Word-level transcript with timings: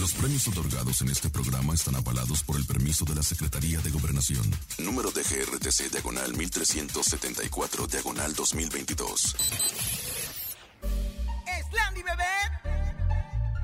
Los 0.00 0.12
premios 0.14 0.48
otorgados 0.48 1.02
en 1.02 1.10
este 1.10 1.28
programa 1.28 1.74
están 1.74 1.96
avalados 1.96 2.42
por 2.42 2.56
el 2.56 2.64
permiso 2.64 3.04
de 3.04 3.14
la 3.14 3.22
Secretaría 3.22 3.78
de 3.80 3.90
Gobernación. 3.90 4.42
Número 4.78 5.10
de 5.10 5.22
GRTC 5.22 5.90
Diagonal 5.90 6.34
1374 6.34 7.86
Diagonal 7.86 8.34
2022. 8.34 9.36
Slandy 11.70 12.02
Bebé 12.02 12.24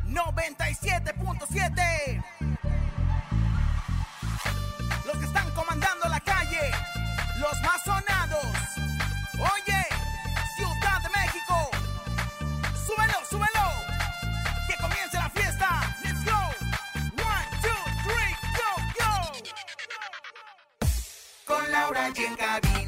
97.7 0.08 2.25
en 22.17 22.36
cabina, 22.36 22.87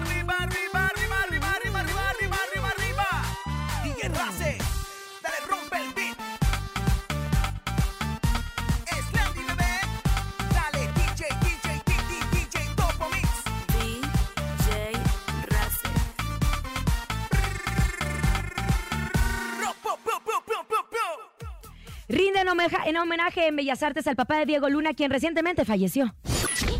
en 22.91 22.97
homenaje, 22.97 23.47
en 23.47 23.55
Bellas 23.55 23.81
Artes 23.83 24.05
al 24.07 24.17
papá 24.17 24.37
de 24.37 24.45
Diego 24.45 24.69
Luna, 24.69 24.93
quien 24.93 25.11
recientemente 25.11 25.63
falleció. 25.63 26.13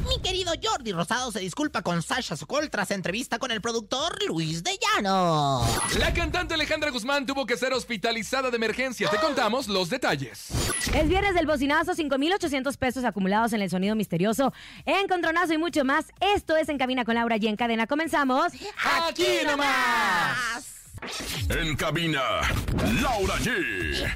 Mi 0.10 0.22
querido 0.22 0.52
Jordi 0.62 0.92
Rosado 0.92 1.32
se 1.32 1.40
disculpa 1.40 1.82
con 1.84 2.02
Sasha 2.02 2.36
Sokol 2.36 2.70
tras 2.70 2.92
entrevista 2.92 3.40
con 3.40 3.50
el 3.50 3.62
productor 3.62 4.22
Luis 4.28 4.62
de 4.62 4.72
Llano. 4.78 5.66
La 6.00 6.14
cantante 6.14 6.54
Alejandra 6.54 6.92
Guzmán 6.92 7.26
tuvo 7.26 7.46
que 7.46 7.56
ser 7.56 7.72
hospitalizada 7.72 8.50
de 8.50 8.58
emergencia. 8.58 9.10
Te 9.10 9.18
contamos 9.18 9.70
los 9.70 9.90
detalles. 9.90 10.50
Es 10.94 11.08
viernes 11.08 11.34
del 11.34 11.46
bocinazo, 11.46 11.96
5,800 11.96 12.76
pesos 12.76 13.06
acumulados 13.06 13.54
en 13.54 13.62
el 13.62 13.70
sonido 13.70 13.96
misterioso, 13.96 14.54
encontronazo 14.86 15.54
y 15.54 15.58
mucho 15.58 15.86
más. 15.86 16.08
Esto 16.36 16.58
es 16.58 16.68
En 16.68 16.78
Cabina 16.78 17.06
con 17.06 17.16
Laura 17.16 17.38
y 17.40 17.48
en 17.48 17.56
cadena. 17.56 17.88
Comenzamos. 17.88 18.52
¡Aquí 19.08 19.46
nomás! 19.46 20.81
En 21.50 21.76
cabina, 21.76 22.22
Laura 23.02 23.34
G. 23.38 23.48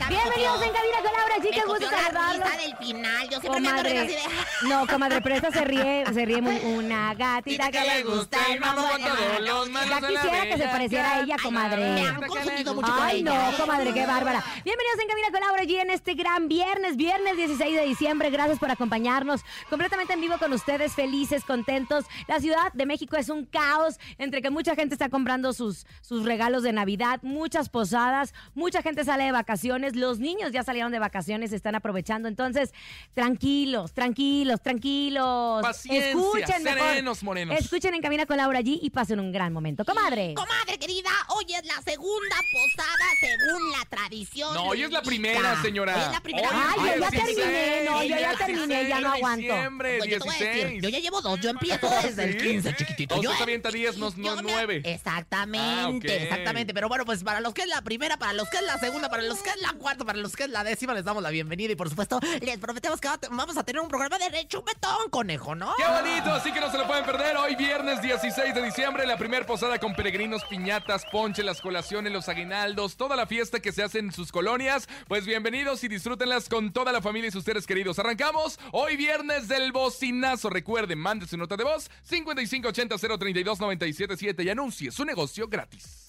Bienvenidos 0.07 0.61
en 0.61 0.71
Cabina 0.71 0.97
con 1.01 1.13
Laura, 1.13 1.35
Me 1.39 1.49
chicas. 1.49 1.65
Gusto 1.65 1.89
la 1.89 1.97
saludarlos. 1.97 2.47
risa 2.47 2.57
del 2.61 2.77
final. 2.77 3.29
Yo 3.29 3.39
siempre 3.39 3.61
me 3.61 3.69
ando 3.69 3.83
riendo 3.83 4.13
Comadre, 4.13 4.19
así 4.19 4.63
de... 4.63 4.69
no, 4.69 4.87
comadre, 4.87 5.21
pero 5.21 5.35
esta 5.35 5.51
se 5.51 5.65
ríe, 5.65 6.03
se 6.13 6.25
ríe 6.25 6.41
muy 6.43 6.57
una 6.57 7.15
gatita 7.15 7.71
que 7.71 7.81
le 7.81 8.03
gusta 8.03 8.37
el 8.51 8.59
mambo. 8.59 8.83
Ya 8.99 10.07
quisiera 10.07 10.43
que 10.43 10.57
se 10.57 10.67
pareciera 10.67 11.13
a 11.13 11.19
ella, 11.21 11.37
comadre. 11.41 11.91
Me 11.91 12.07
han 12.07 12.21
confundido 12.21 12.75
mucho 12.75 12.93
con 12.93 13.01
Ay, 13.01 13.23
no, 13.23 13.33
comadre, 13.57 13.91
qué 13.91 14.05
bárbara. 14.05 14.43
Bienvenidos 14.63 14.99
en 15.01 15.07
Cabina 15.07 15.31
con 15.31 15.41
Laura 15.41 15.63
G 15.63 15.81
en 15.81 15.89
este 15.89 16.13
gran 16.13 16.47
viernes, 16.47 16.97
viernes 16.97 17.35
16 17.35 17.75
de 17.75 17.83
diciembre. 17.83 18.29
Gracias 18.29 18.59
por 18.59 18.69
acompañarnos 18.69 19.41
completamente 19.71 20.13
en 20.13 20.21
vivo 20.21 20.37
con 20.37 20.53
ustedes, 20.53 20.93
felices, 20.93 21.43
contentos. 21.45 22.05
La 22.27 22.39
Ciudad 22.39 22.71
de 22.73 22.85
México 22.85 23.17
es 23.17 23.29
un 23.29 23.45
caos 23.45 23.99
entre 24.19 24.43
que 24.43 24.51
mucha 24.51 24.75
gente 24.75 24.93
está 24.93 25.09
comprando 25.09 25.51
sus, 25.51 25.87
sus 26.01 26.25
regalos 26.25 26.61
de 26.61 26.74
Navidad, 26.75 27.19
muchas 27.23 27.69
posadas, 27.69 28.33
mucha 28.53 28.81
gente 28.81 29.03
sale 29.03 29.23
de 29.25 29.31
vacaciones, 29.31 29.95
los 29.95 30.19
niños 30.19 30.51
ya 30.51 30.63
salieron 30.63 30.91
de 30.91 30.99
vacaciones, 30.99 31.51
están 31.53 31.75
aprovechando. 31.75 32.27
Entonces, 32.27 32.73
tranquilos, 33.13 33.93
tranquilos, 33.93 34.61
tranquilos. 34.61 35.61
Paciencia, 35.61 36.09
Escuchen 36.11 36.63
mejor. 36.63 36.79
serenos, 36.89 37.23
morenos. 37.23 37.57
Escuchen 37.59 37.93
en 37.93 38.01
Cabina 38.01 38.25
con 38.25 38.37
Laura 38.37 38.59
G 38.61 38.77
y 38.81 38.89
pasen 38.89 39.19
un 39.19 39.31
gran 39.31 39.51
momento. 39.53 39.83
Comadre. 39.85 40.33
Comadre 40.35 40.77
querida, 40.77 41.09
hoy 41.29 41.45
es 41.53 41.65
la 41.65 41.81
segunda 41.81 42.35
posada 42.51 43.05
según 43.19 43.71
la 43.71 43.85
tradición. 43.89 44.53
No, 44.53 44.63
hoy 44.65 44.83
es 44.83 44.91
la 44.91 45.01
primera, 45.01 45.61
señora. 45.61 45.95
Hoy 45.95 46.01
es 46.01 46.11
la 46.11 46.21
primera. 46.21 46.49
Hoy 46.49 46.55
Ay, 46.55 46.75
yo 46.79 46.85
ya 46.85 47.09
16, 47.09 47.35
terminé, 47.37 47.83
no, 47.85 48.03
yo 48.03 48.09
ya 48.09 48.29
16 48.29 48.37
terminé, 48.45 48.89
ya 48.89 48.99
no 49.01 49.11
aguanto. 49.13 49.41
Diciembre, 49.41 49.97
Pues 49.97 50.09
yo 50.09 50.17
te 50.19 50.25
voy 50.25 50.35
a 50.35 50.39
decir, 50.39 50.53
16. 50.53 50.83
yo 50.83 50.89
ya 50.89 50.99
llevo 50.99 51.21
dos, 51.21 51.39
yo 51.39 51.49
empiezo 51.49 51.89
desde 52.03 52.23
el 52.25 52.39
¿Sí? 52.39 52.47
15, 52.47 52.75
chiquitito. 52.75 53.21
Yo 53.21 53.31
em- 53.31 53.41
avienta 53.41 53.71
10, 53.71 53.97
no, 53.97 54.09
no 54.17 54.35
me- 54.35 54.41
9. 54.51 54.81
Exactamente, 54.85 56.11
Ah, 56.11 56.23
exactamente. 56.23 56.64
Pero 56.73 56.87
bueno, 56.89 57.05
pues 57.05 57.23
para 57.23 57.39
los 57.39 57.53
que 57.53 57.61
es 57.63 57.67
la 57.67 57.81
primera, 57.81 58.17
para 58.17 58.33
los 58.33 58.49
que 58.49 58.57
es 58.57 58.63
la 58.63 58.77
segunda, 58.79 59.09
para 59.09 59.23
los 59.23 59.41
que 59.41 59.49
es 59.49 59.61
la 59.61 59.73
cuarta, 59.73 60.03
para 60.05 60.17
los 60.17 60.35
que 60.35 60.43
es 60.43 60.49
la 60.49 60.63
décima, 60.63 60.93
les 60.93 61.03
damos 61.05 61.21
la 61.23 61.29
bienvenida 61.29 61.71
y 61.73 61.75
por 61.75 61.89
supuesto 61.89 62.19
les 62.41 62.57
prometemos 62.57 62.99
que 62.99 63.07
va- 63.07 63.19
vamos 63.31 63.57
a 63.57 63.63
tener 63.63 63.81
un 63.81 63.87
programa 63.87 64.17
de 64.17 64.29
rechupetón, 64.29 65.09
conejo, 65.09 65.55
¿no? 65.55 65.73
¡Qué 65.77 65.83
bonito! 65.85 66.33
Así 66.33 66.51
que 66.51 66.59
no 66.59 66.69
se 66.71 66.77
lo 66.77 66.87
pueden 66.87 67.05
perder. 67.05 67.37
Hoy 67.37 67.55
viernes 67.55 68.01
16 68.01 68.53
de 68.55 68.61
diciembre, 68.63 69.05
la 69.05 69.17
primer 69.17 69.45
posada 69.45 69.79
con 69.79 69.95
peregrinos, 69.95 70.43
piñatas, 70.45 71.03
ponche, 71.11 71.43
las 71.43 71.61
colaciones, 71.61 72.11
los 72.11 72.27
aguinaldos, 72.29 72.97
toda 72.97 73.15
la 73.15 73.27
fiesta 73.27 73.59
que 73.59 73.71
se 73.71 73.83
hace 73.83 73.99
en 73.99 74.11
sus 74.11 74.31
colonias. 74.31 74.87
Pues 75.07 75.25
bienvenidos 75.25 75.83
y 75.83 75.87
disfrútenlas 75.87 76.49
con 76.49 76.73
toda 76.73 76.91
la 76.91 77.01
familia 77.01 77.29
y 77.29 77.31
sus 77.31 77.43
seres 77.43 77.65
queridos. 77.67 77.99
Arrancamos 77.99 78.59
hoy 78.71 78.97
viernes 78.97 79.47
del 79.47 79.71
bocinazo. 79.71 80.49
Recuerden, 80.49 80.97
mande 80.99 81.27
su 81.27 81.37
nota 81.37 81.55
de 81.57 81.63
voz 81.63 81.89
5580-032-977 82.09 84.43
y 84.45 84.49
anuncie 84.49 84.91
su 84.91 85.05
negocio 85.05 85.47
gratis. 85.47 86.04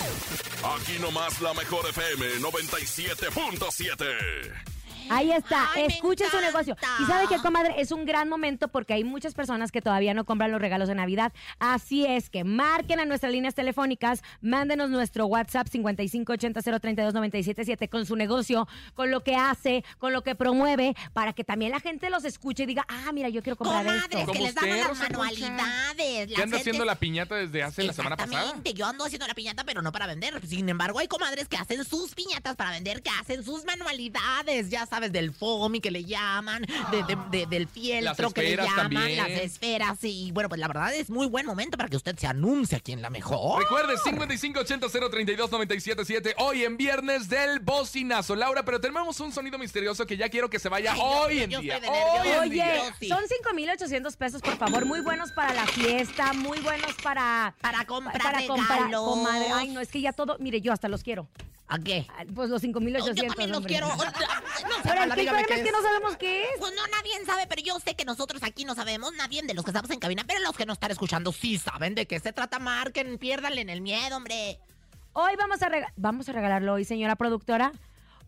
Aquí 0.77 0.99
nomás 1.01 1.41
la 1.41 1.55
mejor 1.55 1.89
FM 1.89 2.41
97.7. 2.41 4.78
Ahí 5.11 5.33
está, 5.33 5.71
Ay, 5.75 5.87
escuchen 5.87 6.29
su 6.31 6.41
negocio. 6.41 6.77
Y 7.01 7.05
sabe 7.07 7.27
que, 7.29 7.39
comadre, 7.39 7.75
es 7.79 7.93
un 7.93 8.05
gran 8.05 8.29
momento 8.29 8.69
porque 8.69 8.95
hay 8.95 9.05
muchas 9.05 9.35
personas 9.35 9.73
que 9.73 9.83
todavía 9.83 10.15
no 10.15 10.25
compran 10.25 10.51
los 10.51 10.61
regalos 10.61 10.89
de 10.89 10.95
Navidad. 10.95 11.33
Así 11.59 12.07
es 12.07 12.31
que 12.31 12.45
marquen 12.45 13.01
a 13.01 13.05
nuestras 13.05 13.33
líneas 13.33 13.55
telefónicas, 13.55 14.23
mándenos 14.41 14.91
nuestro 14.91 15.27
WhatsApp 15.27 15.69
5580-032-977 15.69 17.89
con 17.89 18.07
su 18.07 18.17
negocio, 18.17 18.67
con 18.95 19.11
lo 19.11 19.23
que 19.23 19.37
hace, 19.37 19.85
con 19.99 20.13
lo 20.13 20.23
que 20.23 20.35
promueve, 20.35 20.95
para 21.13 21.33
que 21.33 21.45
también 21.45 21.71
la 21.71 21.81
gente 21.81 22.11
los 22.11 22.25
escuche 22.25 22.65
y 22.65 22.67
diga, 22.67 22.85
ah, 22.89 23.11
mira, 23.13 23.29
yo 23.29 23.43
quiero 23.43 23.57
comprar 23.57 23.85
Comadres, 23.85 24.21
esto. 24.21 24.33
que 24.33 24.41
les 24.41 24.55
damos 24.55 24.77
las 24.77 24.99
manualidades. 24.99 26.33
¿Qué 26.35 26.43
anda 26.43 26.57
haciendo 26.59 26.85
la 26.85 26.97
piñata 26.97 27.37
desde 27.37 27.63
hace 27.63 27.83
la 27.85 27.93
semana 27.93 28.17
pasada? 28.17 28.41
Exactamente, 28.41 28.75
yo 28.75 28.87
ando 28.87 29.05
haciendo 29.05 29.27
la 29.27 29.35
piñata, 29.35 29.65
pero 29.65 29.83
no 29.83 29.93
para 29.93 30.07
vender. 30.07 30.41
Sin 30.47 30.69
embargo, 30.69 30.99
hay 30.99 31.09
comadres 31.09 31.49
que 31.49 31.57
hacen 31.57 31.85
sus 31.85 32.15
piñatas 32.15 32.57
para 32.57 32.71
vender, 32.71 33.03
que 33.03 33.11
hacen 33.21 33.45
sus 33.45 33.65
manualidades, 33.65 34.71
ya 34.71 34.87
sabes. 34.87 34.98
Sabes, 34.99 35.13
del 35.13 35.33
foamy 35.33 35.81
que 35.81 35.91
le 35.93 36.05
llaman, 36.05 36.67
de- 36.91 37.03
de- 37.05 37.17
de- 37.31 37.47
del 37.47 37.69
fieltro 37.69 38.31
que 38.33 38.43
le 38.43 38.57
llaman, 38.57 38.77
también. 38.77 39.17
las 39.17 39.29
esferas. 39.31 39.99
Y 40.03 40.33
bueno, 40.33 40.49
pues 40.49 40.59
la 40.61 40.67
verdad 40.67 40.93
es 40.95 41.09
muy 41.09 41.27
buen 41.29 41.47
momento 41.47 41.77
para 41.77 41.89
que 41.89 41.97
usted 41.97 42.17
se 42.19 42.27
anuncie 42.27 42.77
aquí 42.77 42.91
en 42.93 43.01
la 43.03 43.11
mejor. 43.11 43.63
Recuerde, 43.63 43.97
5580-032-977. 43.99 46.35
Hoy 46.39 46.65
en 46.65 46.77
viernes 46.77 47.29
del 47.29 47.61
bocinazo. 47.61 48.35
Laura, 48.35 48.65
pero 48.65 48.81
tenemos 48.81 49.21
un 49.21 49.33
sonido 49.33 49.59
misterioso 49.59 50.07
que 50.07 50.17
ya 50.17 50.29
quiero 50.29 50.51
que 50.51 50.59
se 50.59 50.69
vaya 50.69 50.93
Ay, 50.95 51.01
hoy 51.01 51.37
yo- 51.39 51.43
en 51.45 51.51
yo 51.51 51.61
día. 51.61 51.81
Hoy 51.89 52.29
en 52.29 52.39
Oye, 52.41 52.51
día. 52.51 52.95
Sí. 52.99 53.09
son 53.09 53.23
5,800 53.29 54.17
pesos, 54.17 54.43
por 54.43 54.57
favor. 54.57 54.85
Muy 54.85 55.01
buenos 55.01 55.31
para 55.33 55.55
la 55.55 55.67
fiesta, 55.67 56.33
muy 56.33 56.59
buenos 56.61 56.93
para... 57.03 57.55
Para 57.61 57.85
comprar 57.85 58.21
para 58.21 58.47
comprar, 58.47 58.91
comadre. 58.91 59.47
Ay, 59.55 59.69
no, 59.71 59.81
es 59.81 59.89
que 59.89 60.01
ya 60.01 60.13
todo... 60.13 60.37
Mire, 60.41 60.61
yo 60.61 60.73
hasta 60.73 60.89
los 60.89 61.03
quiero. 61.03 61.29
¿A 61.69 61.79
qué? 61.79 62.07
Ah, 62.11 62.25
Pues 62.35 62.49
los 62.51 62.63
Yo 62.63 62.69
5,800. 62.69 63.27
también 63.29 63.51
los 63.51 63.59
hombre. 63.59 63.73
quiero. 63.73 63.89
No 64.69 64.75
sé, 64.83 64.83
Pero 64.83 65.03
el 65.05 65.11
problema 65.11 65.41
es 65.41 65.47
que 65.63 65.71
no 65.73 65.83
sabemos 65.83 66.17
qué 66.17 66.43
es. 66.43 66.49
Pues 66.59 66.73
no, 66.75 66.87
nadie 66.89 67.25
sabe, 67.25 67.47
pero 67.47 67.63
yo 67.63 67.79
sé 67.79 67.95
que 67.95 68.05
nosotros 68.05 68.43
aquí 68.43 68.65
no 68.65 68.75
sabemos, 68.75 69.13
nadie 69.15 69.43
de 69.43 69.55
los 69.55 69.65
que 69.65 69.71
estamos 69.71 69.91
en 69.91 70.01
cabina, 70.01 70.25
pero 70.27 70.41
los 70.41 70.57
que 70.57 70.67
nos 70.67 70.75
están 70.75 70.91
escuchando 70.91 71.31
sí 71.33 71.59
saben 71.59 71.95
de 71.95 72.07
qué 72.07 72.19
se 72.19 72.33
trata, 72.33 72.59
marquen, 72.59 73.19
piérdanle 73.19 73.61
en 73.61 73.69
el 73.71 73.81
miedo, 73.81 74.17
hombre. 74.17 74.59
Hoy 75.13 75.37
vamos 75.37 75.63
a, 75.63 75.71
vamos 75.97 76.29
a 76.29 76.33
regalarlo 76.33 76.75
hoy, 76.75 76.85
señora 76.85 77.15
productora. 77.17 77.73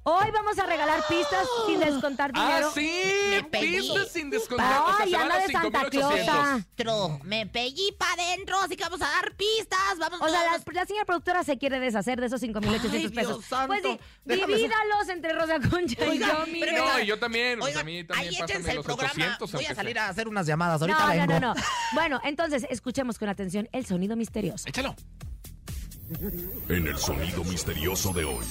Hoy 0.02 0.30
vamos 0.32 0.58
a 0.58 0.64
regalar 0.64 1.02
pistas 1.08 1.46
sin 1.66 1.78
descontar 1.78 2.32
dinero. 2.32 2.68
Ah, 2.68 2.72
sí. 2.74 2.90
Me. 3.28 3.42
Pistas 3.44 4.10
sin 4.10 4.30
descontar. 4.30 4.80
O 4.80 4.86
sea, 4.86 4.96
Ay, 5.00 5.12
van 5.12 5.22
anda 5.22 5.38
de 5.40 5.52
Santa 5.52 5.80
5800. 5.80 6.24
Clausa. 6.24 6.66
Tro, 6.74 7.20
me 7.22 7.46
pellí 7.46 7.92
para 7.98 8.22
adentro, 8.22 8.58
así 8.60 8.76
que 8.76 8.82
vamos 8.84 9.02
a 9.02 9.10
dar 9.10 9.34
pistas, 9.36 9.98
vamos 9.98 10.22
O 10.22 10.28
sea, 10.28 10.42
la, 10.44 10.62
la 10.72 10.86
señora 10.86 11.04
productora 11.04 11.44
se 11.44 11.58
quiere 11.58 11.80
deshacer 11.80 12.18
de 12.18 12.28
esos 12.28 12.40
5,800 12.40 12.94
Ay, 12.94 13.08
pesos. 13.10 13.36
Dios 13.36 13.44
santo. 13.44 13.98
Pues 14.24 14.46
divídalos 14.46 15.08
entre 15.10 15.34
Rosa 15.34 15.60
Concha 15.68 16.02
Oiga, 16.02 16.14
y 16.14 16.18
yo, 16.18 16.26
pero 16.26 16.46
mire. 16.46 16.78
No, 16.78 17.00
y 17.00 17.06
yo 17.06 17.18
también. 17.18 17.58
Pues 17.58 17.76
Oigan, 17.76 17.82
a 17.82 17.84
mí 17.84 18.04
también 18.04 18.34
ahí 18.34 18.42
échense 18.42 18.70
el 18.70 18.76
los 18.76 18.86
programa. 18.86 19.12
800. 19.12 19.52
Voy 19.52 19.66
a 19.66 19.74
salir 19.74 19.92
sea. 19.92 20.06
a 20.06 20.08
hacer 20.08 20.28
unas 20.28 20.46
llamadas, 20.46 20.80
ahorita 20.80 20.98
no, 20.98 21.08
vengo. 21.08 21.26
no, 21.26 21.40
no, 21.40 21.54
no. 21.54 21.60
Bueno, 21.92 22.20
entonces 22.24 22.66
escuchemos 22.70 23.18
con 23.18 23.28
atención 23.28 23.68
el 23.72 23.84
sonido 23.84 24.16
misterioso. 24.16 24.66
Échalo. 24.66 24.96
En 26.68 26.86
el 26.88 26.96
sonido 26.96 27.44
misterioso 27.44 28.12
de 28.14 28.24
hoy. 28.24 28.44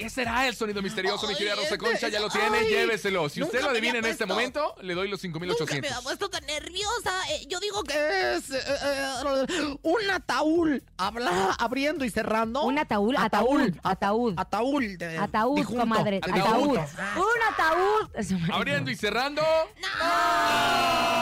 ¿Qué 0.00 0.08
será 0.08 0.48
el 0.48 0.54
sonido 0.56 0.80
misterioso, 0.80 1.26
mi 1.28 1.34
querida 1.34 1.54
Rosa 1.56 1.64
este 1.66 1.76
Concha? 1.78 2.08
Ya 2.08 2.20
lo 2.20 2.30
tiene, 2.30 2.56
ay, 2.60 2.68
lléveselo. 2.68 3.28
Si 3.28 3.42
usted 3.42 3.60
lo 3.60 3.68
adivina 3.68 3.98
en 3.98 4.06
este 4.06 4.24
momento, 4.24 4.74
le 4.80 4.94
doy 4.94 5.08
los 5.08 5.22
Nunca 5.22 5.38
me 5.40 5.46
5800. 5.48 5.92
ha 5.92 6.00
puesto 6.00 6.30
tan 6.30 6.46
nerviosa. 6.46 7.12
Eh, 7.32 7.44
yo 7.48 7.60
digo 7.60 7.82
que 7.84 8.34
es 8.36 8.50
eh, 8.50 8.58
eh, 8.66 9.76
un 9.82 10.10
ataúd 10.10 10.80
habla, 10.96 11.54
abriendo 11.58 12.06
y 12.06 12.10
cerrando. 12.10 12.62
Un 12.62 12.78
ataúd, 12.78 13.14
ataúd, 13.18 13.74
ataúd. 13.82 14.34
Ataúd. 14.38 14.82
de- 14.96 15.18
Ataúd, 15.18 15.64
comadre. 15.66 16.20
Ataúd. 16.22 16.78
Un 16.78 17.42
ataúd. 17.52 18.50
Abriendo 18.54 18.90
y 18.90 18.96
cerrando. 18.96 19.42
Comadres, 19.42 21.19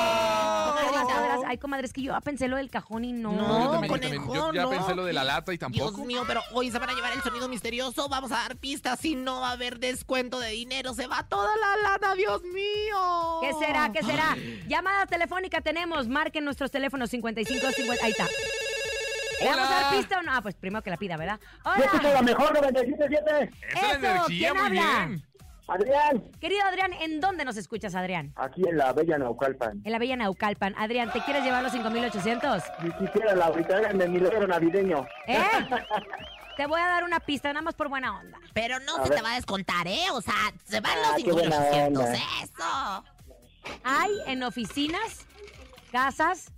Ay, 1.48 1.56
comadre, 1.56 1.86
es 1.86 1.94
que 1.94 2.02
yo 2.02 2.12
pensé 2.20 2.46
lo 2.46 2.56
del 2.56 2.68
cajón 2.68 3.06
y 3.06 3.12
no. 3.14 3.32
No, 3.32 3.64
yo 3.64 3.70
también, 3.70 3.94
yo 3.94 4.00
también. 4.00 4.22
Yo 4.34 4.52
ya 4.52 4.62
no. 4.64 4.70
pensé 4.70 4.94
lo 4.94 5.04
de 5.06 5.14
la 5.14 5.24
lata 5.24 5.54
y 5.54 5.56
Dios 5.56 5.72
tampoco. 5.72 6.04
mío, 6.04 6.24
pero 6.26 6.42
hoy 6.52 6.70
se 6.70 6.78
van 6.78 6.90
a 6.90 6.92
llevar 6.92 7.12
el 7.14 7.22
sonido 7.22 7.48
misterioso. 7.48 8.06
Vamos 8.10 8.30
a 8.32 8.36
dar 8.36 8.56
pistas 8.58 9.02
y 9.06 9.14
no 9.14 9.40
va 9.40 9.48
a 9.48 9.52
haber 9.52 9.78
descuento 9.78 10.38
de 10.40 10.50
dinero. 10.50 10.92
Se 10.92 11.06
va 11.06 11.26
toda 11.26 11.48
la 11.56 11.88
lana, 11.90 12.14
Dios 12.16 12.42
mío. 12.42 13.38
¿Qué 13.40 13.54
será? 13.64 13.90
¿Qué 13.92 14.02
será? 14.02 14.36
Llamada 14.66 15.06
telefónica 15.06 15.62
tenemos. 15.62 16.06
Marquen 16.06 16.44
nuestros 16.44 16.70
teléfonos 16.70 17.08
55 17.08 17.70
50. 17.72 18.04
Ahí 18.04 18.10
está. 18.10 18.26
¿Le 19.40 19.46
vamos 19.50 19.68
a 19.68 19.70
dar 19.70 19.84
Hola. 19.86 19.96
pista 19.96 20.18
o 20.18 20.22
no? 20.22 20.32
Ah, 20.34 20.42
pues 20.42 20.56
primero 20.56 20.82
que 20.82 20.90
la 20.90 20.96
pida, 20.96 21.16
¿verdad? 21.16 21.38
Yo 21.64 21.84
escucho 21.84 22.02
la 22.02 22.08
Hola. 22.10 22.22
mejor 22.22 22.52
97.7. 22.58 23.50
Esa 23.68 23.80
es 23.80 23.80
la 23.80 23.90
Eso, 23.90 23.96
energía, 23.98 24.50
¿quién 24.52 24.54
muy 24.54 24.78
habla? 24.78 25.06
bien. 25.06 25.27
Adrián, 25.68 26.22
Querido 26.40 26.62
Adrián, 26.66 26.92
¿en 26.94 27.20
dónde 27.20 27.44
nos 27.44 27.56
escuchas, 27.58 27.94
Adrián? 27.94 28.32
aquí 28.36 28.62
en 28.66 28.78
la 28.78 28.92
Bella 28.94 29.18
Naucalpan. 29.18 29.82
En 29.84 29.92
la 29.92 29.98
Bella 29.98 30.16
Naucalpan. 30.16 30.74
Adrián, 30.78 31.12
¿te 31.12 31.20
quieres 31.20 31.44
llevar 31.44 31.62
los 31.62 31.72
5800? 31.72 32.62
Si 32.82 32.90
quisiera 32.92 33.34
la 33.34 33.46
ahorita 33.46 33.78
de 33.92 34.08
mi 34.08 34.18
logro 34.18 34.46
navideño. 34.46 35.06
¿Eh? 35.26 35.38
Te 36.56 36.66
voy 36.66 36.80
a 36.80 36.86
dar 36.88 37.04
una 37.04 37.20
pista, 37.20 37.52
nada 37.52 37.62
más 37.62 37.74
por 37.76 37.88
buena 37.88 38.18
onda. 38.18 38.36
Pero 38.52 38.80
no 38.80 38.96
A 38.96 39.02
se 39.04 39.10
ver. 39.10 39.18
te 39.18 39.22
va 39.22 39.32
a 39.32 39.36
descontar, 39.36 39.86
¿eh? 39.86 40.06
O 40.12 40.20
sea, 40.20 40.34
se 40.64 40.80
van 40.80 40.90
Ah, 41.04 41.12
los 41.14 41.22
qué 41.24 41.30
buena 41.32 41.56
5800. 41.56 42.04
onda. 42.04 42.18
Eso. 42.42 43.78
Hay 43.84 44.10
en 44.26 44.42
oficinas, 44.42 45.24
casas, 45.92 46.50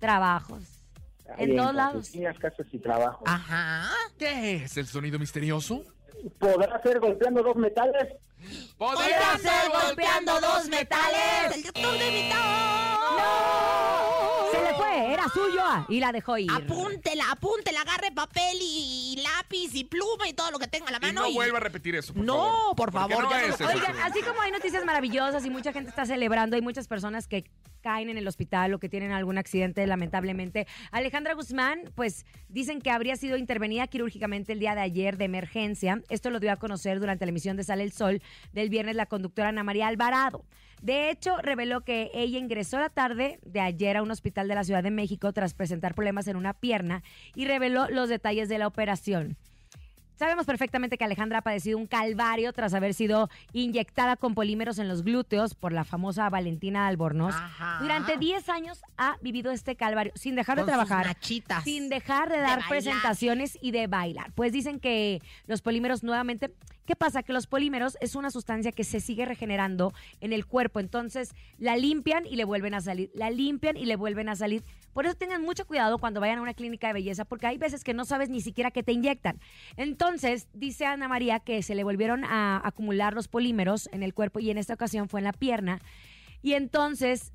trabajos. 0.00 0.62
En 1.38 1.50
Ahí 1.50 1.56
todos 1.56 1.74
lados. 1.74 1.96
oficinas, 2.08 2.36
casas 2.38 2.66
y 2.72 2.78
trabajo. 2.80 3.22
Ajá. 3.26 3.88
¿Qué 4.18 4.56
es 4.56 4.76
el 4.76 4.86
sonido 4.88 5.18
misterioso? 5.20 5.84
¿Podrá 6.38 6.80
ser 6.82 7.00
golpeando 7.00 7.42
dos 7.42 7.56
metales? 7.56 8.14
Podrán 8.76 9.40
ser 9.40 9.70
golpeando 9.72 10.40
dos 10.40 10.68
metales. 10.68 11.54
El 11.56 11.62
doctor 11.62 11.98
de 11.98 12.10
Vitao. 12.10 13.36
Se 14.52 14.62
le 14.62 14.74
fue, 14.74 15.12
era 15.12 15.28
suyo 15.28 15.62
y 15.88 16.00
la 16.00 16.12
dejó 16.12 16.38
ir. 16.38 16.50
Apúntela, 16.50 17.30
apúntela, 17.30 17.80
agarre 17.82 18.12
papel 18.12 18.56
y, 18.60 19.14
y 19.18 19.22
lápiz 19.22 19.74
y 19.74 19.84
pluma 19.84 20.28
y 20.28 20.32
todo 20.34 20.50
lo 20.50 20.58
que 20.58 20.66
tenga 20.68 20.88
a 20.88 20.92
la 20.92 20.98
Y 20.98 21.00
mano. 21.00 21.22
no 21.22 21.28
y- 21.28 21.34
vuelva 21.34 21.58
a 21.58 21.60
repetir 21.60 21.94
eso, 21.96 22.14
por 22.14 22.24
No, 22.24 22.34
favor. 22.36 22.76
por 22.76 22.92
Porque 22.92 23.14
favor, 23.14 23.24
no 23.24 23.30
ya 23.30 23.48
no 23.48 23.54
es. 23.54 23.60
Oigan, 23.60 23.98
así 24.00 24.22
como 24.22 24.40
hay 24.40 24.52
noticias 24.52 24.84
maravillosas 24.84 25.44
y 25.44 25.50
mucha 25.50 25.72
gente 25.72 25.90
está 25.90 26.06
celebrando, 26.06 26.56
hay 26.56 26.62
muchas 26.62 26.86
personas 26.88 27.26
que 27.26 27.44
caen 27.86 28.08
en 28.08 28.18
el 28.18 28.26
hospital 28.26 28.74
o 28.74 28.80
que 28.80 28.88
tienen 28.88 29.12
algún 29.12 29.38
accidente, 29.38 29.86
lamentablemente. 29.86 30.66
Alejandra 30.90 31.34
Guzmán, 31.34 31.92
pues 31.94 32.26
dicen 32.48 32.80
que 32.80 32.90
habría 32.90 33.14
sido 33.14 33.36
intervenida 33.36 33.86
quirúrgicamente 33.86 34.52
el 34.52 34.58
día 34.58 34.74
de 34.74 34.80
ayer 34.80 35.16
de 35.16 35.26
emergencia. 35.26 36.02
Esto 36.08 36.30
lo 36.30 36.40
dio 36.40 36.50
a 36.50 36.56
conocer 36.56 36.98
durante 36.98 37.26
la 37.26 37.30
emisión 37.30 37.56
de 37.56 37.62
Sale 37.62 37.84
el 37.84 37.92
Sol 37.92 38.22
del 38.52 38.70
viernes 38.70 38.96
la 38.96 39.06
conductora 39.06 39.50
Ana 39.50 39.62
María 39.62 39.86
Alvarado. 39.86 40.44
De 40.82 41.10
hecho, 41.10 41.36
reveló 41.38 41.82
que 41.82 42.10
ella 42.12 42.40
ingresó 42.40 42.80
la 42.80 42.90
tarde 42.90 43.38
de 43.44 43.60
ayer 43.60 43.96
a 43.96 44.02
un 44.02 44.10
hospital 44.10 44.48
de 44.48 44.56
la 44.56 44.64
Ciudad 44.64 44.82
de 44.82 44.90
México 44.90 45.32
tras 45.32 45.54
presentar 45.54 45.94
problemas 45.94 46.26
en 46.26 46.34
una 46.34 46.54
pierna 46.54 47.04
y 47.36 47.44
reveló 47.44 47.88
los 47.88 48.08
detalles 48.08 48.48
de 48.48 48.58
la 48.58 48.66
operación. 48.66 49.36
Sabemos 50.16 50.46
perfectamente 50.46 50.96
que 50.96 51.04
Alejandra 51.04 51.38
ha 51.38 51.42
padecido 51.42 51.76
un 51.76 51.86
calvario 51.86 52.52
tras 52.54 52.72
haber 52.72 52.94
sido 52.94 53.28
inyectada 53.52 54.16
con 54.16 54.34
polímeros 54.34 54.78
en 54.78 54.88
los 54.88 55.02
glúteos 55.02 55.54
por 55.54 55.72
la 55.72 55.84
famosa 55.84 56.30
Valentina 56.30 56.86
Albornoz. 56.86 57.34
Ajá. 57.34 57.78
Durante 57.82 58.16
10 58.16 58.48
años 58.48 58.80
ha 58.96 59.18
vivido 59.20 59.52
este 59.52 59.76
calvario 59.76 60.12
sin 60.16 60.34
dejar 60.34 60.56
de 60.56 60.62
Con 60.62 60.68
trabajar, 60.68 61.04
nachitas. 61.06 61.64
sin 61.64 61.90
dejar 61.90 62.30
de 62.30 62.38
dar 62.38 62.60
presentaciones 62.66 63.58
y 63.60 63.72
de 63.72 63.88
bailar. 63.88 64.32
Pues 64.32 64.52
dicen 64.52 64.80
que 64.80 65.20
los 65.46 65.60
polímeros 65.60 66.02
nuevamente, 66.02 66.50
¿qué 66.86 66.96
pasa? 66.96 67.22
Que 67.22 67.34
los 67.34 67.46
polímeros 67.46 67.98
es 68.00 68.14
una 68.14 68.30
sustancia 68.30 68.72
que 68.72 68.84
se 68.84 69.00
sigue 69.00 69.26
regenerando 69.26 69.92
en 70.22 70.32
el 70.32 70.46
cuerpo, 70.46 70.80
entonces 70.80 71.34
la 71.58 71.76
limpian 71.76 72.26
y 72.26 72.36
le 72.36 72.44
vuelven 72.44 72.72
a 72.72 72.80
salir, 72.80 73.10
la 73.14 73.28
limpian 73.30 73.76
y 73.76 73.84
le 73.84 73.96
vuelven 73.96 74.30
a 74.30 74.36
salir. 74.36 74.64
Por 74.96 75.04
eso 75.04 75.14
tengan 75.14 75.42
mucho 75.42 75.66
cuidado 75.66 75.98
cuando 75.98 76.20
vayan 76.22 76.38
a 76.38 76.40
una 76.40 76.54
clínica 76.54 76.86
de 76.86 76.94
belleza, 76.94 77.26
porque 77.26 77.46
hay 77.46 77.58
veces 77.58 77.84
que 77.84 77.92
no 77.92 78.06
sabes 78.06 78.30
ni 78.30 78.40
siquiera 78.40 78.70
que 78.70 78.82
te 78.82 78.92
inyectan. 78.92 79.38
Entonces, 79.76 80.48
dice 80.54 80.86
Ana 80.86 81.06
María 81.06 81.38
que 81.38 81.62
se 81.62 81.74
le 81.74 81.84
volvieron 81.84 82.24
a 82.24 82.62
acumular 82.66 83.12
los 83.12 83.28
polímeros 83.28 83.90
en 83.92 84.02
el 84.02 84.14
cuerpo 84.14 84.40
y 84.40 84.50
en 84.50 84.56
esta 84.56 84.72
ocasión 84.72 85.10
fue 85.10 85.20
en 85.20 85.24
la 85.24 85.34
pierna. 85.34 85.82
Y 86.40 86.54
entonces, 86.54 87.34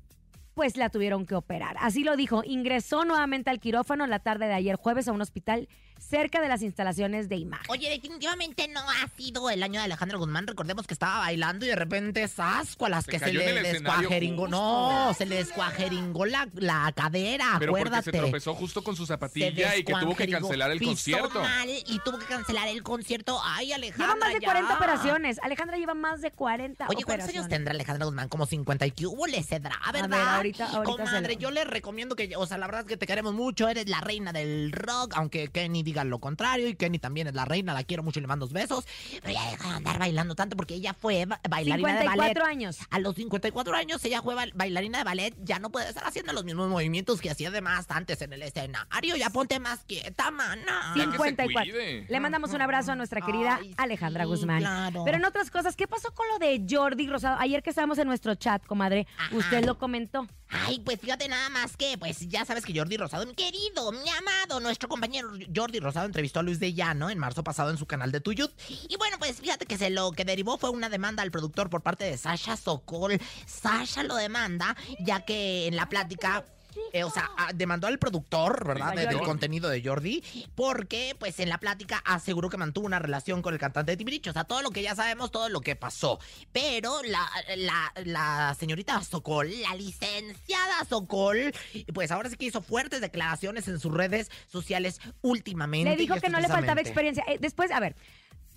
pues 0.54 0.76
la 0.76 0.90
tuvieron 0.90 1.24
que 1.24 1.36
operar. 1.36 1.76
Así 1.78 2.02
lo 2.02 2.16
dijo. 2.16 2.42
Ingresó 2.44 3.04
nuevamente 3.04 3.48
al 3.48 3.60
quirófano 3.60 4.08
la 4.08 4.18
tarde 4.18 4.48
de 4.48 4.54
ayer 4.54 4.74
jueves 4.74 5.06
a 5.06 5.12
un 5.12 5.20
hospital 5.20 5.68
cerca 6.02 6.40
de 6.40 6.48
las 6.48 6.62
instalaciones 6.62 7.28
de 7.28 7.36
imagen. 7.36 7.66
Oye, 7.70 7.88
definitivamente 7.90 8.68
no 8.68 8.80
ha 8.80 9.08
sido 9.16 9.48
el 9.50 9.62
año 9.62 9.80
de 9.80 9.84
Alejandro 9.86 10.18
Guzmán. 10.18 10.46
Recordemos 10.46 10.86
que 10.86 10.94
estaba 10.94 11.18
bailando 11.18 11.64
y 11.64 11.68
de 11.68 11.76
repente 11.76 12.26
sasco 12.28 12.86
a 12.86 12.88
las 12.88 13.04
Se 13.04 13.12
que 13.12 13.18
se 13.18 13.32
le 13.32 13.62
descuajeringó. 13.62 14.48
No, 14.48 15.14
se 15.16 15.26
le 15.26 15.36
descuajeringó 15.36 16.26
la, 16.26 16.48
la 16.54 16.92
cadera, 16.94 17.56
Pero 17.58 17.72
porque 17.72 17.84
acuérdate. 17.84 18.10
se 18.10 18.18
tropezó 18.18 18.54
justo 18.54 18.82
con 18.84 18.96
su 18.96 19.06
zapatilla 19.06 19.76
y 19.76 19.84
que 19.84 19.92
tuvo 19.94 20.14
que 20.16 20.28
cancelar 20.28 20.70
el 20.70 20.78
Pisó 20.78 20.90
concierto. 20.90 21.40
mal 21.40 21.68
y 21.68 21.98
tuvo 22.04 22.18
que 22.18 22.26
cancelar 22.26 22.68
el 22.68 22.82
concierto. 22.82 23.40
Ay, 23.42 23.72
Alejandra. 23.72 24.06
Lleva 24.14 24.16
más 24.26 24.34
de 24.34 24.40
ya. 24.40 24.46
40 24.46 24.74
operaciones. 24.76 25.38
Alejandra 25.42 25.76
lleva 25.76 25.94
más 25.94 26.20
de 26.20 26.30
40 26.30 26.86
Oye, 26.88 27.04
¿cuántos 27.04 27.28
años 27.28 27.48
tendrá 27.48 27.72
Alejandra 27.74 28.06
Guzmán? 28.06 28.28
Como 28.28 28.46
50 28.46 28.86
y 28.86 28.90
que 28.90 29.06
hubo 29.06 29.26
le 29.26 29.42
cedrá, 29.42 29.78
¿verdad? 29.92 30.08
ver, 30.08 30.20
ahorita- 30.20 30.66
ahorita 30.66 30.82
Comadre, 31.04 31.36
yo 31.36 31.50
le 31.50 31.64
recomiendo 31.64 32.16
que, 32.16 32.34
o 32.36 32.46
sea, 32.46 32.58
la 32.58 32.66
verdad 32.66 32.82
es 32.82 32.86
que 32.88 32.96
te 32.96 33.06
queremos 33.06 33.34
mucho, 33.34 33.68
eres 33.68 33.88
la 33.88 34.00
reina 34.00 34.32
del 34.32 34.72
rock, 34.72 35.14
aunque 35.16 35.48
Kenny 35.48 35.82
diga 35.92 36.04
lo 36.04 36.18
contrario, 36.18 36.68
y 36.68 36.74
Kenny 36.74 36.98
también 36.98 37.26
es 37.28 37.34
la 37.34 37.44
reina, 37.44 37.72
la 37.74 37.84
quiero 37.84 38.02
mucho 38.02 38.18
y 38.18 38.22
le 38.22 38.28
mando 38.28 38.48
besos. 38.48 38.84
Pero 39.22 39.32
ya 39.34 39.50
deja 39.50 39.68
de 39.70 39.74
andar 39.76 39.98
bailando 39.98 40.34
tanto 40.34 40.56
porque 40.56 40.74
ella 40.74 40.94
fue 40.94 41.24
ba- 41.26 41.40
bailarina 41.48 41.88
de 42.00 42.06
ballet. 42.06 42.12
54 42.34 42.44
años. 42.44 42.78
A 42.90 42.98
los 42.98 43.14
54 43.14 43.74
años 43.74 44.04
ella 44.04 44.22
fue 44.22 44.34
ba- 44.34 44.46
bailarina 44.54 44.98
de 44.98 45.04
ballet, 45.04 45.34
ya 45.42 45.58
no 45.58 45.70
puede 45.70 45.88
estar 45.88 46.04
haciendo 46.06 46.32
los 46.32 46.44
mismos 46.44 46.68
movimientos 46.68 47.20
que 47.20 47.30
hacía 47.30 47.48
además 47.48 47.86
antes 47.88 48.20
en 48.22 48.32
el 48.32 48.42
escenario. 48.42 49.16
Ya 49.16 49.30
ponte 49.30 49.58
más 49.60 49.84
quieta, 49.84 50.30
mana. 50.30 50.94
Ya 50.96 51.04
que 51.06 51.10
se 51.12 51.16
54. 51.18 51.72
cuide. 51.72 52.06
Le 52.08 52.20
mandamos 52.20 52.52
un 52.52 52.62
abrazo 52.62 52.92
a 52.92 52.94
nuestra 52.96 53.20
querida 53.20 53.58
Ay, 53.60 53.74
Alejandra 53.76 54.24
sí, 54.24 54.28
Guzmán. 54.30 54.60
claro. 54.60 55.02
Pero 55.04 55.16
en 55.18 55.24
otras 55.24 55.50
cosas, 55.50 55.76
¿qué 55.76 55.86
pasó 55.86 56.12
con 56.14 56.26
lo 56.28 56.38
de 56.38 56.64
Jordi 56.68 57.06
Rosado? 57.06 57.36
Ayer 57.38 57.62
que 57.62 57.70
estábamos 57.70 57.98
en 57.98 58.06
nuestro 58.08 58.34
chat, 58.34 58.64
comadre, 58.66 59.06
Ajá. 59.18 59.36
usted 59.36 59.64
lo 59.64 59.78
comentó. 59.78 60.26
Ay, 60.52 60.80
pues 60.80 61.00
fíjate 61.00 61.28
nada 61.28 61.48
más 61.48 61.76
que, 61.78 61.96
pues 61.96 62.28
ya 62.28 62.44
sabes 62.44 62.64
que 62.64 62.78
Jordi 62.78 62.98
Rosado, 62.98 63.24
mi 63.26 63.34
querido, 63.34 63.90
mi 63.90 64.08
amado, 64.10 64.60
nuestro 64.60 64.88
compañero 64.88 65.30
Jordi 65.54 65.80
Rosado 65.80 66.04
entrevistó 66.04 66.40
a 66.40 66.42
Luis 66.42 66.60
de 66.60 66.74
Llano 66.74 67.08
en 67.08 67.18
marzo 67.18 67.42
pasado 67.42 67.70
en 67.70 67.78
su 67.78 67.86
canal 67.86 68.12
de 68.12 68.20
Tuyut. 68.20 68.52
Y 68.88 68.96
bueno, 68.96 69.16
pues 69.18 69.40
fíjate 69.40 69.64
que 69.64 69.78
se 69.78 69.88
lo 69.88 70.12
que 70.12 70.26
derivó 70.26 70.58
fue 70.58 70.70
una 70.70 70.90
demanda 70.90 71.22
al 71.22 71.30
productor 71.30 71.70
por 71.70 71.82
parte 71.82 72.04
de 72.04 72.18
Sasha 72.18 72.58
Sokol. 72.58 73.18
Sasha 73.46 74.02
lo 74.02 74.14
demanda, 74.14 74.76
ya 75.00 75.24
que 75.24 75.66
en 75.66 75.76
la 75.76 75.88
plática 75.88 76.44
eh, 76.92 77.04
o 77.04 77.10
sea, 77.10 77.30
a- 77.36 77.52
demandó 77.52 77.86
al 77.86 77.98
productor, 77.98 78.66
¿verdad? 78.66 78.94
Del 78.94 79.18
contenido 79.20 79.68
de 79.68 79.82
Jordi, 79.82 80.22
porque 80.54 81.16
pues 81.18 81.40
en 81.40 81.48
la 81.48 81.58
plática 81.58 82.02
aseguró 82.04 82.48
que 82.50 82.56
mantuvo 82.56 82.86
una 82.86 82.98
relación 82.98 83.42
con 83.42 83.54
el 83.54 83.60
cantante 83.60 83.92
de 83.92 83.96
Timbiriche. 83.96 84.30
O 84.30 84.32
sea, 84.32 84.44
todo 84.44 84.62
lo 84.62 84.70
que 84.70 84.82
ya 84.82 84.94
sabemos, 84.94 85.30
todo 85.30 85.48
lo 85.48 85.60
que 85.60 85.76
pasó. 85.76 86.18
Pero 86.52 87.02
la, 87.04 87.28
la, 87.56 87.92
la 88.04 88.56
señorita 88.58 89.02
Sokol, 89.02 89.50
la 89.62 89.74
licenciada 89.74 90.84
Sokol, 90.88 91.52
pues 91.94 92.10
ahora 92.10 92.28
sí 92.30 92.36
que 92.36 92.46
hizo 92.46 92.62
fuertes 92.62 93.00
declaraciones 93.00 93.68
en 93.68 93.78
sus 93.80 93.92
redes 93.92 94.30
sociales 94.48 95.00
últimamente. 95.22 95.90
Le 95.90 95.96
dijo 95.96 96.16
que 96.20 96.28
no 96.28 96.40
le 96.40 96.48
faltaba 96.48 96.80
experiencia. 96.80 97.24
Eh, 97.26 97.38
después, 97.40 97.70
a 97.70 97.80
ver, 97.80 97.96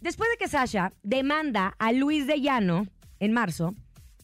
después 0.01 0.29
de 0.29 0.38
que 0.38 0.48
Sasha 0.48 0.91
demanda 1.03 1.75
a 1.79 1.91
Luis 1.91 2.27
de 2.27 2.41
Llano 2.41 2.88
en 3.19 3.31
marzo, 3.34 3.74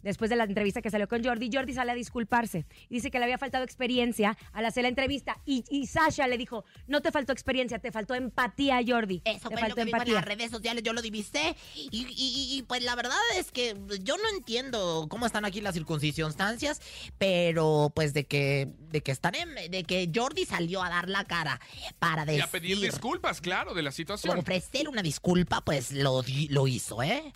después 0.04 0.30
de 0.30 0.36
la 0.36 0.44
entrevista 0.44 0.82
que 0.82 0.90
salió 0.90 1.08
con 1.08 1.24
Jordi, 1.24 1.50
Jordi 1.52 1.74
sale 1.74 1.92
a 1.92 1.96
disculparse. 1.96 2.66
Y 2.90 2.96
dice 2.96 3.12
que 3.12 3.20
le 3.20 3.26
había 3.26 3.38
faltado 3.38 3.64
experiencia 3.64 4.38
al 4.54 4.66
hacer 4.66 4.84
la 4.84 4.90
entrevista. 4.90 5.38
Y, 5.46 5.64
y 5.70 5.88
Sasha 5.88 6.28
le 6.28 6.38
dijo, 6.38 6.64
no 6.88 7.02
te 7.02 7.12
faltó 7.12 7.32
experiencia, 7.34 7.80
te 7.80 7.92
faltó 7.92 8.16
empatía, 8.16 8.80
Jordi. 8.86 9.22
Eso 9.26 9.50
te 9.50 9.56
fue 9.56 9.56
lo 9.56 9.60
faltó 9.60 9.76
que 9.76 9.86
vimos 9.86 10.06
en 10.08 10.14
las 10.14 10.26
redes 10.26 10.52
sociales, 10.52 10.84
yo 10.84 10.94
lo 10.94 11.02
divisé. 11.02 11.56
Y, 11.76 11.90
y- 11.92 12.08
y- 12.16 12.58
y, 12.58 12.64
pues 12.64 12.84
la 12.84 12.96
verdad 12.96 13.18
es 13.38 13.52
que 13.52 13.76
yo 14.04 14.18
no 14.18 14.30
entiendo 14.36 15.08
cómo 15.10 15.26
están 15.26 15.46
aquí 15.46 15.62
las 15.62 15.74
circunstancias, 15.76 16.82
pero 17.18 17.92
pues 17.96 18.14
de 18.14 18.26
que, 18.26 18.68
de 18.90 19.02
que 19.02 19.12
están 19.12 19.36
en, 19.36 19.54
de 19.72 19.84
que 19.84 20.10
Jordi 20.14 20.46
salió 20.46 20.82
a 20.84 20.90
dar 20.90 21.10
la 21.10 21.24
cara 21.26 21.60
para 22.00 22.24
Y 22.24 22.28
decir, 22.28 22.44
a 22.44 22.48
pedir 22.48 22.80
disculpas, 22.80 23.42
claro, 23.42 23.74
de 23.74 23.82
la 23.84 23.92
situación. 23.92 24.38
ofrecer 24.38 24.90
una 24.90 25.02
disculpa, 25.02 25.62
pues 25.62 25.92
lo, 25.92 26.22
di- 26.22 26.48
lo 26.50 26.68
hizo, 26.68 27.02
¿eh? 27.04 27.32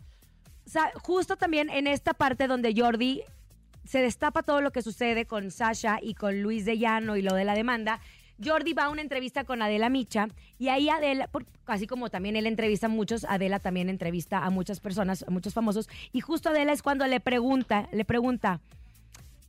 Justo 1.02 1.36
también 1.36 1.70
en 1.70 1.88
esta 1.88 2.14
parte 2.14 2.48
donde 2.48 2.74
Jordi 2.76 3.24
se 3.86 4.00
destapa 4.00 4.44
todo 4.44 4.62
lo 4.62 4.72
que 4.72 4.82
sucede 4.82 5.26
con 5.26 5.52
Sasha 5.52 6.00
y 6.02 6.16
con 6.16 6.42
Luis 6.42 6.66
de 6.66 6.78
Llano 6.78 7.16
y 7.18 7.22
lo 7.22 7.34
de 7.34 7.46
la 7.46 7.54
demanda. 7.54 8.02
Jordi 8.44 8.74
va 8.74 8.86
a 8.86 8.90
una 8.90 9.02
entrevista 9.02 9.44
con 9.46 9.62
Adela 9.62 9.90
Micha 9.90 10.28
y 10.58 10.68
ahí 10.68 10.90
Adela, 10.90 11.30
así 11.68 11.88
como 11.88 12.10
también 12.10 12.36
él 12.36 12.48
entrevista 12.48 12.88
a 12.88 12.90
muchos, 12.90 13.24
Adela 13.26 13.60
también 13.60 13.90
entrevista 13.90 14.44
a 14.44 14.50
muchas 14.50 14.80
personas, 14.80 15.24
a 15.24 15.32
muchos 15.32 15.54
famosos, 15.54 15.88
y 16.12 16.20
justo 16.20 16.50
Adela 16.50 16.74
es 16.74 16.82
cuando 16.82 17.08
le 17.08 17.20
pregunta, 17.20 17.88
le 17.94 18.04
pregunta, 18.04 18.60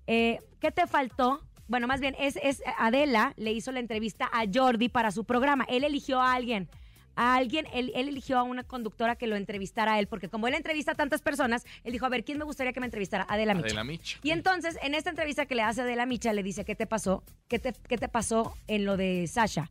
eh, 0.07 0.41
¿qué 0.61 0.71
te 0.71 0.87
faltó? 0.87 1.41
Bueno, 1.69 1.89
más 1.89 2.01
bien, 2.01 2.15
es, 2.19 2.39
es 2.43 2.63
Adela 2.79 3.33
le 3.37 3.53
hizo 3.53 3.73
la 3.73 3.81
entrevista 3.81 4.31
a 4.33 4.45
Jordi 4.53 4.89
para 4.89 5.11
su 5.11 5.25
programa. 5.25 5.65
Él 5.69 5.83
eligió 5.83 6.21
a 6.21 6.33
alguien. 6.33 6.69
A 7.17 7.35
alguien, 7.35 7.67
él, 7.73 7.93
él 7.95 8.09
eligió 8.09 8.39
a 8.39 8.43
una 8.43 8.63
conductora 8.63 9.17
que 9.17 9.27
lo 9.27 9.37
entrevistara 9.37 9.95
a 9.95 9.99
él, 9.99 10.07
porque 10.07 10.29
como 10.29 10.47
él 10.47 10.55
entrevista 10.55 10.93
a 10.93 10.95
tantas 10.95 11.23
personas, 11.23 11.65
él 11.83 11.93
dijo, 11.93 12.07
a 12.07 12.11
ver, 12.11 12.25
¿quién 12.25 12.39
me 12.39 12.45
gustaría 12.45 12.73
que 12.73 12.81
me 12.81 12.87
entrevistara? 12.87 13.27
Adela 13.29 13.55
Micha. 13.55 13.67
Adela 13.67 13.85
Micha. 13.85 14.19
Y 14.23 14.31
entonces, 14.31 14.79
en 14.83 14.95
esta 14.95 15.11
entrevista 15.11 15.47
que 15.47 15.55
le 15.55 15.63
hace 15.63 15.81
Adela 15.81 16.07
Micha, 16.07 16.33
le 16.33 16.43
dice, 16.43 16.65
¿qué 16.65 16.75
te 16.75 16.87
pasó? 16.87 17.25
¿Qué 17.49 17.59
te, 17.59 17.73
qué 17.89 17.99
te 17.99 18.09
pasó 18.09 18.55
en 18.69 18.85
lo 18.85 18.97
de 18.97 19.27
Sasha? 19.27 19.71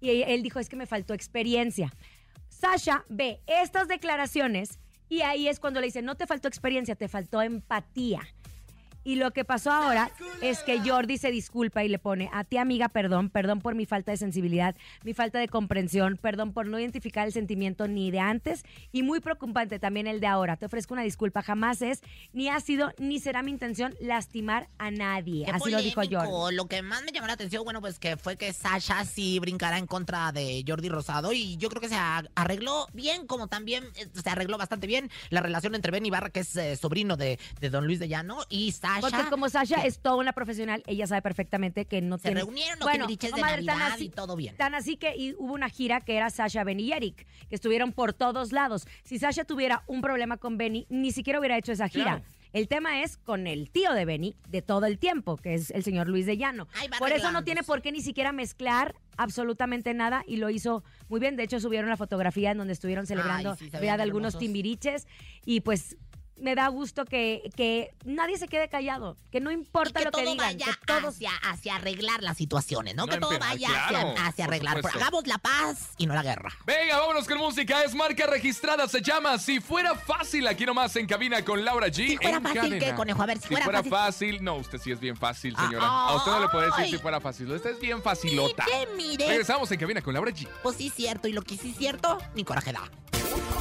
Y 0.00 0.22
él 0.22 0.42
dijo, 0.42 0.58
es 0.58 0.68
que 0.68 0.76
me 0.76 0.86
faltó 0.86 1.14
experiencia. 1.14 1.92
Sasha 2.48 3.04
ve 3.08 3.40
estas 3.46 3.88
declaraciones 3.88 4.78
y 5.08 5.22
ahí 5.22 5.48
es 5.48 5.60
cuando 5.60 5.80
le 5.80 5.86
dice, 5.86 6.02
no 6.02 6.16
te 6.16 6.26
faltó 6.26 6.48
experiencia, 6.48 6.96
te 6.96 7.08
faltó 7.08 7.40
empatía. 7.42 8.20
Y 9.08 9.14
lo 9.14 9.30
que 9.30 9.42
pasó 9.42 9.70
ahora 9.70 10.10
es 10.42 10.58
que 10.58 10.80
Jordi 10.80 11.16
se 11.16 11.30
disculpa 11.30 11.82
y 11.82 11.88
le 11.88 11.98
pone, 11.98 12.28
a 12.30 12.44
ti 12.44 12.58
amiga, 12.58 12.90
perdón, 12.90 13.30
perdón 13.30 13.62
por 13.62 13.74
mi 13.74 13.86
falta 13.86 14.10
de 14.10 14.18
sensibilidad, 14.18 14.76
mi 15.02 15.14
falta 15.14 15.38
de 15.38 15.48
comprensión, 15.48 16.18
perdón 16.18 16.52
por 16.52 16.66
no 16.66 16.78
identificar 16.78 17.26
el 17.26 17.32
sentimiento 17.32 17.88
ni 17.88 18.10
de 18.10 18.20
antes 18.20 18.64
y 18.92 19.02
muy 19.02 19.20
preocupante 19.20 19.78
también 19.78 20.08
el 20.08 20.20
de 20.20 20.26
ahora. 20.26 20.58
Te 20.58 20.66
ofrezco 20.66 20.92
una 20.92 21.04
disculpa, 21.04 21.40
jamás 21.40 21.80
es, 21.80 22.02
ni 22.34 22.50
ha 22.50 22.60
sido, 22.60 22.92
ni 22.98 23.18
será 23.18 23.42
mi 23.42 23.50
intención 23.50 23.94
lastimar 23.98 24.68
a 24.76 24.90
nadie. 24.90 25.46
Qué 25.46 25.52
Así 25.52 25.70
lo 25.70 25.80
dijo. 25.80 26.02
Jordi. 26.02 26.54
Lo 26.54 26.66
que 26.66 26.82
más 26.82 27.02
me 27.02 27.10
llamó 27.10 27.28
la 27.28 27.32
atención, 27.32 27.64
bueno, 27.64 27.80
pues 27.80 27.98
que 27.98 28.18
fue 28.18 28.36
que 28.36 28.52
Sasha 28.52 29.06
sí 29.06 29.38
brincara 29.38 29.78
en 29.78 29.86
contra 29.86 30.32
de 30.32 30.62
Jordi 30.68 30.90
Rosado 30.90 31.32
y 31.32 31.56
yo 31.56 31.70
creo 31.70 31.80
que 31.80 31.88
se 31.88 31.96
arregló 32.34 32.86
bien, 32.92 33.26
como 33.26 33.46
también 33.46 33.84
eh, 33.96 34.06
se 34.12 34.28
arregló 34.28 34.58
bastante 34.58 34.86
bien 34.86 35.10
la 35.30 35.40
relación 35.40 35.74
entre 35.74 35.92
Ben 35.92 36.04
Ibarra, 36.04 36.28
que 36.28 36.40
es 36.40 36.54
eh, 36.56 36.76
sobrino 36.76 37.16
de, 37.16 37.38
de 37.58 37.70
Don 37.70 37.86
Luis 37.86 38.00
de 38.00 38.08
Llano, 38.08 38.40
y 38.50 38.72
Sasha. 38.72 38.97
Porque 39.00 39.30
como 39.30 39.48
Sasha 39.48 39.84
es 39.84 40.00
toda 40.00 40.16
una 40.16 40.32
profesional, 40.32 40.82
ella 40.86 41.06
sabe 41.06 41.22
perfectamente 41.22 41.84
que 41.86 42.00
no 42.00 42.18
se 42.18 42.24
tiene... 42.28 42.40
reunieron 42.40 42.78
los 42.78 42.88
Bueno, 42.88 43.06
de 43.06 43.30
comadre, 43.30 43.64
tan 43.64 43.78
Navidad 43.78 43.92
así- 43.94 44.04
y 44.04 44.08
todo 44.10 44.36
bien. 44.36 44.56
Tan 44.56 44.74
así 44.74 44.96
que 44.96 45.16
y 45.16 45.34
hubo 45.38 45.54
una 45.54 45.68
gira 45.68 46.00
que 46.00 46.16
era 46.16 46.30
Sasha, 46.30 46.64
Benny 46.64 46.84
y 46.84 46.92
Eric, 46.92 47.26
que 47.48 47.54
estuvieron 47.54 47.92
por 47.92 48.12
todos 48.12 48.52
lados. 48.52 48.86
Si 49.04 49.18
Sasha 49.18 49.44
tuviera 49.44 49.82
un 49.86 50.00
problema 50.00 50.36
con 50.36 50.58
Benny, 50.58 50.86
ni 50.88 51.12
siquiera 51.12 51.38
hubiera 51.38 51.56
hecho 51.56 51.72
esa 51.72 51.88
gira. 51.88 52.04
Claro. 52.04 52.24
El 52.52 52.66
tema 52.66 53.02
es 53.02 53.18
con 53.18 53.46
el 53.46 53.70
tío 53.70 53.92
de 53.92 54.04
Benny 54.04 54.34
de 54.48 54.62
todo 54.62 54.86
el 54.86 54.98
tiempo, 54.98 55.36
que 55.36 55.54
es 55.54 55.70
el 55.70 55.84
señor 55.84 56.08
Luis 56.08 56.24
de 56.24 56.38
Llano. 56.38 56.66
Por 56.98 57.12
eso 57.12 57.30
no 57.30 57.44
tiene 57.44 57.62
por 57.62 57.82
qué 57.82 57.92
ni 57.92 58.00
siquiera 58.00 58.32
mezclar 58.32 58.94
absolutamente 59.16 59.92
nada 59.92 60.22
y 60.26 60.36
lo 60.36 60.48
hizo 60.48 60.82
muy 61.08 61.20
bien. 61.20 61.36
De 61.36 61.42
hecho, 61.42 61.60
subieron 61.60 61.90
la 61.90 61.96
fotografía 61.96 62.52
en 62.52 62.58
donde 62.58 62.72
estuvieron 62.72 63.06
celebrando 63.06 63.54
sí, 63.56 63.66
se 63.66 63.72
la 63.72 63.80
veían 63.80 63.96
de 63.98 64.02
algunos 64.04 64.38
timbiriches 64.38 65.06
y 65.44 65.60
pues 65.60 65.96
me 66.40 66.54
da 66.54 66.68
gusto 66.68 67.04
que, 67.04 67.50
que 67.56 67.94
nadie 68.04 68.38
se 68.38 68.48
quede 68.48 68.68
callado, 68.68 69.16
que 69.30 69.40
no 69.40 69.50
importa 69.50 70.00
que 70.00 70.04
lo 70.06 70.10
que 70.12 70.22
todo 70.22 70.32
digan, 70.32 70.46
vaya 70.58 70.66
que 70.66 70.86
todos 70.86 71.14
hacia, 71.14 71.30
hacia 71.42 71.76
arreglar 71.76 72.22
las 72.22 72.36
situaciones, 72.36 72.94
¿no? 72.94 73.06
No 73.06 73.12
que 73.12 73.18
todo 73.18 73.32
empeorar, 73.32 73.54
vaya 73.56 73.68
claro, 73.88 74.08
hacia, 74.10 74.26
hacia 74.26 74.44
por 74.44 74.54
arreglar. 74.54 74.76
supuesto. 74.76 74.98
Hagamos 74.98 75.26
la 75.26 75.38
paz 75.38 75.90
y 75.98 76.06
no 76.06 76.14
la 76.14 76.22
guerra. 76.22 76.50
Venga, 76.66 76.98
vámonos 76.98 77.26
con 77.26 77.38
música. 77.38 77.82
Es 77.82 77.94
marca 77.94 78.26
registrada. 78.26 78.88
Se 78.88 79.00
llama 79.02 79.38
Si 79.38 79.60
Fuera 79.60 79.94
Fácil. 79.94 80.46
Aquí 80.46 80.64
nomás 80.64 80.94
en 80.96 81.06
cabina 81.06 81.44
con 81.44 81.64
Laura 81.64 81.88
G. 81.88 82.06
Si 82.08 82.16
fuera 82.16 82.40
fácil, 82.40 82.60
cadena. 82.60 82.78
¿qué, 82.78 82.94
conejo? 82.94 83.22
A 83.22 83.26
ver, 83.26 83.38
si 83.38 83.48
fuera 83.48 83.82
fácil. 83.82 84.42
No, 84.44 84.56
usted 84.56 84.78
sí 84.78 84.92
es 84.92 85.00
bien 85.00 85.16
fácil, 85.16 85.54
Ah, 85.56 85.66
señora. 85.66 85.86
A 85.86 86.16
usted 86.16 86.30
no 86.32 86.40
le 86.40 86.48
puede 86.48 86.66
decir 86.66 86.86
si 86.86 86.98
fuera 86.98 87.20
fácil. 87.20 87.50
Usted 87.52 87.70
es 87.70 87.80
bien 87.80 88.02
facilota. 88.02 88.64
Mire, 88.66 88.86
mire. 88.96 89.26
Regresamos 89.28 89.70
en 89.72 89.78
cabina 89.78 90.00
con 90.02 90.14
Laura 90.14 90.30
G. 90.30 90.46
Pues 90.62 90.76
sí, 90.76 90.90
cierto. 90.90 91.28
Y 91.28 91.32
lo 91.32 91.42
que 91.42 91.56
sí 91.56 91.70
es 91.70 91.76
cierto, 91.76 92.18
ni 92.34 92.44
coraje 92.44 92.72
da. 92.72 92.82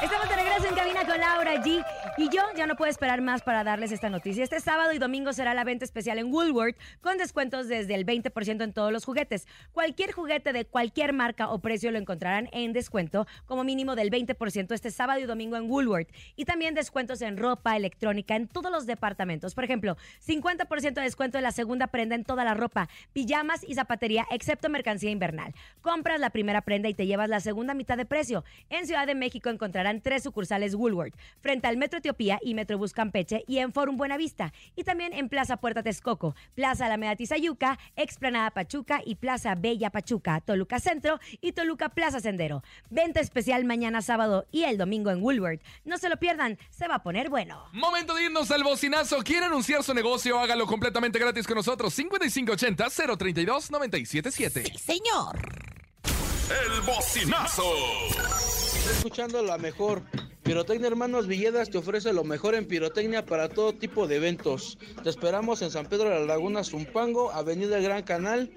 Estamos 0.00 0.28
de 0.28 0.36
regreso 0.36 0.68
en 0.68 0.76
cabina 0.76 1.04
con 1.04 1.18
Laura 1.18 1.54
G. 1.56 1.84
Y 2.18 2.28
yo 2.28 2.40
ya 2.56 2.68
no 2.68 2.76
puedo 2.76 2.88
esperar 2.88 3.20
más 3.20 3.42
para 3.42 3.64
darles 3.64 3.90
esta 3.90 4.08
noticia. 4.08 4.44
Este 4.44 4.60
sábado 4.60 4.92
y 4.92 4.98
domingo 4.98 5.32
será 5.32 5.54
la 5.54 5.64
venta 5.64 5.84
especial 5.84 6.18
en 6.18 6.32
Woolworth 6.32 6.76
con 7.00 7.18
descuentos 7.18 7.66
desde 7.66 7.96
el 7.96 8.06
20% 8.06 8.62
en 8.62 8.72
todos 8.72 8.92
los 8.92 9.04
juguetes. 9.04 9.48
Cualquier 9.72 10.12
juguete 10.12 10.52
de 10.52 10.64
cualquier 10.64 11.12
marca 11.12 11.48
o 11.48 11.58
precio 11.58 11.90
lo 11.90 11.98
encontrarán 11.98 12.48
en 12.52 12.72
descuento 12.72 13.26
como 13.46 13.64
mínimo 13.64 13.96
del 13.96 14.10
20% 14.10 14.72
este 14.72 14.92
sábado 14.92 15.18
y 15.18 15.24
domingo 15.24 15.56
en 15.56 15.68
Woolworth. 15.68 16.08
Y 16.36 16.44
también 16.44 16.74
descuentos 16.74 17.20
en 17.20 17.36
ropa, 17.36 17.76
electrónica, 17.76 18.36
en 18.36 18.46
todos 18.46 18.70
los 18.70 18.86
departamentos. 18.86 19.56
Por 19.56 19.64
ejemplo, 19.64 19.96
50% 20.24 20.94
de 20.94 21.02
descuento 21.02 21.38
en 21.38 21.44
la 21.44 21.50
segunda 21.50 21.88
prenda 21.88 22.14
en 22.14 22.22
toda 22.22 22.44
la 22.44 22.54
ropa, 22.54 22.88
pijamas 23.12 23.64
y 23.64 23.74
zapatería, 23.74 24.26
excepto 24.30 24.68
mercancía 24.68 25.10
invernal. 25.10 25.54
Compras 25.82 26.20
la 26.20 26.30
primera 26.30 26.60
prenda 26.60 26.88
y 26.88 26.94
te 26.94 27.06
llevas 27.06 27.28
la 27.28 27.40
segunda 27.40 27.74
mitad 27.74 27.96
de 27.96 28.06
precio. 28.06 28.44
En 28.70 28.86
Ciudad 28.86 29.08
de 29.08 29.16
México 29.16 29.50
encontrarán 29.88 30.00
tres 30.00 30.22
sucursales 30.22 30.74
Woolworth, 30.74 31.14
frente 31.40 31.66
al 31.66 31.76
Metro 31.76 31.98
Etiopía 31.98 32.38
y 32.42 32.54
Metrobús 32.54 32.92
Campeche 32.92 33.44
y 33.46 33.58
en 33.58 33.72
Forum 33.72 33.96
Buenavista. 33.96 34.52
Y 34.76 34.84
también 34.84 35.12
en 35.12 35.28
Plaza 35.28 35.56
Puerta 35.56 35.82
Texcoco, 35.82 36.36
Plaza 36.54 36.86
Alameda 36.86 37.16
Tizayuca, 37.16 37.78
Explanada 37.96 38.50
Pachuca 38.50 39.00
y 39.04 39.16
Plaza 39.16 39.54
Bella 39.54 39.90
Pachuca, 39.90 40.40
Toluca 40.40 40.80
Centro 40.80 41.20
y 41.40 41.52
Toluca 41.52 41.90
Plaza 41.90 42.20
Sendero. 42.20 42.62
Venta 42.90 43.20
especial 43.20 43.64
mañana 43.64 44.02
sábado 44.02 44.46
y 44.50 44.64
el 44.64 44.78
domingo 44.78 45.10
en 45.10 45.22
Woolworth. 45.22 45.62
No 45.84 45.98
se 45.98 46.08
lo 46.08 46.16
pierdan, 46.18 46.58
se 46.70 46.88
va 46.88 46.96
a 46.96 47.02
poner 47.02 47.30
bueno. 47.30 47.64
Momento 47.72 48.14
de 48.14 48.24
irnos 48.24 48.50
al 48.50 48.64
bocinazo. 48.64 49.22
¿Quiere 49.22 49.46
anunciar 49.46 49.82
su 49.82 49.94
negocio? 49.94 50.38
Hágalo 50.38 50.66
completamente 50.66 51.18
gratis 51.18 51.46
con 51.46 51.56
nosotros. 51.56 51.98
5580-032-977. 51.98 54.64
Sí, 54.64 54.78
señor. 54.78 55.36
El 56.48 56.80
bocinazo. 56.80 57.62
Escuchando 58.90 59.42
la 59.42 59.58
mejor. 59.58 60.02
Pirotecnia 60.42 60.88
Hermanos 60.88 61.26
Villedas 61.26 61.68
te 61.68 61.78
ofrece 61.78 62.12
lo 62.12 62.24
mejor 62.24 62.54
en 62.54 62.66
pirotecnia 62.66 63.24
para 63.24 63.48
todo 63.48 63.74
tipo 63.74 64.06
de 64.06 64.16
eventos. 64.16 64.78
Te 65.02 65.10
esperamos 65.10 65.60
en 65.62 65.70
San 65.70 65.86
Pedro 65.86 66.08
de 66.08 66.20
la 66.20 66.26
Laguna, 66.26 66.64
Zumpango, 66.64 67.30
Avenida 67.32 67.78
Gran 67.80 68.02
Canal, 68.02 68.50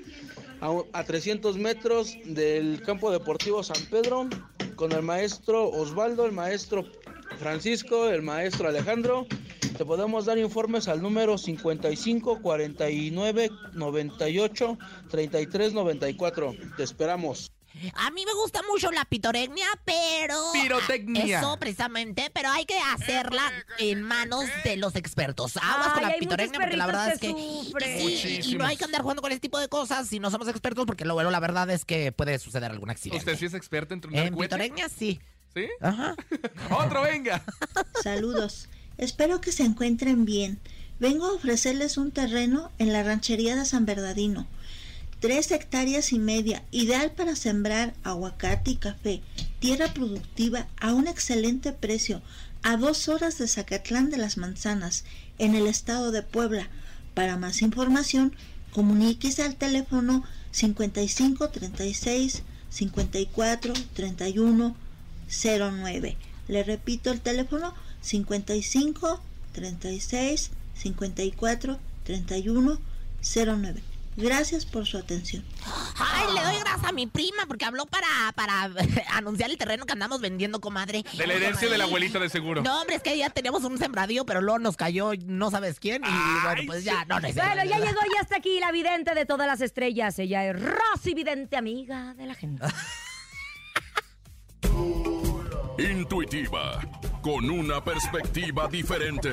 a, 0.62 0.72
a 0.94 1.04
300 1.04 1.58
metros 1.58 2.18
del 2.24 2.82
campo 2.84 3.12
deportivo 3.12 3.62
San 3.62 3.84
Pedro, 3.90 4.30
con 4.76 4.94
el 4.94 5.02
maestro 5.02 5.70
Osvaldo, 5.70 6.26
el 6.26 6.32
maestro 6.32 6.86
Francisco, 7.38 8.08
el 8.08 8.22
maestro 8.22 8.70
Alejandro. 8.70 9.28
Te 9.78 9.86
podemos 9.86 10.26
dar 10.26 10.38
informes 10.38 10.88
al 10.88 11.02
número 11.02 11.38
55 11.38 12.42
49 12.42 13.50
98 13.74 14.78
33 15.10 15.74
94. 15.74 16.56
Te 16.78 16.84
esperamos. 16.84 17.52
A 17.96 18.12
mí 18.12 18.26
me 18.26 18.34
gusta 18.34 18.62
mucho 18.72 18.92
la 18.92 19.06
pitotecnia, 19.06 19.66
pero... 19.86 20.36
Pirotecnia. 20.54 21.40
Eso, 21.40 21.58
precisamente, 21.58 22.30
pero 22.34 22.50
hay 22.50 22.66
que 22.66 22.78
hacerla 22.80 23.52
en 23.80 24.04
manos 24.04 24.46
de 24.64 24.78
los 24.78 24.96
expertos. 24.96 25.58
Aguas 25.58 25.90
con 25.90 26.00
Ay, 26.00 26.02
la 26.02 26.08
hay 26.14 26.20
pitotecnia, 26.20 26.60
muchos 26.60 26.64
porque 26.64 26.78
la 26.78 26.86
verdad 26.86 27.12
es 27.14 27.20
que... 27.20 27.28
Sí, 27.28 28.52
y 28.52 28.56
no 28.56 28.66
hay 28.66 28.78
que 28.78 28.84
andar 28.84 29.02
jugando 29.02 29.22
con 29.22 29.32
ese 29.32 29.40
tipo 29.42 29.60
de 29.60 29.68
cosas 29.68 30.08
si 30.08 30.20
no 30.20 30.30
somos 30.32 30.48
expertos, 30.48 30.86
porque 30.86 31.06
lo 31.06 31.14
bueno, 31.14 31.32
la 31.32 31.40
verdad 31.40 31.70
es 31.70 31.86
que 31.86 32.12
puede 32.12 32.38
suceder 32.40 32.72
algún 32.72 32.90
accidente. 32.90 33.18
¿Usted 33.20 33.38
sí 33.38 33.46
es 33.46 33.54
experta 33.54 33.94
en 33.94 34.02
tronar 34.02 34.28
En 34.28 34.34
cohete? 34.34 34.56
pitotecnia, 34.56 34.90
sí. 34.90 35.20
¿Sí? 35.54 35.68
Ajá. 35.82 36.16
Otro, 36.70 37.02
venga. 37.02 37.44
Saludos. 38.04 38.70
Espero 38.98 39.42
que 39.42 39.52
se 39.52 39.64
encuentren 39.64 40.26
bien. 40.26 40.60
Vengo 41.00 41.26
a 41.26 41.34
ofrecerles 41.34 41.98
un 41.98 42.12
terreno 42.12 42.72
en 42.78 42.94
la 42.94 43.02
ranchería 43.04 43.56
de 43.56 43.66
San 43.66 43.86
Bernardino. 43.86 44.48
Tres 45.22 45.52
hectáreas 45.52 46.14
y 46.14 46.18
media, 46.18 46.64
ideal 46.72 47.12
para 47.12 47.36
sembrar 47.36 47.94
aguacate 48.02 48.72
y 48.72 48.76
café. 48.76 49.22
Tierra 49.60 49.94
productiva 49.94 50.68
a 50.80 50.96
un 50.96 51.08
excelente 51.08 51.74
precio, 51.74 52.24
a 52.64 52.76
dos 52.76 53.08
horas 53.08 53.38
de 53.38 53.48
Zacatlán 53.48 54.10
de 54.10 54.18
las 54.18 54.38
Manzanas, 54.38 55.04
en 55.38 55.54
el 55.54 55.68
estado 55.68 56.10
de 56.10 56.24
Puebla. 56.24 56.70
Para 57.14 57.38
más 57.38 57.62
información, 57.62 58.36
comuníquese 58.72 59.44
al 59.44 59.58
teléfono 59.58 60.24
55 60.50 61.52
36 61.52 62.42
54 62.72 63.74
31 63.94 64.76
09. 65.30 66.18
Le 66.48 66.64
repito 66.64 67.12
el 67.12 67.22
teléfono 67.22 67.76
55 68.02 69.22
36 69.52 70.50
54 70.74 71.80
31 72.06 72.80
09. 73.22 73.91
Gracias 74.22 74.66
por 74.66 74.86
su 74.86 74.98
atención. 74.98 75.44
Ay, 75.98 76.34
le 76.36 76.42
doy 76.42 76.60
gracias 76.60 76.86
a 76.86 76.92
mi 76.92 77.08
prima 77.08 77.46
porque 77.48 77.66
habló 77.66 77.86
para, 77.86 78.08
para 78.36 78.70
anunciar 79.14 79.50
el 79.50 79.58
terreno 79.58 79.86
que 79.86 79.94
andamos 79.94 80.22
vendiendo, 80.22 80.62
comadre. 80.62 81.04
De 81.18 81.28
la 81.28 81.34
herencia 81.34 81.70
de 81.70 81.78
la 81.78 81.86
abuelita 81.86 82.20
de 82.20 82.30
seguro. 82.30 82.62
No, 82.62 82.82
hombre, 82.82 82.96
es 82.96 83.02
que 83.02 83.18
ya 83.18 83.30
teníamos 83.30 83.64
un 83.64 83.78
sembradío, 83.78 84.26
pero 84.26 84.42
luego 84.42 84.60
nos 84.60 84.78
cayó 84.78 85.12
no 85.26 85.50
sabes 85.52 85.80
quién 85.80 86.04
y 86.04 86.44
bueno, 86.44 86.62
pues 86.68 86.84
ya, 86.84 87.06
no, 87.06 87.20
no 87.20 87.28
es 87.28 87.36
Bueno, 87.36 87.64
ya 87.66 87.80
llegó 87.80 88.02
ya 88.14 88.22
hasta 88.22 88.38
aquí 88.38 88.60
la 88.60 88.72
vidente 88.72 89.16
de 89.16 89.26
todas 89.26 89.48
las 89.48 89.62
estrellas. 89.62 90.18
Ella 90.20 90.46
es 90.46 90.56
Rosy 90.62 91.14
Vidente, 91.14 91.58
amiga 91.58 92.14
de 92.14 92.26
la 92.26 92.36
gente. 92.36 92.66
Intuitiva, 95.80 96.80
con 97.22 97.50
una 97.50 97.84
perspectiva 97.84 98.68
diferente. 98.68 99.32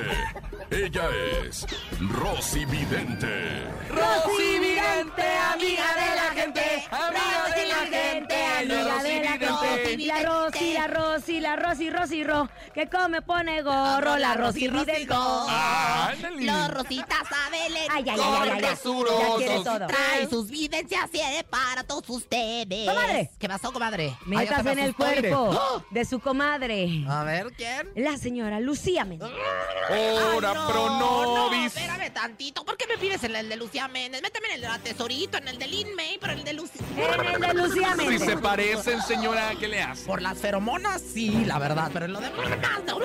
Ella 0.69 1.09
es 1.43 1.65
Rosy 1.99 2.65
Vidente. 2.65 3.63
Rosy 3.89 4.59
Vidente, 4.59 5.23
amiga 5.51 5.85
de 5.95 6.15
la 6.15 6.31
gente. 6.33 6.87
amiga 6.91 7.55
de 7.55 7.65
la 7.67 7.75
gente, 7.75 8.45
amiga 8.45 9.03
de 9.03 9.23
la 9.23 9.31
gente. 9.31 10.05
La 10.05 10.23
Rosy, 10.23 10.73
la 10.73 10.87
Rosy, 10.87 11.39
la 11.39 11.55
Rosy, 11.55 11.89
Rosy 11.89 12.23
Ro, 12.23 12.49
que 12.73 12.87
come 12.87 13.21
pone 13.21 13.61
gorro, 13.61 14.17
la 14.17 14.35
Rosy 14.35 14.67
Vidente. 14.67 15.07
Ándale. 15.13 16.45
Los 16.45 16.73
Rositas 16.73 17.23
Abelen. 17.47 17.87
Ay, 17.91 18.05
ay, 18.09 18.19
ay, 18.19 18.49
ay, 18.51 18.65
ay, 18.65 19.63
todo. 19.63 19.87
Trae 19.87 20.27
sus 20.29 20.49
vivencias 20.49 21.09
eh, 21.13 21.45
para 21.49 21.83
todos 21.83 22.09
ustedes. 22.09 22.87
Comadre. 22.87 23.31
¿Qué 23.39 23.47
pasó, 23.47 23.71
comadre? 23.71 24.15
Ay, 24.21 24.27
Metas 24.27 24.65
en 24.65 24.79
el 24.79 24.95
cuerpo 24.95 25.83
de 25.91 26.05
su 26.05 26.19
comadre, 26.19 27.05
A 27.07 27.23
ver, 27.23 27.51
¿quién? 27.93 28.03
la 28.05 28.17
señora 28.17 28.59
Lucía 28.59 29.05
Méndez. 29.05 29.29
Hora 29.29 30.51
Ay, 30.51 30.55
no, 30.55 30.67
pronovis. 30.67 31.59
No, 31.59 31.65
espérame 31.81 32.13
tantito. 32.13 32.63
¿Por 32.65 32.77
qué 32.77 32.85
me 32.87 32.97
pides 32.97 33.23
en 33.23 33.35
el 33.35 33.49
de 33.49 33.55
Lucía 33.57 33.87
Méndez? 33.87 34.21
Méteme 34.21 34.47
en 34.49 34.53
el 34.55 34.61
de 34.61 34.67
la 34.67 34.79
Tesorito, 34.79 35.37
en 35.37 35.47
el 35.47 35.57
de 35.57 35.67
Lin 35.67 35.95
May, 35.95 36.17
pero 36.19 36.33
el 36.33 36.43
de 36.43 36.53
Lucía. 36.53 36.81
En 36.97 37.25
el 37.35 37.41
de 37.41 37.53
Lucía 37.53 37.91
Si 37.97 38.05
Méndez. 38.05 38.23
se 38.23 38.37
parecen, 38.37 39.01
señora, 39.01 39.51
¿qué 39.59 39.67
le 39.67 39.81
hace? 39.81 40.05
Por 40.05 40.21
las 40.21 40.37
feromonas, 40.37 41.01
sí, 41.01 41.43
la 41.45 41.57
verdad, 41.59 41.89
pero 41.93 42.05
en 42.05 42.13
lo 42.13 42.19
demás, 42.21 42.49
no. 42.85 42.99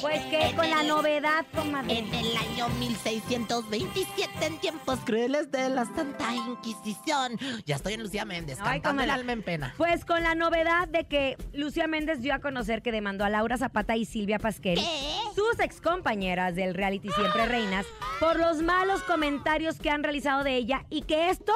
Pues 0.00 0.20
que 0.26 0.54
con 0.56 0.68
la 0.68 0.82
novedad, 0.82 1.46
comadre. 1.54 1.98
En 1.98 2.12
el 2.14 2.36
año 2.36 2.68
1627, 2.70 4.46
en 4.46 4.58
tiempos 4.58 4.98
crueles 5.04 5.50
de 5.50 5.68
la 5.68 5.84
Santa 5.84 6.34
Inquisición. 6.34 7.38
Ya 7.66 7.76
estoy 7.76 7.94
en 7.94 8.02
Lucía 8.02 8.24
Méndez, 8.24 8.58
Ay, 8.60 8.80
cantando 8.80 9.02
el 9.02 9.10
alma 9.10 9.32
en 9.32 9.42
pena. 9.42 9.74
Pues 9.76 10.04
con 10.04 10.22
la 10.22 10.34
novedad 10.34 10.88
de 10.88 11.04
que 11.06 11.36
Lucía 11.52 11.86
Méndez 11.86 12.20
dio 12.20 12.34
a 12.34 12.40
conocer 12.40 12.82
que 12.82 12.90
demandó 12.92 13.24
a 13.24 13.30
Laura 13.42 13.58
Zapata 13.58 13.96
y 13.96 14.04
Silvia 14.04 14.38
Pasquel, 14.38 14.78
¿Qué? 14.78 15.18
sus 15.34 15.58
excompañeras 15.58 16.54
del 16.54 16.74
reality 16.74 17.08
Siempre 17.08 17.44
Reinas, 17.46 17.84
por 18.20 18.38
los 18.38 18.62
malos 18.62 19.02
comentarios 19.02 19.80
que 19.80 19.90
han 19.90 20.04
realizado 20.04 20.44
de 20.44 20.54
ella 20.54 20.86
y 20.90 21.02
que 21.02 21.28
esto 21.28 21.52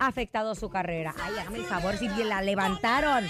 ha 0.00 0.08
afectado 0.08 0.56
su 0.56 0.68
carrera. 0.68 1.14
Ay, 1.22 1.34
hágame 1.38 1.58
el 1.58 1.64
favor 1.64 1.96
si 1.96 2.08
bien 2.08 2.28
la 2.28 2.42
levantaron. 2.42 3.24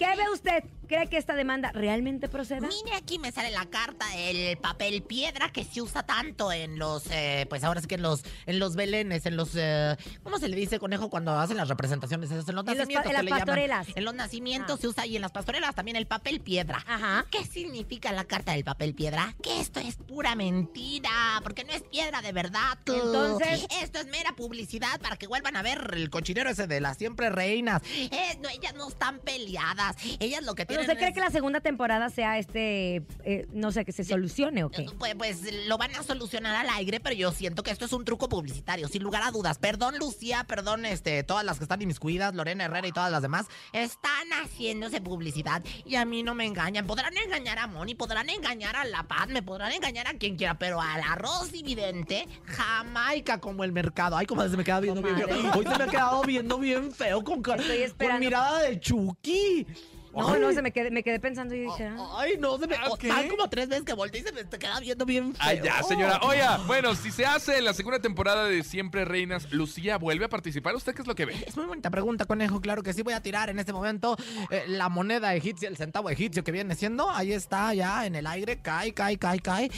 ¿Qué 0.00 0.16
ve 0.16 0.28
usted? 0.32 0.64
¿Cree 0.88 1.08
que 1.08 1.16
esta 1.16 1.34
demanda 1.34 1.72
realmente 1.72 2.28
proceda? 2.28 2.68
Mire, 2.68 2.96
aquí 2.96 3.18
me 3.18 3.32
sale 3.32 3.50
la 3.50 3.64
carta 3.66 4.06
del 4.16 4.56
papel 4.58 5.02
piedra 5.02 5.50
que 5.50 5.64
se 5.64 5.82
usa 5.82 6.04
tanto 6.04 6.52
en 6.52 6.78
los, 6.78 7.04
eh, 7.10 7.46
pues 7.48 7.64
ahora 7.64 7.80
sí 7.80 7.86
que 7.88 7.96
en 7.96 8.02
los, 8.02 8.22
en 8.46 8.58
los 8.58 8.76
belenes, 8.76 9.26
en 9.26 9.36
los, 9.36 9.50
eh, 9.56 9.96
¿cómo 10.22 10.38
se 10.38 10.48
le 10.48 10.56
dice 10.56 10.78
conejo 10.78 11.10
cuando 11.10 11.36
hacen 11.38 11.56
las 11.56 11.68
representaciones? 11.68 12.30
En 12.30 12.36
los 12.36 12.48
En 12.48 12.54
los 12.54 12.64
nacimientos 12.64 13.06
en 13.06 13.12
las 13.14 13.22
llaman. 13.24 13.38
pastorelas. 13.40 13.86
En 13.94 14.04
los 14.04 14.14
nacimientos 14.14 14.78
Ah. 14.78 14.80
se 14.80 14.88
usa 14.88 15.06
y 15.06 15.16
en 15.16 15.22
las 15.22 15.32
pastorelas 15.32 15.74
también 15.74 15.96
el 15.96 16.06
papel 16.06 16.40
piedra. 16.40 16.84
Ajá. 16.86 17.26
¿Qué 17.30 17.44
significa 17.44 18.12
la 18.12 18.24
carta 18.24 18.52
del 18.52 18.62
papel 18.64 18.94
piedra? 18.94 19.34
Que 19.42 19.60
esto 19.60 19.80
es 19.80 19.96
pura 19.96 20.34
mentira, 20.34 21.40
porque 21.42 21.64
no 21.64 21.72
es 21.72 21.82
piedra 21.82 22.22
de 22.22 22.32
verdad. 22.32 22.78
tú. 22.84 22.94
Entonces- 22.94 23.66
Esto 23.82 23.98
es 23.98 24.06
mera 24.06 24.32
publicidad 24.36 25.00
para 25.00 25.16
que 25.16 25.26
vuelvan 25.26 25.56
a 25.56 25.62
ver 25.62 25.90
el 25.94 26.10
cochinero 26.10 26.50
ese 26.50 26.66
de 26.66 26.80
las 26.80 26.96
siempre 26.96 27.30
reinas. 27.30 27.82
Eh, 27.96 28.38
no, 28.40 28.48
ellas 28.48 28.74
no 28.74 28.88
están 28.88 29.18
peleadas. 29.20 29.96
Ellas 30.20 30.44
lo 30.44 30.54
que 30.54 30.64
¿Pero 30.76 30.92
usted 30.92 30.98
cree 30.98 31.12
que 31.12 31.20
la 31.20 31.30
segunda 31.30 31.60
temporada 31.60 32.10
sea 32.10 32.38
este, 32.38 33.02
eh, 33.24 33.46
no 33.52 33.72
sé, 33.72 33.84
que 33.84 33.92
se 33.92 34.04
solucione 34.04 34.64
o 34.64 34.70
qué? 34.70 34.86
Pues, 34.98 35.14
pues 35.14 35.66
lo 35.66 35.78
van 35.78 35.94
a 35.94 36.02
solucionar 36.02 36.54
al 36.54 36.68
aire, 36.76 37.00
pero 37.00 37.14
yo 37.14 37.32
siento 37.32 37.62
que 37.62 37.70
esto 37.70 37.86
es 37.86 37.92
un 37.92 38.04
truco 38.04 38.28
publicitario, 38.28 38.88
sin 38.88 39.02
lugar 39.02 39.22
a 39.22 39.30
dudas. 39.30 39.58
Perdón, 39.58 39.98
Lucía, 39.98 40.44
perdón, 40.44 40.84
este, 40.84 41.22
todas 41.22 41.44
las 41.44 41.58
que 41.58 41.64
están 41.64 41.80
inmiscuidas, 41.80 42.34
Lorena 42.34 42.64
Herrera 42.64 42.86
y 42.86 42.92
todas 42.92 43.10
las 43.10 43.22
demás, 43.22 43.46
están 43.72 44.28
haciéndose 44.42 45.00
publicidad 45.00 45.62
y 45.84 45.96
a 45.96 46.04
mí 46.04 46.22
no 46.22 46.34
me 46.34 46.46
engañan. 46.46 46.86
Podrán 46.86 47.16
engañar 47.16 47.58
a 47.58 47.66
Moni, 47.66 47.94
podrán 47.94 48.28
engañar 48.28 48.76
a 48.76 48.84
La 48.84 49.04
Paz, 49.04 49.28
me 49.28 49.42
podrán 49.42 49.72
engañar 49.72 50.08
a 50.08 50.14
quien 50.14 50.36
quiera, 50.36 50.58
pero 50.58 50.80
al 50.80 51.00
arroz 51.02 51.52
evidente, 51.54 52.28
Jamaica 52.44 53.40
como 53.40 53.64
el 53.64 53.72
mercado. 53.72 54.16
Ay, 54.16 54.26
como 54.26 54.46
se 54.48 54.56
me 54.56 54.64
queda 54.64 54.80
viendo 54.80 55.02
bien 55.02 55.16
feo. 55.16 55.28
Comadre. 55.28 55.58
Hoy 55.58 55.64
se 55.64 55.78
me 55.78 55.84
ha 55.84 55.88
quedado 55.88 56.22
viendo 56.22 56.58
bien 56.58 56.92
feo 56.92 57.24
con, 57.24 57.42
Estoy 57.60 58.08
con 58.08 58.20
mirada 58.20 58.62
de 58.62 58.80
Chucky. 58.80 59.66
No, 60.16 60.32
Ay. 60.32 60.40
no, 60.40 60.52
se 60.52 60.62
me 60.62 60.72
quedé, 60.72 60.90
me 60.90 61.02
quedé 61.02 61.20
pensando 61.20 61.54
y 61.54 61.60
dije, 61.60 61.84
ah. 61.84 62.16
Ay, 62.16 62.36
no, 62.38 62.58
se 62.58 62.66
me. 62.66 62.74
Ah, 62.76 62.88
¿qué? 62.98 63.08
Tan 63.08 63.28
como 63.28 63.50
tres 63.50 63.68
veces 63.68 63.84
que 63.84 63.92
volteé 63.92 64.22
y 64.22 64.24
se 64.24 64.32
me 64.32 64.44
te 64.44 64.58
queda 64.58 64.80
viendo 64.80 65.04
bien 65.04 65.34
feo. 65.34 65.46
Ay, 65.46 65.60
ya, 65.62 65.82
señora. 65.82 66.20
Oiga, 66.22 66.58
bueno, 66.66 66.94
si 66.94 67.10
se 67.10 67.26
hace 67.26 67.60
la 67.60 67.74
segunda 67.74 68.00
temporada 68.00 68.46
de 68.46 68.64
Siempre 68.64 69.04
Reinas, 69.04 69.52
¿Lucía 69.52 69.98
vuelve 69.98 70.24
a 70.24 70.28
participar? 70.28 70.74
¿Usted 70.74 70.94
qué 70.94 71.02
es 71.02 71.08
lo 71.08 71.14
que 71.14 71.26
ve? 71.26 71.44
Es 71.46 71.56
muy 71.56 71.66
bonita 71.66 71.90
pregunta, 71.90 72.24
conejo. 72.24 72.62
Claro 72.62 72.82
que 72.82 72.94
sí, 72.94 73.02
voy 73.02 73.12
a 73.12 73.20
tirar 73.20 73.50
en 73.50 73.58
este 73.58 73.74
momento 73.74 74.16
eh, 74.50 74.64
la 74.68 74.88
moneda 74.88 75.34
egipcia, 75.34 75.68
el 75.68 75.76
centavo 75.76 76.08
egipcio 76.08 76.42
que 76.42 76.50
viene 76.52 76.74
siendo. 76.76 77.10
Ahí 77.10 77.32
está, 77.32 77.74
ya 77.74 78.06
en 78.06 78.14
el 78.14 78.26
aire. 78.26 78.58
Cae, 78.62 78.94
cae, 78.94 79.18
cae, 79.18 79.40
cae. 79.40 79.70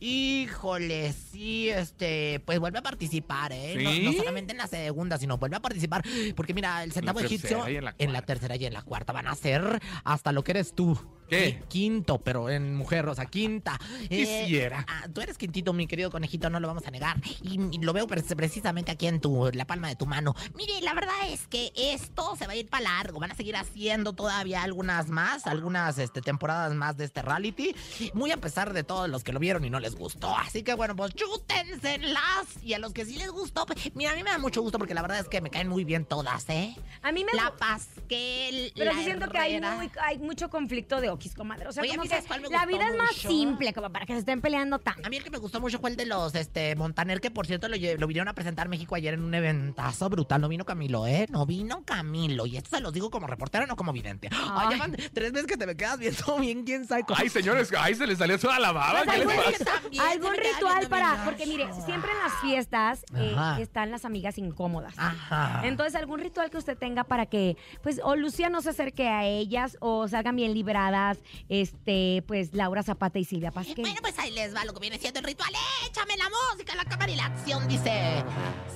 Híjole, 0.00 1.12
sí, 1.12 1.68
este. 1.70 2.40
Pues 2.44 2.58
vuelve 2.58 2.80
a 2.80 2.82
participar, 2.82 3.52
¿eh? 3.52 3.76
No, 3.80 3.90
¿Sí? 3.92 4.02
no 4.02 4.12
solamente 4.12 4.52
en 4.52 4.58
la 4.58 4.66
segunda, 4.66 5.18
sino 5.18 5.38
vuelve 5.38 5.56
a 5.56 5.60
participar. 5.60 6.02
Porque 6.34 6.52
mira, 6.52 6.82
el 6.82 6.90
centavo 6.90 7.20
egipcio. 7.20 7.64
en 7.66 7.84
la 7.84 7.94
en 7.98 8.12
la 8.12 8.22
tercera 8.22 8.56
y 8.56 8.64
en 8.64 8.72
la 8.72 8.82
cuarta 8.82 9.12
van 9.12 9.26
a 9.28 9.34
ser 9.34 9.67
hasta 10.04 10.32
lo 10.32 10.44
que 10.44 10.52
eres 10.52 10.74
tú. 10.74 10.98
¿Qué? 11.28 11.60
Qui- 11.60 11.68
Quinto, 11.68 12.18
pero 12.18 12.50
en 12.50 12.74
mujer, 12.74 13.06
o 13.08 13.14
sea, 13.14 13.26
quinta. 13.26 13.78
Eh, 14.02 14.08
Quisiera. 14.42 14.84
ah, 14.88 15.06
tú 15.12 15.20
eres 15.20 15.38
quintito, 15.38 15.72
mi 15.72 15.86
querido 15.86 16.10
conejito, 16.10 16.50
no 16.50 16.60
lo 16.60 16.66
vamos 16.68 16.86
a 16.86 16.90
negar. 16.90 17.16
Y, 17.42 17.60
y 17.74 17.78
lo 17.78 17.92
veo 17.92 18.06
pre- 18.06 18.22
precisamente 18.22 18.90
aquí 18.92 19.06
en 19.06 19.20
tu, 19.20 19.50
la 19.52 19.64
palma 19.66 19.88
de 19.88 19.96
tu 19.96 20.06
mano. 20.06 20.34
Mire, 20.54 20.80
la 20.82 20.94
verdad 20.94 21.14
es 21.28 21.46
que 21.46 21.72
esto 21.76 22.34
se 22.36 22.46
va 22.46 22.52
a 22.52 22.56
ir 22.56 22.68
para 22.68 22.84
largo. 22.84 23.20
Van 23.20 23.30
a 23.30 23.34
seguir 23.34 23.56
haciendo 23.56 24.12
todavía 24.12 24.62
algunas 24.62 25.08
más, 25.08 25.46
algunas 25.46 25.98
este, 25.98 26.20
temporadas 26.20 26.74
más 26.74 26.96
de 26.96 27.04
este 27.04 27.22
reality. 27.22 27.74
Muy 28.14 28.30
a 28.32 28.36
pesar 28.38 28.72
de 28.72 28.82
todos 28.84 29.08
los 29.08 29.24
que 29.24 29.32
lo 29.32 29.38
vieron 29.38 29.64
y 29.64 29.70
no 29.70 29.80
les 29.80 29.94
gustó. 29.94 30.36
Así 30.36 30.62
que 30.62 30.74
bueno, 30.74 30.94
pues 30.96 31.14
chútenselas. 31.14 32.62
Y 32.62 32.74
a 32.74 32.78
los 32.78 32.92
que 32.92 33.04
sí 33.04 33.16
les 33.16 33.30
gustó, 33.30 33.66
pues, 33.66 33.78
mira, 33.94 34.12
a 34.12 34.16
mí 34.16 34.22
me 34.22 34.30
da 34.30 34.38
mucho 34.38 34.62
gusto 34.62 34.78
porque 34.78 34.94
la 34.94 35.02
verdad 35.02 35.20
es 35.20 35.28
que 35.28 35.40
me 35.40 35.50
caen 35.50 35.68
muy 35.68 35.84
bien 35.84 36.04
todas, 36.04 36.48
¿eh? 36.48 36.74
A 37.02 37.12
mí 37.12 37.24
me 37.24 37.32
La 37.34 37.54
Pasquel, 37.56 38.72
Pero 38.74 38.92
la 38.92 38.98
sí 38.98 39.04
siento 39.04 39.28
que 39.30 39.38
hay, 39.38 39.60
muy- 39.60 39.90
hay 40.02 40.18
mucho 40.18 40.48
conflicto 40.50 41.00
de 41.00 41.10
Rockies, 41.18 41.34
comadre. 41.34 41.66
O 41.66 41.72
sea, 41.72 41.82
Oye, 41.82 41.90
a 41.90 41.94
como 41.94 42.02
mí 42.04 42.08
que 42.08 42.14
¿sabes 42.14 42.26
cuál 42.28 42.40
me 42.42 42.48
la 42.48 42.64
gustó 42.64 42.76
vida 42.78 42.88
es 42.90 42.96
más 42.96 43.10
mucho? 43.16 43.28
simple, 43.28 43.72
como 43.72 43.90
para 43.90 44.06
que 44.06 44.12
se 44.12 44.20
estén 44.20 44.40
peleando 44.40 44.78
tanto. 44.78 45.04
A 45.06 45.10
mí 45.10 45.16
el 45.16 45.24
que 45.24 45.30
me 45.30 45.38
gustó 45.38 45.60
mucho 45.60 45.78
fue 45.80 45.90
el 45.90 45.96
de 45.96 46.06
los 46.06 46.34
este 46.34 46.76
Montaner, 46.76 47.20
que 47.20 47.30
por 47.30 47.46
cierto 47.46 47.68
lo, 47.68 47.76
lle- 47.76 47.98
lo 47.98 48.06
vinieron 48.06 48.28
a 48.28 48.34
presentar 48.34 48.66
en 48.66 48.70
México 48.70 48.94
ayer 48.94 49.14
en 49.14 49.22
un 49.22 49.34
eventazo 49.34 50.08
brutal. 50.08 50.40
No 50.40 50.48
vino 50.48 50.64
Camilo, 50.64 51.06
¿eh? 51.06 51.26
No 51.30 51.44
vino 51.46 51.82
Camilo. 51.84 52.46
Y 52.46 52.56
esto 52.56 52.76
se 52.76 52.80
los 52.82 52.92
digo 52.92 53.10
como 53.10 53.26
reportero, 53.26 53.66
no 53.66 53.74
como 53.76 53.92
vidente. 53.92 54.28
Ay, 54.30 54.38
Ay. 54.54 54.70
ya 54.70 54.76
van 54.78 54.96
tres 55.12 55.32
veces 55.32 55.46
que 55.46 55.56
te 55.56 55.66
me 55.66 55.76
quedas 55.76 55.98
viendo 55.98 56.38
bien, 56.40 56.64
quién 56.64 56.86
sabe 56.86 57.02
cómo. 57.02 57.18
Ay, 57.20 57.28
señores, 57.28 57.72
ay, 57.76 57.94
se 57.94 58.06
les 58.06 58.18
salió 58.18 58.38
toda 58.38 58.58
la 58.60 58.72
baba. 58.72 59.02
Pues 59.04 59.16
¿Qué 59.18 59.24
les 59.24 59.28
algún, 59.28 59.52
pasa? 59.52 59.64
También 59.80 60.02
algún 60.04 60.24
se 60.26 60.30
me 60.30 60.36
queda 60.42 60.52
ritual 60.54 60.88
para. 60.88 61.12
bien 61.14 61.24
Porque 61.24 61.46
mire, 61.46 61.64
gacho. 61.66 61.84
siempre 61.84 62.10
en 62.12 62.18
las 62.18 62.40
fiestas 62.40 63.04
eh, 63.16 63.34
Ajá. 63.36 63.60
están 63.60 63.90
las 63.90 64.04
amigas 64.04 64.38
incómodas. 64.38 64.94
Ajá. 64.96 65.62
Entonces, 65.64 65.94
algún 65.94 66.20
ritual 66.20 66.50
que 66.50 66.58
usted 66.58 66.76
tenga 66.78 67.04
para 67.04 67.26
que, 67.26 67.56
pues, 67.82 68.00
o 68.04 68.14
Lucía 68.16 68.48
no 68.50 68.60
se 68.60 68.70
acerque 68.70 69.08
a 69.08 69.24
ellas, 69.24 69.76
o 69.80 70.06
salgan 70.08 70.36
bien 70.36 70.52
libradas, 70.54 71.07
este, 71.48 72.22
pues, 72.26 72.54
Laura 72.54 72.82
Zapata 72.82 73.18
y 73.18 73.24
Silvia 73.24 73.50
Pasquel. 73.50 73.76
Bueno, 73.80 74.00
pues 74.00 74.18
ahí 74.18 74.30
les 74.30 74.54
va 74.54 74.64
lo 74.64 74.74
que 74.74 74.80
viene 74.80 74.98
siendo 74.98 75.20
el 75.20 75.26
ritual. 75.26 75.52
Échame 75.86 76.16
la 76.16 76.28
música, 76.28 76.74
la 76.74 76.84
cámara 76.84 77.10
y 77.10 77.16
la 77.16 77.26
acción. 77.26 77.66
Dice: 77.68 78.24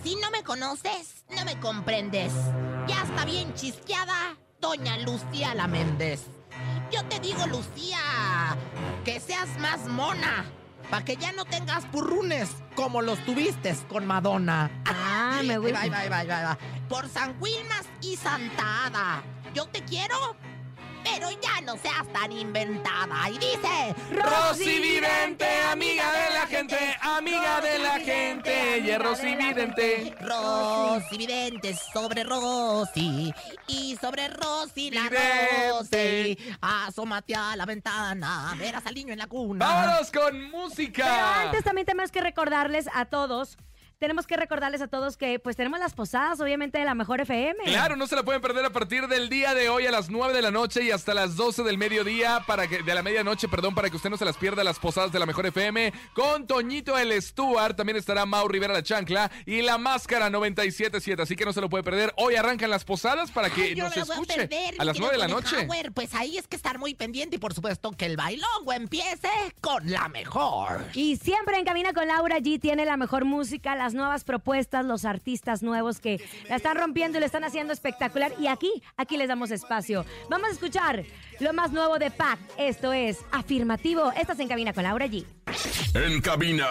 Si 0.02 0.16
no 0.16 0.30
me 0.30 0.42
conoces, 0.42 1.24
no 1.36 1.44
me 1.44 1.58
comprendes. 1.60 2.32
Ya 2.86 3.02
está 3.02 3.24
bien 3.24 3.54
chisqueada, 3.54 4.36
Doña 4.60 4.98
Lucía 4.98 5.54
la 5.54 5.66
Méndez. 5.66 6.26
Yo 6.92 7.04
te 7.06 7.20
digo, 7.20 7.46
Lucía, 7.46 7.98
que 9.04 9.20
seas 9.20 9.48
más 9.58 9.86
mona. 9.86 10.44
Para 10.90 11.04
que 11.04 11.16
ya 11.16 11.32
no 11.32 11.46
tengas 11.46 11.86
purrunes 11.86 12.50
como 12.74 13.00
los 13.00 13.18
tuviste 13.24 13.74
con 13.88 14.06
Madonna. 14.06 14.70
Ah, 14.84 15.40
me 15.42 15.56
voy. 15.56 15.72
Por 16.88 17.08
San 17.08 17.34
Wilmas 17.40 17.86
y 18.02 18.16
Santa 18.16 18.86
Ada. 18.86 19.22
Yo 19.54 19.66
te 19.68 19.82
quiero, 19.84 20.36
pero 21.04 21.30
ya 21.30 21.60
no 21.62 21.76
seas 21.76 22.06
tan 22.12 22.32
inventada. 22.32 23.28
Y 23.30 23.38
dice: 23.38 23.94
Rosy 24.10 24.78
Vidente, 24.80 25.46
amiga 25.70 26.10
de 26.12 26.34
la 26.34 26.46
gente, 26.46 26.96
amiga 27.00 27.60
de 27.60 27.78
la 27.78 28.00
gente. 28.00 28.78
Y 28.80 28.90
es 28.90 28.98
Rosy 28.98 29.34
Vidente. 29.36 30.14
Rosy 30.20 31.18
Vidente 31.18 31.76
sobre 31.92 32.24
Rosy 32.24 33.32
y 33.66 33.96
sobre 34.00 34.28
Rosy 34.28 34.90
la 34.90 35.02
Vidente. 35.02 35.70
Rosy. 35.70 36.56
Asómate 36.60 37.34
a 37.34 37.56
la 37.56 37.66
ventana, 37.66 38.54
verás 38.58 38.86
al 38.86 38.94
niño 38.94 39.12
en 39.12 39.18
la 39.18 39.26
cuna. 39.26 39.64
Vámonos 39.64 40.10
con 40.10 40.32
Pero 40.32 40.58
música. 40.58 41.42
antes 41.42 41.64
también 41.64 41.86
tenemos 41.86 42.10
que 42.10 42.20
recordarles 42.20 42.86
a 42.94 43.04
todos, 43.06 43.56
tenemos 44.02 44.26
que 44.26 44.36
recordarles 44.36 44.82
a 44.82 44.88
todos 44.88 45.16
que, 45.16 45.38
pues, 45.38 45.54
tenemos 45.54 45.78
las 45.78 45.94
posadas, 45.94 46.40
obviamente, 46.40 46.76
de 46.76 46.84
la 46.84 46.96
Mejor 46.96 47.20
FM. 47.20 47.62
Claro, 47.66 47.94
no 47.94 48.08
se 48.08 48.16
la 48.16 48.24
pueden 48.24 48.42
perder 48.42 48.64
a 48.64 48.70
partir 48.70 49.06
del 49.06 49.28
día 49.28 49.54
de 49.54 49.68
hoy 49.68 49.86
a 49.86 49.92
las 49.92 50.10
9 50.10 50.34
de 50.34 50.42
la 50.42 50.50
noche 50.50 50.82
y 50.82 50.90
hasta 50.90 51.14
las 51.14 51.36
12 51.36 51.62
del 51.62 51.78
mediodía, 51.78 52.42
para 52.44 52.66
que, 52.66 52.82
de 52.82 52.94
la 52.96 53.04
medianoche, 53.04 53.46
perdón, 53.46 53.76
para 53.76 53.90
que 53.90 53.96
usted 53.96 54.10
no 54.10 54.16
se 54.16 54.24
las 54.24 54.36
pierda 54.36 54.64
las 54.64 54.80
posadas 54.80 55.12
de 55.12 55.20
la 55.20 55.26
Mejor 55.26 55.46
FM. 55.46 55.92
Con 56.14 56.48
Toñito 56.48 56.98
el 56.98 57.12
Stuart, 57.22 57.76
también 57.76 57.96
estará 57.96 58.26
Mau 58.26 58.48
Rivera 58.48 58.72
la 58.72 58.82
Chancla 58.82 59.30
y 59.46 59.62
la 59.62 59.78
Máscara 59.78 60.30
977, 60.30 61.22
así 61.22 61.36
que 61.36 61.44
no 61.44 61.52
se 61.52 61.60
lo 61.60 61.68
puede 61.68 61.84
perder. 61.84 62.12
Hoy 62.16 62.34
arrancan 62.34 62.70
las 62.70 62.84
posadas 62.84 63.30
para 63.30 63.50
que 63.50 63.62
Ay, 63.62 63.74
yo 63.76 63.84
nos 63.84 63.94
me 63.94 64.00
la 64.00 64.04
voy 64.04 64.10
a 64.10 64.14
escuche 64.14 64.34
perder, 64.48 64.74
a 64.78 64.82
mi 64.82 64.86
las 64.86 64.98
9 64.98 65.12
de 65.12 65.18
la 65.18 65.28
noche. 65.28 65.68
Pues 65.94 66.12
ahí 66.14 66.38
es 66.38 66.48
que 66.48 66.56
estar 66.56 66.80
muy 66.80 66.96
pendiente 66.96 67.36
y 67.36 67.38
por 67.38 67.54
supuesto 67.54 67.92
que 67.92 68.06
el 68.06 68.16
bailongo 68.16 68.72
empiece 68.72 69.30
con 69.60 69.88
la 69.88 70.08
mejor. 70.08 70.86
Y 70.94 71.18
siempre 71.18 71.56
en 71.56 71.64
Cabina 71.64 71.92
con 71.92 72.08
Laura 72.08 72.38
G 72.38 72.60
tiene 72.60 72.84
la 72.84 72.96
mejor 72.96 73.24
música, 73.24 73.76
las 73.76 73.91
nuevas 73.94 74.24
propuestas, 74.24 74.84
los 74.84 75.04
artistas 75.04 75.62
nuevos 75.62 76.00
que 76.00 76.20
la 76.48 76.56
están 76.56 76.76
rompiendo 76.76 77.18
y 77.18 77.20
lo 77.20 77.26
están 77.26 77.44
haciendo 77.44 77.72
espectacular. 77.72 78.32
Y 78.38 78.46
aquí, 78.46 78.70
aquí 78.96 79.16
les 79.16 79.28
damos 79.28 79.50
espacio. 79.50 80.04
Vamos 80.28 80.48
a 80.48 80.52
escuchar 80.52 81.04
lo 81.40 81.52
más 81.52 81.72
nuevo 81.72 81.98
de 81.98 82.10
Pac. 82.10 82.38
Esto 82.56 82.92
es 82.92 83.18
Afirmativo. 83.32 84.12
Estás 84.12 84.38
en 84.40 84.48
Cabina 84.48 84.72
con 84.72 84.84
Laura 84.84 85.06
G. 85.06 85.24
En 85.94 86.20
cabina, 86.22 86.66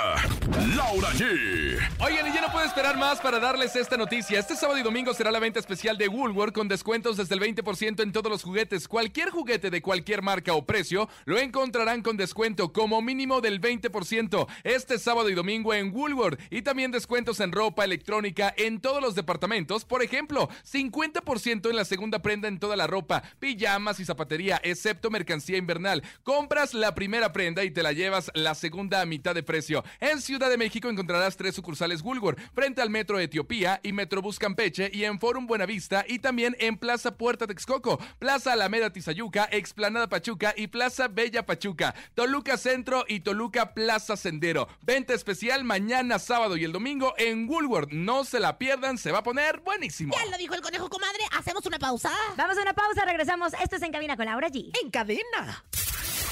Laura 0.76 1.10
G. 1.12 1.80
Oigan, 2.00 2.28
y 2.28 2.34
ya 2.34 2.42
no 2.42 2.52
puedo 2.52 2.66
esperar 2.66 2.98
más 2.98 3.20
para 3.20 3.40
darles 3.40 3.76
esta 3.76 3.96
noticia. 3.96 4.40
Este 4.40 4.56
sábado 4.56 4.80
y 4.80 4.84
domingo 4.84 5.14
será 5.14 5.30
la 5.30 5.40
venta 5.40 5.60
especial 5.60 5.98
de 5.98 6.08
Woolworth 6.08 6.54
con 6.54 6.68
descuentos 6.68 7.18
desde 7.18 7.36
el 7.36 7.42
20% 7.42 8.02
en 8.02 8.12
todos 8.12 8.32
los 8.32 8.44
juguetes. 8.44 8.88
Cualquier 8.88 9.30
juguete 9.30 9.70
de 9.70 9.82
cualquier 9.82 10.24
marca 10.24 10.54
o 10.54 10.66
precio 10.66 11.08
lo 11.26 11.38
encontrarán 11.38 12.02
con 12.02 12.18
descuento 12.18 12.74
como 12.74 13.02
mínimo 13.02 13.42
del 13.42 13.62
20% 13.62 14.48
este 14.64 14.98
sábado 14.98 15.30
y 15.30 15.36
domingo 15.36 15.74
en 15.74 15.94
Woolworth. 15.94 16.40
Y 16.50 16.64
también 16.64 16.92
descuentos 16.92 17.40
en 17.42 17.52
ropa 17.52 17.86
electrónica 17.86 18.54
en 18.58 18.82
todos 18.82 19.02
los 19.02 19.14
departamentos. 19.14 19.86
Por 19.86 20.02
ejemplo, 20.02 20.50
50% 20.72 21.70
en 21.70 21.76
la 21.76 21.86
segunda 21.86 22.24
prenda 22.24 22.48
en 22.48 22.60
toda 22.60 22.76
la 22.76 22.88
ropa, 22.88 23.22
pijamas 23.40 24.00
y 24.00 24.06
zapatería, 24.06 24.60
excepto 24.64 25.12
mercancía 25.12 25.58
invernal. 25.58 26.04
Compras 26.24 26.74
la 26.74 26.96
primera 26.96 27.34
prenda 27.34 27.64
y 27.64 27.70
te 27.70 27.84
la 27.84 27.92
llevas 27.92 28.32
la 28.34 28.56
segunda 28.62 29.02
a 29.02 29.06
mitad 29.06 29.34
de 29.34 29.42
precio. 29.42 29.84
En 30.00 30.22
Ciudad 30.22 30.50
de 30.50 30.58
México 30.58 30.88
encontrarás 30.88 31.36
tres 31.36 31.56
sucursales 31.56 32.02
Woolworth, 32.04 32.40
frente 32.54 32.82
al 32.82 32.92
Metro 32.92 33.20
Etiopía 33.20 33.80
y 33.84 33.92
Metrobús 33.92 34.38
Campeche 34.38 34.92
y 34.94 35.04
en 35.04 35.20
Forum 35.20 35.48
Buenavista 35.48 36.06
y 36.08 36.20
también 36.20 36.56
en 36.60 36.78
Plaza 36.78 37.18
Puerta 37.18 37.48
Texcoco, 37.48 38.00
Plaza 38.20 38.54
Alameda 38.54 38.94
Tizayuca, 38.94 39.50
Explanada 39.52 40.08
Pachuca 40.08 40.54
y 40.56 40.68
Plaza 40.68 41.08
Bella 41.08 41.46
Pachuca, 41.46 41.96
Toluca 42.14 42.56
Centro 42.56 43.04
y 43.08 43.22
Toluca 43.22 43.74
Plaza 43.74 44.16
Sendero. 44.16 44.68
Venta 44.84 45.16
especial 45.16 45.64
mañana 45.64 46.20
sábado 46.20 46.56
y 46.56 46.64
el 46.64 46.72
domingo 46.72 47.16
en 47.18 47.50
Woolworth. 47.50 47.92
No 47.92 48.24
se 48.24 48.40
la 48.40 48.60
pierdan, 48.60 49.00
se 49.00 49.12
va 49.12 49.20
a 49.20 49.24
poner 49.24 49.62
buenísimo. 49.62 50.14
Ya 50.16 50.30
lo 50.30 50.38
dijo 50.38 50.54
el 50.54 50.62
conejo 50.62 50.88
comadre, 50.88 51.24
hacemos 51.36 51.66
una 51.66 51.80
pausa. 51.80 52.12
Vamos 52.38 52.58
a 52.60 52.62
una 52.62 52.74
pausa, 52.74 53.06
regresamos. 53.06 53.54
Esto 53.62 53.78
es 53.78 53.82
en 53.82 53.92
Cabina 53.92 54.16
con 54.16 54.28
Laura 54.28 54.50
G. 54.50 54.72
En 54.84 54.92
cadena 54.92 55.64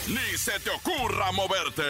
ni 0.09 0.37
se 0.37 0.59
te 0.59 0.69
ocurra 0.69 1.31
moverte. 1.31 1.83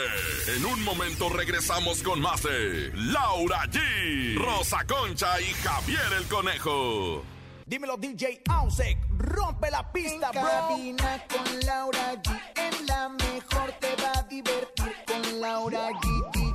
En 0.56 0.66
un 0.66 0.84
momento 0.84 1.30
regresamos 1.30 2.04
con 2.04 2.20
más 2.20 2.44
de 2.44 2.92
Laura 2.94 3.64
G, 3.66 4.38
Rosa 4.38 4.86
Concha 4.86 5.40
y 5.42 5.54
Javier 5.64 6.14
el 6.18 6.26
Conejo. 6.26 7.24
Dímelo 7.66 7.98
DJ 7.98 8.42
Ausek, 8.50 8.98
rompe 9.18 9.72
la 9.72 9.92
pista, 9.92 10.32
en 10.34 10.42
bro. 10.42 10.50
Cabina 10.50 11.26
con 11.28 11.60
Laura 11.66 12.16
G, 12.16 12.42
en 12.56 12.88
la 12.88 13.10
mejor 13.10 13.72
te 13.80 13.96
va 14.02 14.12
a 14.16 14.24
divertir 14.24 14.96
con 15.06 15.40
Laura 15.40 15.90
G. 15.90 16.50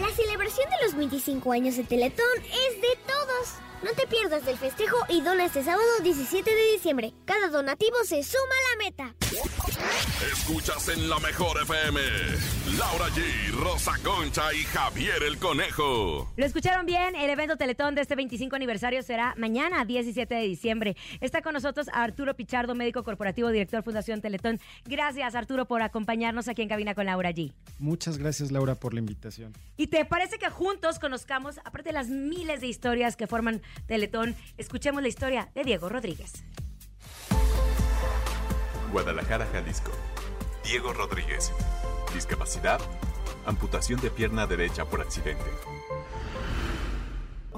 La 0.00 0.10
celebración 0.16 0.70
de 0.70 0.76
los 0.84 0.94
25 0.96 1.52
años 1.52 1.76
de 1.76 1.84
Teletón 1.84 2.26
es 2.42 2.80
de 2.80 2.98
todos 3.06 3.48
no 3.84 3.92
te 3.92 4.06
pierdas 4.06 4.46
del 4.46 4.56
festejo 4.56 4.96
y 5.10 5.20
dona 5.20 5.44
este 5.44 5.62
sábado 5.62 5.84
17 6.02 6.50
de 6.50 6.72
diciembre. 6.72 7.12
Cada 7.26 7.48
donativo 7.48 7.96
se 8.04 8.22
suma 8.22 8.42
a 8.42 8.78
la 8.78 8.84
meta. 8.84 9.14
Escuchas 10.32 10.88
en 10.88 11.10
la 11.10 11.18
mejor 11.18 11.60
FM. 11.60 12.00
Laura 12.78 13.08
G, 13.10 13.52
Rosa 13.52 13.92
Concha 14.02 14.54
y 14.54 14.62
Javier 14.62 15.22
el 15.22 15.38
Conejo. 15.38 16.32
Lo 16.34 16.46
escucharon 16.46 16.86
bien, 16.86 17.14
el 17.14 17.28
evento 17.28 17.56
Teletón 17.56 17.94
de 17.94 18.00
este 18.00 18.16
25 18.16 18.56
aniversario 18.56 19.02
será 19.02 19.34
mañana, 19.36 19.84
17 19.84 20.34
de 20.34 20.40
diciembre. 20.40 20.96
Está 21.20 21.42
con 21.42 21.52
nosotros 21.52 21.88
Arturo 21.92 22.34
Pichardo, 22.34 22.74
médico 22.74 23.04
corporativo, 23.04 23.50
director 23.50 23.82
Fundación 23.82 24.22
Teletón. 24.22 24.60
Gracias, 24.86 25.34
Arturo, 25.34 25.66
por 25.66 25.82
acompañarnos 25.82 26.48
aquí 26.48 26.62
en 26.62 26.70
Cabina 26.70 26.94
con 26.94 27.04
Laura 27.04 27.32
G. 27.32 27.52
Muchas 27.78 28.16
gracias 28.16 28.50
Laura 28.50 28.76
por 28.76 28.94
la 28.94 29.00
invitación. 29.00 29.52
¿Y 29.76 29.88
te 29.88 30.06
parece 30.06 30.38
que 30.38 30.48
juntos 30.48 30.98
conozcamos, 30.98 31.58
aparte 31.58 31.90
de 31.90 31.92
las 31.92 32.08
miles 32.08 32.62
de 32.62 32.66
historias 32.66 33.14
que 33.14 33.26
forman 33.26 33.60
Teletón, 33.86 34.34
escuchemos 34.56 35.02
la 35.02 35.08
historia 35.08 35.50
de 35.54 35.64
Diego 35.64 35.88
Rodríguez? 35.88 36.44
Guadalajara, 38.92 39.46
Jalisco. 39.52 39.90
Diego 40.64 40.92
Rodríguez. 40.92 41.52
Discapacidad. 42.14 42.80
Amputación 43.44 44.00
de 44.00 44.10
pierna 44.10 44.46
derecha 44.46 44.84
por 44.84 45.00
accidente. 45.00 45.44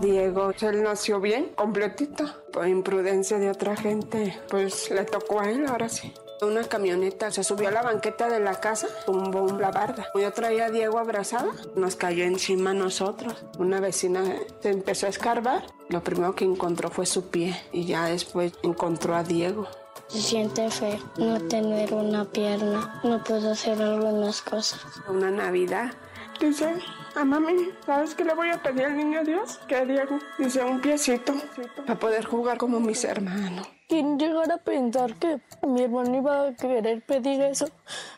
Diego, 0.01 0.53
él 0.61 0.83
nació 0.83 1.21
bien, 1.21 1.51
completito. 1.55 2.25
Por 2.53 2.67
imprudencia 2.67 3.39
de 3.39 3.51
otra 3.51 3.77
gente, 3.77 4.39
pues 4.49 4.91
le 4.91 5.05
tocó 5.05 5.41
a 5.41 5.51
él, 5.51 5.67
ahora 5.67 5.89
sí. 5.89 6.13
Una 6.43 6.65
camioneta 6.65 7.31
se 7.31 7.43
subió 7.43 7.69
a 7.69 7.73
la 7.73 7.83
banqueta 7.83 8.29
de 8.29 8.41
la 8.41 8.61
casa, 8.61 8.89
tumbó 9.07 9.47
la 9.59 9.71
barda. 9.71 10.09
Yo 10.15 10.33
traía 10.33 10.67
a 10.67 10.71
Diego 10.71 10.99
abrazado, 10.99 11.53
nos 11.75 11.97
cayó 11.97 12.25
encima 12.25 12.71
a 12.71 12.75
nosotros. 12.75 13.45
Una 13.59 13.81
vecina 13.81 14.23
se 14.61 14.71
empezó 14.71 15.07
a 15.07 15.11
escarbar. 15.11 15.65
Lo 15.89 16.03
primero 16.03 16.35
que 16.35 16.45
encontró 16.45 16.91
fue 16.91 17.07
su 17.07 17.31
pie 17.31 17.57
y 17.73 17.87
ya 17.87 18.07
después 18.07 18.53
encontró 18.63 19.15
a 19.15 19.23
Diego. 19.23 19.67
Se 20.09 20.21
siente 20.21 20.71
feo 20.71 20.99
no 21.17 21.41
tener 21.41 21.95
una 21.95 22.25
pierna. 22.27 23.01
No 23.03 23.25
puedo 23.25 23.53
hacer 23.53 23.81
algunas 23.81 24.43
cosas. 24.43 24.81
Una 25.09 25.31
Navidad. 25.31 25.93
Dice, 26.39 26.75
a 27.15 27.25
mami, 27.25 27.71
¿sabes 27.87 28.15
qué 28.15 28.25
le 28.25 28.35
voy 28.35 28.51
a 28.51 28.63
pedir 28.63 28.85
al 28.85 28.97
niño 28.97 29.25
Dios? 29.25 29.59
Que 29.67 29.87
Diego, 29.87 30.19
dice, 30.39 30.63
un 30.63 30.83
piecito, 30.83 31.35
para 31.87 31.99
poder 31.99 32.27
jugar 32.27 32.59
como 32.59 32.79
mis 32.79 33.05
hermanos. 33.05 33.67
¿Quién 33.89 34.19
llegara 34.19 34.57
a 34.57 34.59
pensar 34.59 35.15
que 35.15 35.39
mi 35.65 35.83
hermano 35.85 36.17
iba 36.17 36.49
a 36.49 36.55
querer 36.55 37.03
pedir 37.03 37.41
eso? 37.43 37.69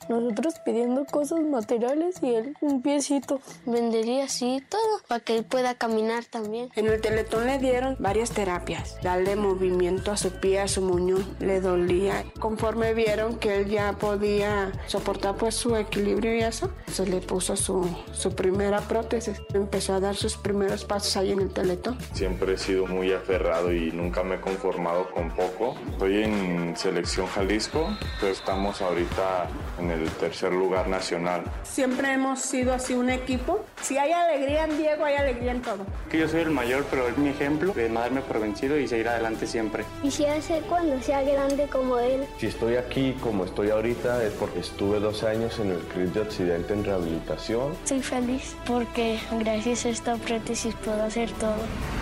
Nosotros 0.08 0.54
pidiendo 0.64 1.04
cosas 1.04 1.40
materiales 1.40 2.22
y 2.22 2.34
él 2.36 2.56
un 2.62 2.80
piecito. 2.80 3.38
Vendería 3.66 4.24
así 4.24 4.64
todo 4.66 5.02
para 5.06 5.20
que 5.20 5.36
él 5.36 5.44
pueda 5.44 5.74
caminar 5.74 6.24
también. 6.24 6.70
En 6.74 6.86
el 6.86 7.02
teletón 7.02 7.44
le 7.44 7.58
dieron 7.58 7.96
varias 7.98 8.30
terapias. 8.30 8.96
Darle 9.02 9.36
movimiento 9.36 10.10
a 10.10 10.16
su 10.16 10.30
pie, 10.30 10.60
a 10.60 10.68
su 10.68 10.80
muñón. 10.80 11.36
Le 11.38 11.60
dolía. 11.60 12.24
Conforme 12.40 12.94
vieron 12.94 13.36
que 13.36 13.58
él 13.58 13.68
ya 13.68 13.92
podía 13.92 14.72
soportar 14.86 15.36
pues 15.36 15.54
su 15.54 15.76
equilibrio 15.76 16.34
y 16.34 16.40
eso, 16.40 16.70
se 16.90 17.04
le 17.04 17.20
puso 17.20 17.56
su, 17.56 17.86
su 18.12 18.34
primera 18.34 18.80
prótesis. 18.80 19.42
Empezó 19.52 19.92
a 19.92 20.00
dar 20.00 20.16
sus 20.16 20.38
primeros 20.38 20.86
pasos 20.86 21.14
ahí 21.18 21.32
en 21.32 21.40
el 21.40 21.52
teletón. 21.52 21.98
Siempre 22.14 22.54
he 22.54 22.56
sido 22.56 22.86
muy 22.86 23.12
aferrado 23.12 23.70
y 23.70 23.92
nunca 23.92 24.22
me 24.22 24.36
he 24.36 24.40
conformado 24.40 25.10
con 25.10 25.28
poco. 25.28 25.57
Estoy 25.58 26.22
en 26.22 26.76
selección 26.76 27.26
Jalisco, 27.26 27.88
pero 28.20 28.32
estamos 28.32 28.80
ahorita 28.80 29.48
en 29.80 29.90
el 29.90 30.08
tercer 30.12 30.52
lugar 30.52 30.86
nacional. 30.88 31.42
Siempre 31.64 32.12
hemos 32.12 32.40
sido 32.40 32.72
así 32.72 32.94
un 32.94 33.10
equipo. 33.10 33.64
Si 33.82 33.98
hay 33.98 34.12
alegría 34.12 34.64
en 34.64 34.78
Diego, 34.78 35.04
hay 35.04 35.16
alegría 35.16 35.50
en 35.50 35.62
todo. 35.62 35.84
Que 36.08 36.20
yo 36.20 36.28
soy 36.28 36.42
el 36.42 36.50
mayor, 36.50 36.84
pero 36.88 37.08
es 37.08 37.18
mi 37.18 37.30
ejemplo 37.30 37.72
de 37.72 37.88
no 37.88 37.98
darme 37.98 38.20
por 38.20 38.40
vencido 38.40 38.78
y 38.78 38.86
seguir 38.86 39.08
adelante 39.08 39.48
siempre. 39.48 39.84
Quisiera 40.00 40.40
ser 40.40 40.62
cuando 40.62 41.02
sea 41.02 41.22
grande 41.22 41.66
como 41.66 41.98
él. 41.98 42.24
Si 42.38 42.46
estoy 42.46 42.76
aquí 42.76 43.16
como 43.20 43.44
estoy 43.44 43.70
ahorita 43.70 44.22
es 44.22 44.32
porque 44.34 44.60
estuve 44.60 45.00
dos 45.00 45.24
años 45.24 45.58
en 45.58 45.72
el 45.72 45.80
CRIS 45.80 46.14
de 46.14 46.20
Occidente 46.20 46.72
en 46.72 46.84
rehabilitación. 46.84 47.72
Estoy 47.82 48.02
feliz 48.02 48.54
porque 48.64 49.18
gracias 49.40 49.86
a 49.86 49.88
esta 49.88 50.14
prótesis 50.14 50.72
puedo 50.84 51.02
hacer 51.02 51.32
todo. 51.32 51.56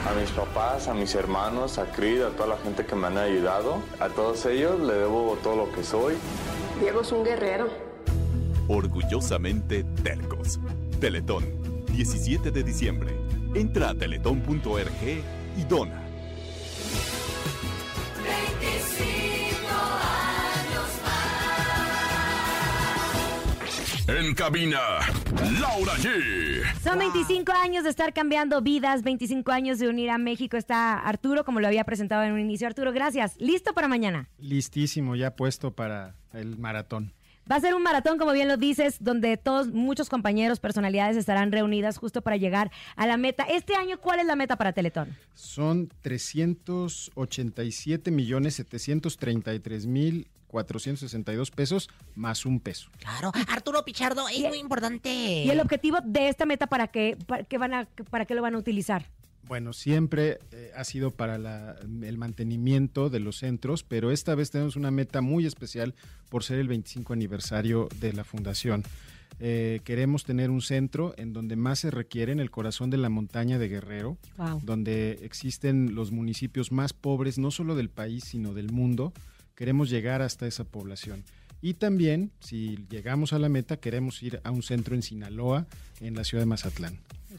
A 0.06 0.20
mis 0.20 0.30
papás, 0.30 0.88
a 0.88 0.94
mis 0.94 1.14
hermanos, 1.14 1.78
a 1.78 1.86
Creed, 1.86 2.22
a 2.22 2.30
toda 2.30 2.50
la 2.50 2.58
gente 2.58 2.84
que 2.84 2.94
me 2.94 3.06
han 3.06 3.18
ayudado, 3.18 3.45
a 3.48 4.08
todos 4.08 4.44
ellos 4.46 4.80
le 4.80 4.94
debo 4.94 5.38
todo 5.40 5.54
lo 5.54 5.72
que 5.72 5.84
soy. 5.84 6.14
Diego 6.80 7.02
es 7.02 7.12
un 7.12 7.22
guerrero. 7.22 7.68
Orgullosamente 8.66 9.84
tercos. 10.02 10.58
Teletón, 11.00 11.44
17 11.92 12.50
de 12.50 12.62
diciembre. 12.64 13.14
Entra 13.54 13.90
a 13.90 13.94
teletón.org 13.94 15.22
y 15.56 15.64
dona. 15.68 16.05
En 24.18 24.34
cabina, 24.34 24.80
Laura 25.60 25.92
G. 25.96 26.64
Son 26.82 26.98
25 26.98 27.52
años 27.52 27.84
de 27.84 27.90
estar 27.90 28.14
cambiando 28.14 28.62
vidas, 28.62 29.02
25 29.02 29.52
años 29.52 29.78
de 29.78 29.88
unir 29.88 30.08
a 30.08 30.16
México. 30.16 30.56
Está 30.56 30.98
Arturo, 30.98 31.44
como 31.44 31.60
lo 31.60 31.66
había 31.66 31.84
presentado 31.84 32.22
en 32.22 32.32
un 32.32 32.40
inicio. 32.40 32.66
Arturo, 32.66 32.92
gracias. 32.92 33.34
¿Listo 33.38 33.74
para 33.74 33.88
mañana? 33.88 34.30
Listísimo, 34.38 35.16
ya 35.16 35.36
puesto 35.36 35.72
para 35.72 36.14
el 36.32 36.56
maratón. 36.56 37.12
Va 37.50 37.56
a 37.56 37.60
ser 37.60 37.74
un 37.74 37.82
maratón, 37.82 38.16
como 38.16 38.32
bien 38.32 38.48
lo 38.48 38.56
dices, 38.56 38.96
donde 39.00 39.36
todos, 39.36 39.68
muchos 39.68 40.08
compañeros, 40.08 40.60
personalidades 40.60 41.18
estarán 41.18 41.52
reunidas 41.52 41.98
justo 41.98 42.22
para 42.22 42.38
llegar 42.38 42.70
a 42.96 43.06
la 43.06 43.18
meta. 43.18 43.42
Este 43.44 43.74
año, 43.74 44.00
¿cuál 44.00 44.20
es 44.20 44.26
la 44.26 44.34
meta 44.34 44.56
para 44.56 44.72
Teletón? 44.72 45.14
Son 45.34 45.90
387 46.00 48.10
millones 48.10 48.54
733 48.54 49.86
mil 49.86 50.28
462 50.64 51.50
pesos 51.50 51.88
más 52.14 52.46
un 52.46 52.60
peso. 52.60 52.88
Claro, 52.98 53.30
Arturo 53.48 53.84
Pichardo, 53.84 54.26
es 54.28 54.40
muy 54.40 54.58
importante. 54.58 55.10
¿Y 55.44 55.50
el 55.50 55.60
objetivo 55.60 55.98
de 56.04 56.28
esta 56.28 56.46
meta 56.46 56.66
para 56.66 56.88
qué, 56.88 57.16
para 57.26 57.44
qué, 57.44 57.58
van 57.58 57.74
a, 57.74 57.88
para 58.10 58.24
qué 58.24 58.34
lo 58.34 58.40
van 58.42 58.54
a 58.54 58.58
utilizar? 58.58 59.06
Bueno, 59.46 59.72
siempre 59.72 60.38
eh, 60.50 60.72
ha 60.74 60.82
sido 60.84 61.12
para 61.12 61.38
la- 61.38 61.76
el 62.02 62.18
mantenimiento 62.18 63.10
de 63.10 63.20
los 63.20 63.36
centros, 63.38 63.82
pero 63.84 64.10
esta 64.10 64.34
vez 64.34 64.50
tenemos 64.50 64.74
una 64.76 64.90
meta 64.90 65.20
muy 65.20 65.46
especial 65.46 65.94
por 66.30 66.42
ser 66.42 66.58
el 66.58 66.68
25 66.68 67.12
aniversario 67.12 67.88
de 68.00 68.12
la 68.12 68.24
fundación. 68.24 68.82
Eh, 69.38 69.80
queremos 69.84 70.24
tener 70.24 70.50
un 70.50 70.62
centro 70.62 71.14
en 71.18 71.32
donde 71.34 71.56
más 71.56 71.80
se 71.80 71.90
requiere, 71.90 72.32
en 72.32 72.40
el 72.40 72.50
corazón 72.50 72.88
de 72.90 72.96
la 72.96 73.10
montaña 73.10 73.58
de 73.58 73.68
Guerrero, 73.68 74.16
Wow. 74.38 74.62
donde 74.64 75.18
existen 75.22 75.94
los 75.94 76.10
municipios 76.10 76.72
más 76.72 76.92
pobres, 76.94 77.36
no 77.38 77.50
solo 77.50 77.74
del 77.76 77.90
país, 77.90 78.24
sino 78.24 78.54
del 78.54 78.72
mundo. 78.72 79.12
Queremos 79.56 79.90
llegar 79.90 80.22
hasta 80.22 80.46
esa 80.46 80.64
población. 80.64 81.24
Y 81.62 81.74
también, 81.74 82.30
si 82.38 82.86
llegamos 82.90 83.32
a 83.32 83.38
la 83.38 83.48
meta, 83.48 83.78
queremos 83.78 84.22
ir 84.22 84.40
a 84.44 84.50
un 84.50 84.62
centro 84.62 84.94
en 84.94 85.02
Sinaloa, 85.02 85.66
en 86.00 86.14
la 86.14 86.22
ciudad 86.22 86.42
de 86.42 86.46
Mazatlán. 86.46 86.98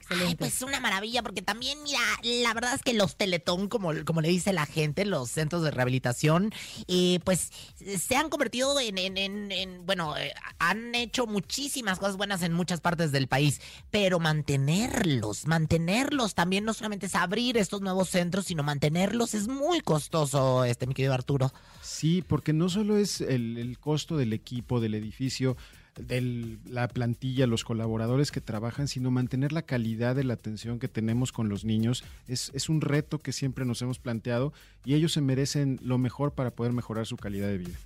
Ay, 0.10 0.36
pues 0.36 0.62
una 0.62 0.80
maravilla, 0.80 1.24
porque 1.24 1.42
también, 1.42 1.82
mira, 1.84 2.00
la 2.24 2.54
verdad 2.54 2.74
es 2.76 2.82
que 2.84 2.94
los 2.94 3.16
Teletón, 3.16 3.68
como, 3.68 3.92
como 4.06 4.22
le 4.22 4.30
dice 4.30 4.54
la 4.54 4.66
gente, 4.66 5.06
los 5.06 5.30
centros 5.30 5.64
de 5.64 5.72
rehabilitación, 5.72 6.52
eh, 6.88 7.20
pues 7.24 7.52
se 8.00 8.16
han 8.16 8.30
convertido 8.30 8.80
en, 8.80 8.98
en- 8.98 9.18
en- 9.18 9.52
en- 9.52 9.86
bueno, 9.86 10.16
eh, 10.18 10.34
han 10.60 10.94
hecho 10.96 11.26
muchísimas 11.28 12.00
cosas 12.00 12.18
buenas 12.18 12.42
en 12.44 12.54
muchas 12.54 12.82
partes 12.82 13.12
del 13.12 13.28
país, 13.28 13.62
pero 13.92 14.20
mantenerlos, 14.20 15.48
mantenerlos 15.48 16.36
también 16.36 16.66
no 16.66 16.74
solamente 16.74 17.06
es 17.08 17.16
abrir 17.16 17.58
estos 17.58 17.82
nuevos 17.82 18.10
centros, 18.10 18.46
sino 18.46 18.64
mantenerlos 18.64 19.34
es 19.34 19.48
muy 19.48 19.82
costoso, 19.82 20.64
este, 20.64 20.88
mi 20.88 20.94
querido 20.94 21.14
Arturo. 21.14 21.52
Sí, 21.82 22.24
porque 22.28 22.54
no 22.54 22.70
solo 22.70 22.98
es 22.98 23.22
el, 23.22 23.58
el 23.58 23.80
costo 23.80 24.18
del 24.18 24.34
equipo, 24.34 24.80
del 24.80 24.94
edificio, 24.96 25.58
de 26.00 26.58
la 26.66 26.88
plantilla, 26.88 27.48
los 27.48 27.64
colaboradores 27.64 28.32
que 28.32 28.42
trabajan, 28.42 28.88
sino 28.88 29.12
mantener 29.12 29.52
la 29.52 29.64
calidad 29.64 30.16
de 30.16 30.24
la 30.24 30.36
atención 30.36 30.80
que 30.80 30.88
tenemos 30.88 31.32
con 31.32 31.50
los 31.50 31.66
niños. 31.66 32.04
Es, 32.28 32.52
es 32.54 32.70
un 32.70 32.82
reto 32.82 33.20
que 33.20 33.34
siempre 33.34 33.66
nos 33.66 33.82
hemos 33.82 34.00
planteado 34.00 34.54
y 34.86 34.94
ellos 34.94 35.14
se 35.14 35.22
merecen 35.22 35.80
lo 35.84 35.98
mejor 35.98 36.34
para 36.34 36.52
poder 36.52 36.74
mejorar 36.74 37.06
su 37.06 37.18
calidad 37.18 37.48
de 37.48 37.58
vida. 37.58 37.78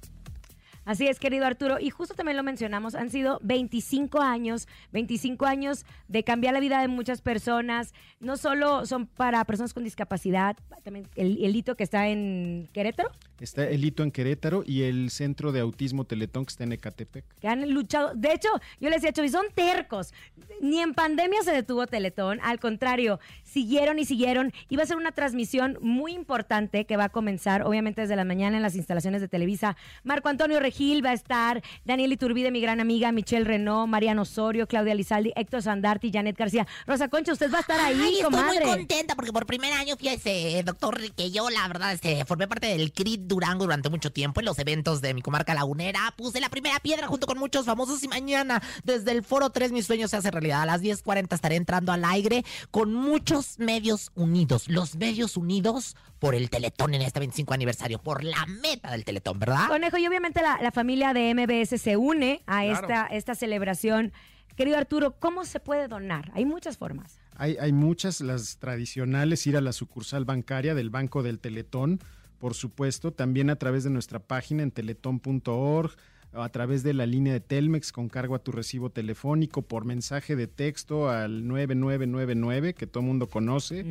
Así 0.86 1.08
es, 1.08 1.20
querido 1.20 1.46
Arturo. 1.46 1.80
Y 1.80 1.90
justo 1.90 2.16
también 2.16 2.38
lo 2.38 2.44
mencionamos, 2.44 2.96
han 2.96 3.10
sido 3.10 3.40
25 3.44 4.22
años, 4.22 4.68
25 4.92 5.46
años 5.46 5.86
de 6.08 6.24
cambiar 6.24 6.54
la 6.54 6.60
vida 6.60 6.82
de 6.82 6.88
muchas 6.88 7.22
personas. 7.22 7.94
No 8.20 8.38
solo 8.38 8.86
son 8.86 9.08
para 9.08 9.44
personas 9.46 9.74
con 9.74 9.84
discapacidad, 9.84 10.58
también 10.84 11.08
el, 11.16 11.44
el 11.44 11.56
hito 11.56 11.76
que 11.76 11.84
está 11.84 12.08
en 12.08 12.70
Querétaro, 12.74 13.12
Está 13.42 13.68
el 13.68 13.84
hito 13.84 14.04
en 14.04 14.12
Querétaro 14.12 14.64
y 14.66 14.84
el 14.84 15.10
Centro 15.10 15.52
de 15.52 15.62
Autismo 15.62 16.06
Teletón 16.06 16.46
que 16.46 16.52
está 16.52 16.64
en 16.64 16.74
Ecatepec. 16.74 17.26
que 17.40 17.48
han 17.48 17.68
luchado. 17.72 18.14
De 18.14 18.32
hecho, 18.34 18.50
yo 18.80 18.90
les 18.90 19.02
decía, 19.02 19.14
Chovi, 19.14 19.30
son 19.30 19.48
tercos. 19.56 20.14
Ni 20.62 20.80
en 20.80 20.94
pandemia 20.94 21.42
se 21.42 21.52
detuvo 21.52 21.88
Teletón. 21.88 22.40
Al 22.44 22.60
contrario, 22.60 23.20
siguieron 23.44 23.98
y 23.98 24.06
siguieron. 24.06 24.54
Iba 24.70 24.84
a 24.84 24.86
ser 24.86 24.98
una 24.98 25.12
transmisión 25.12 25.80
muy 25.82 26.14
importante 26.14 26.86
que 26.86 26.98
va 26.98 27.06
a 27.06 27.10
comenzar, 27.10 27.64
obviamente, 27.64 28.02
desde 28.02 28.16
la 28.16 28.26
mañana 28.26 28.58
en 28.58 28.64
las 28.64 28.76
instalaciones 28.76 29.22
de 29.22 29.28
Televisa. 29.28 29.76
Marco 30.04 30.30
Antonio 30.30 30.60
Regil 30.72 31.06
va 31.06 31.10
a 31.10 31.14
estar, 31.14 31.62
Daniel 31.84 32.14
Iturbide, 32.14 32.50
mi 32.50 32.62
gran 32.62 32.80
amiga, 32.80 33.12
Michelle 33.12 33.44
Renault, 33.44 33.90
Mariano 33.90 34.22
Osorio, 34.22 34.68
Claudia 34.68 34.96
Lizaldi, 34.96 35.34
Héctor 35.36 35.62
Sandarti, 35.62 36.12
Janet 36.14 36.38
García. 36.38 36.66
Rosa 36.88 37.10
Concha, 37.10 37.34
usted 37.34 37.52
va 37.52 37.58
a 37.58 37.62
estar 37.62 37.80
ahí, 37.82 38.00
Ay, 38.02 38.14
estoy 38.14 38.24
comadre. 38.24 38.66
muy 38.66 38.78
contenta 38.78 39.16
porque 39.16 39.34
por 39.34 39.46
primer 39.46 39.74
año, 39.74 39.98
fíjese, 39.98 40.64
doctor, 40.64 41.12
que 41.14 41.30
yo 41.30 41.50
la 41.50 41.68
verdad 41.68 41.92
este, 41.92 42.24
formé 42.24 42.48
parte 42.48 42.68
del 42.68 42.94
CRIT 42.94 43.24
Durango 43.24 43.66
durante 43.66 43.90
mucho 43.90 44.14
tiempo 44.14 44.40
en 44.40 44.46
los 44.46 44.58
eventos 44.60 45.02
de 45.02 45.14
mi 45.14 45.22
comarca 45.22 45.54
lagunera. 45.54 46.14
Puse 46.16 46.40
la 46.40 46.48
primera 46.48 46.80
piedra 46.80 47.08
junto 47.08 47.28
con 47.28 47.38
muchos 47.38 47.66
famosos 47.66 48.02
y 48.04 48.08
mañana 48.08 48.62
desde 48.86 49.12
el 49.12 49.24
Foro 49.24 49.50
3 49.50 49.74
mis 49.74 49.86
sueños 49.86 50.12
se 50.12 50.18
hace 50.18 50.32
realidad. 50.32 50.62
A 50.62 50.66
las 50.66 50.82
10.40 50.82 51.34
estaré 51.36 51.58
entrando 51.58 51.92
al 51.92 52.06
aire 52.06 52.46
con 52.72 52.94
muchos 52.94 53.60
medios 53.60 54.12
unidos. 54.16 54.70
Los 54.70 54.96
medios 54.96 55.36
unidos 55.36 55.98
por 56.22 56.36
el 56.36 56.52
Teletón 56.52 56.94
en 56.94 57.02
este 57.02 57.20
25 57.20 57.52
aniversario, 57.52 57.98
por 57.98 58.24
la 58.24 58.46
meta 58.46 58.92
del 58.92 59.04
Teletón, 59.04 59.40
¿verdad? 59.40 59.68
Conejo, 59.68 59.98
y 59.98 60.06
obviamente 60.06 60.40
la, 60.44 60.61
la 60.62 60.72
familia 60.72 61.14
de 61.14 61.34
MBS 61.34 61.80
se 61.82 61.98
une 61.98 62.42
a 62.46 62.62
Claro. 62.64 62.74
esta, 62.74 63.06
esta 63.08 63.36
celebración. 63.36 64.12
Querido 64.56 64.78
Arturo, 64.78 65.16
¿cómo 65.20 65.46
se 65.46 65.60
puede 65.60 65.88
donar? 65.88 66.32
Hay 66.36 66.46
muchas 66.46 66.78
formas. 66.78 67.20
Hay, 67.36 67.58
hay 67.60 67.72
muchas, 67.72 68.22
las 68.22 68.58
tradicionales, 68.58 69.48
ir 69.48 69.58
a 69.58 69.62
la 69.62 69.72
sucursal 69.72 70.26
bancaria 70.26 70.76
del 70.76 70.90
Banco 70.90 71.24
del 71.24 71.40
Teletón, 71.40 72.00
por 72.38 72.54
supuesto, 72.54 73.12
también 73.12 73.50
a 73.50 73.56
través 73.56 73.84
de 73.84 73.90
nuestra 73.90 74.20
página 74.20 74.64
en 74.64 74.72
teletón.org, 74.72 75.92
a 76.34 76.50
través 76.50 76.82
de 76.84 76.94
la 76.94 77.06
línea 77.06 77.34
de 77.34 77.40
Telmex 77.42 77.92
con 77.92 78.08
cargo 78.10 78.36
a 78.36 78.40
tu 78.40 78.52
recibo 78.52 78.90
telefónico, 78.90 79.64
por 79.64 79.86
mensaje 79.86 80.36
de 80.36 80.48
texto 80.48 81.10
al 81.10 81.46
9999 81.48 82.74
que 82.74 82.88
todo 82.88 83.04
mundo 83.04 83.28
conoce, 83.28 83.86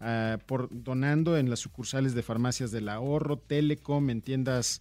ah, 0.00 0.38
por 0.46 0.68
donando 0.70 1.36
en 1.36 1.50
las 1.50 1.60
sucursales 1.60 2.14
de 2.14 2.22
farmacias 2.22 2.70
del 2.70 2.88
ahorro, 2.88 3.36
Telecom, 3.38 4.08
en 4.10 4.22
tiendas 4.22 4.80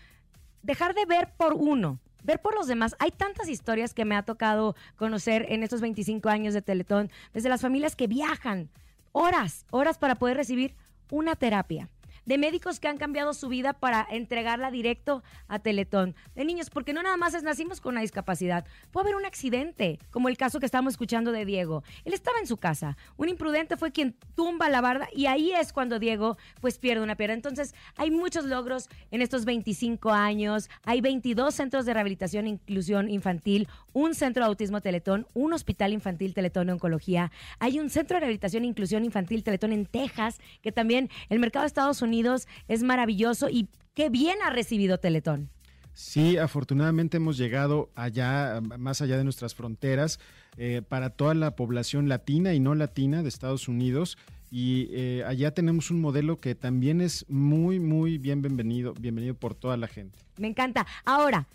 dejar 0.62 0.94
de 0.94 1.06
ver 1.06 1.30
por 1.38 1.54
uno. 1.54 2.02
ver 2.22 2.42
por 2.42 2.54
los 2.54 2.68
demás. 2.68 2.98
Hay 3.00 3.12
tantas 3.12 3.48
historias 3.48 3.94
que 3.94 4.04
me 4.04 4.16
ha 4.16 4.24
tocado 4.24 4.76
conocer 4.98 5.46
en 5.50 5.64
estos 5.64 5.80
25 5.80 6.28
años 6.28 6.54
de 6.54 6.62
Teletón, 6.62 7.10
desde 7.34 7.48
las 7.48 7.62
familias 7.62 7.96
que 7.96 8.08
viajan 8.08 8.70
horas, 9.14 9.66
horas 9.72 9.98
para 9.98 10.16
poder 10.16 10.36
recibir 10.36 10.76
una 11.10 11.38
terapia. 11.38 11.90
De 12.26 12.38
médicos 12.38 12.80
que 12.80 12.88
han 12.88 12.98
cambiado 12.98 13.34
su 13.34 13.50
vida 13.50 13.74
para 13.74 14.08
entregarla 14.10 14.72
directo 14.72 15.24
a 15.50 15.60
Teletón. 15.60 16.16
De 16.36 16.46
niños, 16.46 16.70
porque 16.70 16.94
no 16.94 17.04
nada 17.04 17.18
más 17.18 17.34
es 17.34 17.44
nacimos 17.44 17.82
con 17.82 17.96
una 17.96 18.02
discapacidad. 18.02 18.66
Puede 18.92 19.08
haber 19.08 19.16
un 19.18 19.26
accidente, 19.26 20.00
como 20.10 20.30
el 20.30 20.38
caso 20.38 20.62
que 20.62 20.66
estábamos 20.66 20.94
escuchando 20.94 21.34
de 21.34 21.44
Diego. 21.44 21.84
Él 22.06 22.14
estaba 22.14 22.40
en 22.40 22.48
su 22.48 22.56
casa. 22.56 22.96
Un 23.18 23.28
imprudente 23.28 23.76
fue 23.76 23.92
quien 23.92 24.16
tumba 24.36 24.70
la 24.70 24.80
barda 24.80 25.10
y 25.14 25.26
ahí 25.26 25.52
es 25.52 25.74
cuando 25.74 26.00
Diego 26.00 26.38
pues 26.62 26.78
pierde 26.78 27.04
una 27.04 27.18
pierna. 27.18 27.34
Entonces, 27.34 27.76
hay 27.98 28.10
muchos 28.10 28.46
logros 28.46 28.88
en 29.12 29.22
estos 29.22 29.44
25 29.44 30.12
años. 30.12 30.70
Hay 30.86 31.02
22 31.02 31.54
centros 31.54 31.86
de 31.86 31.94
rehabilitación 31.94 32.46
e 32.46 32.52
inclusión 32.52 33.10
infantil, 33.10 33.68
un 33.94 34.16
centro 34.16 34.44
de 34.44 34.48
autismo 34.48 34.82
Teletón, 34.82 35.28
un 35.34 35.54
hospital 35.54 35.94
infantil 35.94 36.34
Teletón 36.34 36.68
de 36.68 36.74
oncología. 36.74 37.32
Hay 37.60 37.80
un 37.80 37.90
centro 37.90 38.16
de 38.16 38.22
rehabilitación 38.22 38.64
e 38.64 38.68
inclusión 38.68 39.06
infantil 39.06 39.44
Teletón 39.44 39.72
en 39.72 39.86
Texas, 39.86 40.40
que 40.62 40.72
también 40.72 41.10
el 41.30 41.40
mercado 41.40 41.64
de 41.64 41.68
Estados 41.68 42.02
Unidos 42.02 42.48
es 42.68 42.84
maravilloso 42.84 43.50
y 43.50 43.68
qué 43.94 44.10
bien 44.10 44.38
ha 44.44 44.50
recibido 44.50 44.98
Teletón. 44.98 45.50
Sí, 45.94 46.38
afortunadamente 46.38 47.18
hemos 47.18 47.38
llegado 47.38 47.92
allá, 47.94 48.62
más 48.62 49.02
allá 49.02 49.16
de 49.18 49.24
nuestras 49.24 49.54
fronteras, 49.54 50.20
eh, 50.58 50.82
para 50.88 51.12
toda 51.12 51.36
la 51.36 51.56
población 51.56 52.10
latina 52.10 52.54
y 52.54 52.60
no 52.60 52.74
latina 52.74 53.22
de 53.22 53.30
Estados 53.30 53.68
Unidos. 53.68 54.18
Y 54.50 54.90
eh, 54.92 55.24
allá 55.26 55.54
tenemos 55.54 55.92
un 55.92 56.02
modelo 56.02 56.40
que 56.40 56.56
también 56.56 57.02
es 57.02 57.26
muy, 57.30 57.80
muy 57.80 58.18
bien 58.18 58.42
bienvenido, 58.42 58.94
bienvenido 58.94 59.36
por 59.36 59.56
toda 59.56 59.78
la 59.78 59.88
gente. 59.88 60.18
Me 60.38 60.48
encanta. 60.48 60.86
Ahora, 61.06 61.48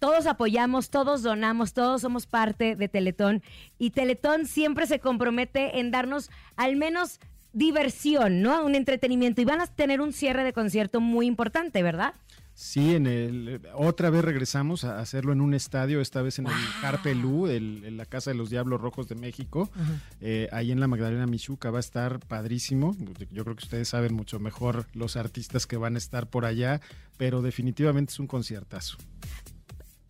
todos 0.00 0.26
apoyamos, 0.26 0.90
todos 0.90 1.22
donamos, 1.22 1.74
todos 1.74 2.00
somos 2.00 2.26
parte 2.26 2.74
de 2.74 2.88
Teletón 2.88 3.42
y 3.78 3.90
Teletón 3.90 4.46
siempre 4.46 4.86
se 4.86 4.98
compromete 4.98 5.78
en 5.78 5.92
darnos 5.92 6.30
al 6.56 6.74
menos 6.74 7.20
diversión, 7.52 8.42
¿no? 8.42 8.64
Un 8.64 8.74
entretenimiento 8.74 9.40
y 9.40 9.44
van 9.44 9.60
a 9.60 9.66
tener 9.66 10.00
un 10.00 10.12
cierre 10.12 10.42
de 10.42 10.52
concierto 10.52 11.00
muy 11.00 11.26
importante, 11.26 11.82
¿verdad? 11.82 12.14
Sí, 12.54 12.94
en 12.94 13.06
el, 13.06 13.60
otra 13.74 14.10
vez 14.10 14.22
regresamos 14.22 14.84
a 14.84 15.00
hacerlo 15.00 15.32
en 15.32 15.40
un 15.40 15.54
estadio, 15.54 16.00
esta 16.00 16.20
vez 16.20 16.38
en 16.38 16.46
el 16.46 16.52
Carpelú, 16.82 17.46
el, 17.46 17.84
en 17.84 17.96
la 17.96 18.04
Casa 18.04 18.30
de 18.30 18.36
los 18.36 18.50
Diablos 18.50 18.80
Rojos 18.80 19.08
de 19.08 19.14
México, 19.14 19.70
eh, 20.20 20.48
ahí 20.52 20.70
en 20.70 20.78
la 20.78 20.86
Magdalena 20.86 21.26
Michuca, 21.26 21.70
va 21.70 21.78
a 21.78 21.80
estar 21.80 22.20
padrísimo. 22.20 22.94
Yo 23.30 23.44
creo 23.44 23.56
que 23.56 23.64
ustedes 23.64 23.88
saben 23.88 24.14
mucho 24.14 24.40
mejor 24.40 24.86
los 24.92 25.16
artistas 25.16 25.66
que 25.66 25.78
van 25.78 25.94
a 25.94 25.98
estar 25.98 26.26
por 26.28 26.44
allá, 26.44 26.82
pero 27.16 27.40
definitivamente 27.40 28.12
es 28.12 28.18
un 28.18 28.26
conciertazo 28.26 28.98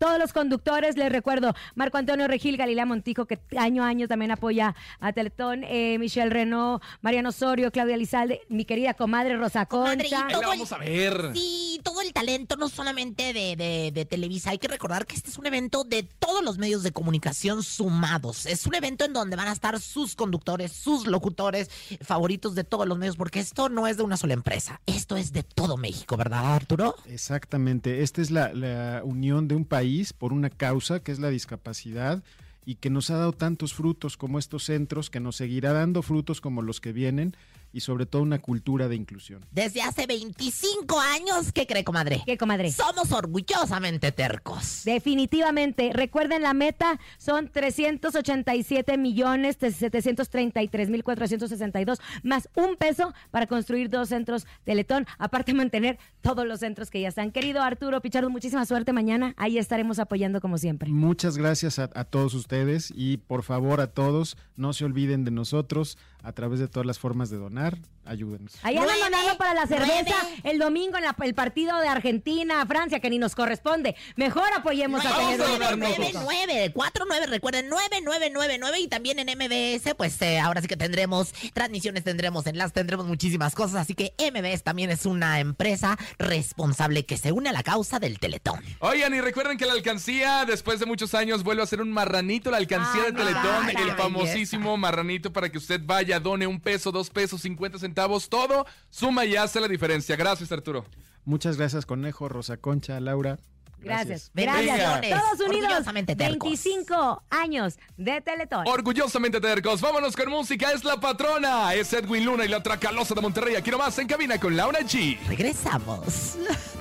todos 0.01 0.17
los 0.17 0.33
conductores. 0.33 0.97
Les 0.97 1.11
recuerdo, 1.11 1.53
Marco 1.75 1.99
Antonio 1.99 2.27
Regil, 2.27 2.57
Galilea 2.57 2.87
Montijo, 2.87 3.25
que 3.27 3.39
año 3.55 3.83
a 3.83 3.87
año 3.87 4.07
también 4.07 4.31
apoya 4.31 4.73
a 4.99 5.13
Teletón, 5.13 5.63
eh, 5.63 5.97
Michelle 5.99 6.31
Renault, 6.31 6.81
Mariano 7.01 7.29
Osorio, 7.29 7.69
Claudia 7.71 7.97
Lizalde, 7.97 8.41
mi 8.49 8.65
querida 8.65 8.95
comadre 8.95 9.37
Rosa 9.37 9.67
Concha. 9.67 10.25
Ahí 10.25 10.33
la 10.33 10.39
vamos 10.47 10.71
a 10.71 10.79
ver. 10.79 11.31
Sí, 11.35 11.79
todo 11.83 12.01
el 12.01 12.13
talento, 12.13 12.55
no 12.55 12.67
solamente 12.67 13.31
de, 13.31 13.55
de- 13.55 13.91
de 13.93 14.05
Televisa. 14.05 14.49
Hay 14.49 14.57
que 14.57 14.67
recordar 14.67 15.05
que 15.05 15.15
este 15.15 15.29
es 15.29 15.37
un 15.37 15.45
evento 15.45 15.83
de 15.83 16.01
todos 16.01 16.43
los 16.43 16.57
medios 16.57 16.81
de 16.81 16.91
comunicación 16.91 17.61
sumados. 17.61 18.47
Es 18.47 18.65
un 18.65 18.73
evento 18.73 19.05
en 19.05 19.13
donde 19.13 19.35
van 19.35 19.49
a 19.49 19.51
estar 19.51 19.79
sus 19.79 20.15
conductores, 20.15 20.71
sus 20.71 21.05
locutores 21.05 21.69
favoritos 22.01 22.55
de 22.55 22.63
todos 22.63 22.87
los 22.87 22.97
medios, 22.97 23.17
porque 23.17 23.39
esto 23.39 23.69
no 23.69 23.85
es 23.85 23.97
de 23.97 24.03
una 24.03 24.17
sola 24.17 24.33
empresa. 24.33 24.81
Esto 24.87 25.15
es 25.15 25.31
de 25.31 25.43
todo 25.43 25.77
México, 25.77 26.17
¿verdad, 26.17 26.55
Arturo? 26.55 26.95
Exactamente, 27.05 28.01
esta 28.01 28.21
es 28.21 28.31
la, 28.31 28.51
la 28.53 29.01
unión 29.03 29.47
de 29.47 29.53
un 29.55 29.65
país 29.65 29.90
por 30.17 30.33
una 30.33 30.49
causa 30.49 31.01
que 31.01 31.11
es 31.11 31.19
la 31.19 31.29
discapacidad 31.29 32.23
y 32.65 32.75
que 32.75 32.89
nos 32.89 33.09
ha 33.09 33.17
dado 33.17 33.33
tantos 33.33 33.73
frutos 33.73 34.17
como 34.17 34.39
estos 34.39 34.63
centros, 34.63 35.09
que 35.09 35.19
nos 35.19 35.35
seguirá 35.35 35.73
dando 35.73 36.01
frutos 36.01 36.41
como 36.41 36.61
los 36.61 36.79
que 36.79 36.93
vienen 36.93 37.35
y 37.73 37.81
sobre 37.81 38.05
todo 38.05 38.21
una 38.21 38.39
cultura 38.39 38.87
de 38.87 38.95
inclusión. 38.95 39.45
Desde 39.51 39.81
hace 39.81 40.05
25 40.05 40.99
años, 40.99 41.51
¿qué 41.51 41.65
cree, 41.65 41.83
comadre? 41.83 42.21
¿Qué, 42.25 42.37
comadre? 42.37 42.71
Somos 42.71 43.11
orgullosamente 43.11 44.11
tercos. 44.11 44.81
Definitivamente. 44.85 45.91
Recuerden, 45.93 46.41
la 46.41 46.53
meta 46.53 46.99
son 47.17 47.49
387 47.49 48.97
millones 48.97 49.57
733 49.59 50.89
mil 50.89 51.03
462 51.03 51.99
más 52.23 52.49
un 52.55 52.75
peso 52.75 53.13
para 53.31 53.47
construir 53.47 53.89
dos 53.89 54.09
centros 54.09 54.45
Teletón, 54.63 55.05
aparte 55.17 55.51
de 55.51 55.57
mantener 55.57 55.99
todos 56.21 56.45
los 56.45 56.59
centros 56.59 56.89
que 56.89 57.01
ya 57.01 57.09
están. 57.09 57.31
Querido 57.31 57.61
Arturo 57.61 58.01
Pichardo, 58.01 58.29
muchísima 58.29 58.65
suerte 58.65 58.93
mañana. 58.93 59.33
Ahí 59.37 59.57
estaremos 59.57 59.99
apoyando 59.99 60.41
como 60.41 60.57
siempre. 60.57 60.89
Muchas 60.89 61.37
gracias 61.37 61.79
a, 61.79 61.89
a 61.93 62.03
todos 62.03 62.33
ustedes 62.33 62.91
y 62.95 63.17
por 63.17 63.43
favor 63.43 63.81
a 63.81 63.87
todos, 63.87 64.37
no 64.55 64.73
se 64.73 64.85
olviden 64.85 65.23
de 65.23 65.31
nosotros 65.31 65.97
a 66.23 66.31
través 66.33 66.59
de 66.59 66.67
todas 66.67 66.85
las 66.85 66.99
formas 66.99 67.29
de 67.29 67.37
donar. 67.37 67.77
Ayúdenos. 68.03 68.53
Ahí 68.63 68.77
andan 68.77 68.99
donando 68.99 69.37
para 69.37 69.53
la 69.53 69.67
cerveza 69.67 70.15
el 70.43 70.57
domingo 70.57 70.97
en 70.97 71.03
la- 71.03 71.15
el 71.23 71.35
partido 71.35 71.77
de 71.79 71.87
Argentina, 71.87 72.65
Francia, 72.65 72.99
que 72.99 73.09
ni 73.11 73.19
nos 73.19 73.35
corresponde. 73.35 73.95
Mejor 74.15 74.45
apoyemos 74.55 75.05
a 75.05 75.15
tener 75.15 75.39
un 75.73 75.79
México. 75.79 76.19
99, 76.21 76.71
49, 76.73 77.25
recuerden, 77.27 77.69
9999 77.69 78.79
y 78.79 78.87
también 78.87 79.19
en 79.19 79.29
MBS, 79.29 79.93
pues 79.95 80.19
eh, 80.23 80.39
ahora 80.39 80.61
sí 80.61 80.67
que 80.67 80.77
tendremos 80.77 81.31
transmisiones, 81.53 82.03
tendremos 82.03 82.47
enlaces, 82.47 82.73
tendremos 82.73 83.05
muchísimas 83.05 83.53
cosas, 83.53 83.75
así 83.81 83.93
que 83.93 84.13
MBS 84.17 84.63
también 84.63 84.89
es 84.89 85.05
una 85.05 85.39
empresa 85.39 85.97
responsable 86.17 87.05
que 87.05 87.17
se 87.17 87.31
une 87.31 87.49
a 87.49 87.53
la 87.53 87.61
causa 87.63 87.99
del 87.99 88.19
Teletón. 88.19 88.59
Oigan, 88.79 89.13
y 89.13 89.21
recuerden 89.21 89.57
que 89.57 89.65
la 89.67 89.73
alcancía, 89.73 90.45
después 90.45 90.79
de 90.79 90.85
muchos 90.87 91.13
años, 91.13 91.43
vuelve 91.43 91.61
a 91.61 91.65
ser 91.67 91.81
un 91.81 91.91
marranito, 91.91 92.49
la 92.49 92.57
alcancía 92.57 93.03
Ay, 93.05 93.11
de 93.11 93.17
Teletón, 93.17 93.69
el 93.69 93.91
famosísimo 93.95 94.75
marranito 94.77 95.31
para 95.31 95.49
que 95.49 95.57
usted 95.59 95.79
vaya, 95.83 96.10
done 96.19 96.47
un 96.47 96.59
peso, 96.59 96.91
dos 96.91 97.09
pesos, 97.09 97.41
cincuenta 97.41 97.79
centavos, 97.79 98.29
todo 98.29 98.65
suma 98.89 99.25
y 99.25 99.35
hace 99.35 99.59
la 99.59 99.67
diferencia. 99.67 100.15
Gracias, 100.15 100.51
Arturo. 100.51 100.85
Muchas 101.25 101.57
gracias, 101.57 101.85
Conejo, 101.85 102.29
Rosa 102.29 102.57
Concha, 102.57 102.99
Laura. 102.99 103.37
Gracias. 103.81 104.31
Venga. 104.33 104.61
Gracias. 104.61 105.09
Todos 105.09 105.47
unidos. 105.47 105.71
Orgullosamente 105.71 106.15
tercos. 106.15 106.49
25 106.49 107.23
años 107.29 107.79
de 107.97 108.21
Teletón. 108.21 108.67
Orgullosamente 108.67 109.41
tercos, 109.41 109.81
vámonos 109.81 110.15
con 110.15 110.29
música, 110.29 110.71
es 110.71 110.83
la 110.83 110.99
patrona, 110.99 111.73
es 111.73 111.91
Edwin 111.93 112.25
Luna 112.25 112.45
y 112.45 112.47
la 112.47 112.61
Tracalosa 112.61 113.15
de 113.15 113.21
Monterrey, 113.21 113.55
aquí 113.55 113.71
nomás 113.71 113.97
en 113.97 114.07
cabina 114.07 114.39
con 114.39 114.55
Laura 114.55 114.81
G. 114.81 115.17
Regresamos. 115.27 116.37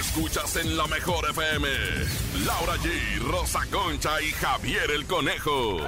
Escuchas 0.00 0.56
en 0.56 0.76
la 0.76 0.86
mejor 0.86 1.28
FM. 1.30 1.68
Laura 2.46 2.76
G, 2.76 3.18
Rosa 3.20 3.60
Concha 3.70 4.20
y 4.22 4.30
Javier 4.32 4.90
el 4.90 5.06
Conejo. 5.06 5.78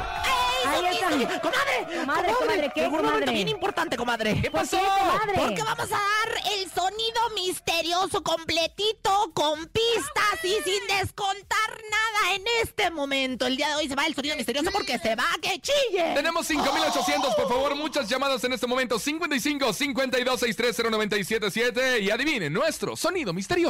Ahí 0.66 1.22
está. 1.22 1.40
¡Comadre! 1.40 2.00
Comadre, 2.00 2.32
comadre, 2.32 2.72
¿qué, 2.74 2.80
Llegó 2.82 2.96
un 2.98 3.04
momento 3.04 3.32
bien 3.32 3.48
importante, 3.48 3.96
comadre. 3.96 4.40
¿Qué 4.42 4.50
¿Por 4.50 4.68
qué, 4.68 4.78
comadre? 4.78 5.32
Porque 5.36 5.62
vamos 5.62 5.86
a 5.86 5.96
dar 5.96 6.54
el 6.58 6.70
sonido 6.70 7.20
misterioso 7.34 8.22
completito, 8.22 9.32
con 9.34 9.66
pistas 9.66 10.44
y 10.44 10.56
sin 10.62 10.86
descontar 10.98 11.82
nada 11.90 12.34
en 12.34 12.42
este 12.62 12.90
momento. 12.90 13.46
El 13.46 13.56
día 13.56 13.68
de 13.68 13.74
hoy 13.76 13.88
se 13.88 13.94
va 13.94 14.06
el 14.06 14.14
sonido 14.14 14.36
misterioso 14.36 14.70
porque 14.72 14.98
se 14.98 15.14
va 15.16 15.24
a 15.34 15.38
que 15.40 15.60
chille. 15.60 16.14
Tenemos 16.14 16.46
5800, 16.46 17.34
por 17.34 17.48
favor, 17.48 17.74
muchas 17.76 18.08
llamadas 18.08 18.42
en 18.44 18.52
este 18.52 18.66
momento. 18.66 18.98
55 18.98 19.72
52 19.72 20.40
630 20.40 20.90
977 20.90 22.00
y 22.00 22.10
adivinen 22.10 22.52
nuestro 22.52 22.96
sonido 22.96 23.32
misterioso. 23.32 23.69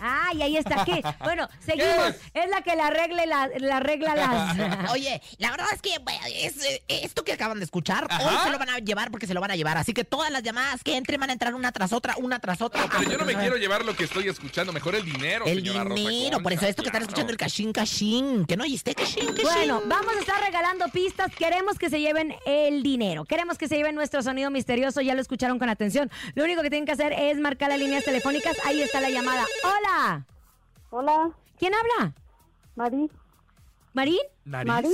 Ay, 0.00 0.42
ahí 0.42 0.56
está. 0.56 0.84
¿Qué? 0.84 1.02
Bueno, 1.28 1.48
seguimos. 1.64 2.14
Es 2.32 2.48
la 2.48 2.62
que 2.62 2.74
le 2.74 2.82
arregle 2.82 3.26
la, 3.26 3.48
le 3.48 3.72
arregla 3.72 4.14
las. 4.14 4.90
Oye, 4.92 5.20
la 5.38 5.50
verdad 5.50 5.66
es 5.74 5.82
que 5.82 5.90
es, 6.42 6.64
eh, 6.64 6.82
esto 6.88 7.24
que 7.24 7.32
acaban 7.32 7.58
de 7.58 7.64
escuchar, 7.64 8.04
hoy 8.04 8.36
se 8.44 8.50
lo 8.50 8.58
van 8.58 8.70
a 8.70 8.78
llevar 8.78 9.10
porque 9.10 9.26
se 9.26 9.34
lo 9.34 9.40
van 9.40 9.50
a 9.50 9.56
llevar. 9.56 9.76
Así 9.76 9.92
que 9.92 10.04
todas 10.04 10.30
las 10.30 10.42
llamadas 10.42 10.82
que 10.82 10.96
entren 10.96 11.20
van 11.20 11.30
a 11.30 11.32
entrar 11.32 11.54
una 11.54 11.72
tras 11.72 11.92
otra, 11.92 12.14
una 12.18 12.38
tras 12.38 12.62
otra. 12.62 12.88
Pero 12.98 13.10
yo 13.10 13.18
no 13.18 13.24
me 13.24 13.34
quiero 13.34 13.56
llevar 13.56 13.84
lo 13.84 13.94
que 13.94 14.04
estoy 14.04 14.28
escuchando, 14.28 14.72
mejor 14.72 14.94
el 14.94 15.04
dinero, 15.04 15.44
El 15.46 15.58
señora 15.58 15.84
Rosa 15.84 15.94
dinero, 15.94 16.30
Concha, 16.30 16.42
por 16.42 16.52
eso 16.52 16.66
esto 16.66 16.82
que 16.82 16.88
están 16.88 17.02
escuchando 17.02 17.32
el 17.32 17.38
cachín 17.38 17.72
cachín. 17.72 18.46
Que 18.46 18.56
no 18.56 18.64
oíste 18.64 18.94
cachín 18.94 19.26
cachín. 19.26 19.44
Bueno, 19.44 19.82
vamos 19.86 20.14
a 20.16 20.20
estar 20.20 20.40
regalando 20.40 20.88
pistas. 20.88 21.34
Queremos 21.34 21.78
que 21.78 21.90
se 21.90 22.00
lleven 22.00 22.34
el 22.46 22.82
dinero. 22.82 23.24
Queremos 23.24 23.58
que 23.58 23.68
se 23.68 23.76
lleven 23.76 23.94
nuestro 23.94 24.22
sonido 24.22 24.50
misterioso. 24.50 25.00
Ya 25.00 25.14
lo 25.14 25.20
escucharon 25.20 25.58
con 25.58 25.68
atención. 25.68 26.10
Lo 26.34 26.44
único 26.44 26.62
que 26.62 26.70
tienen 26.70 26.86
que 26.86 26.92
hacer 26.92 27.12
es 27.12 27.38
marcar 27.38 27.70
las 27.70 27.78
líneas 27.78 28.04
telefónicas. 28.04 28.56
Ahí 28.64 28.80
está 28.80 29.00
la 29.00 29.10
llamada. 29.10 29.44
Hola. 29.64 29.87
Hola, 30.90 31.30
¿Quién 31.58 31.72
habla? 31.74 32.14
Mari. 32.76 33.10
¿Marín? 33.92 34.18
¿Nariz? 34.44 34.68
Mari. 34.68 34.88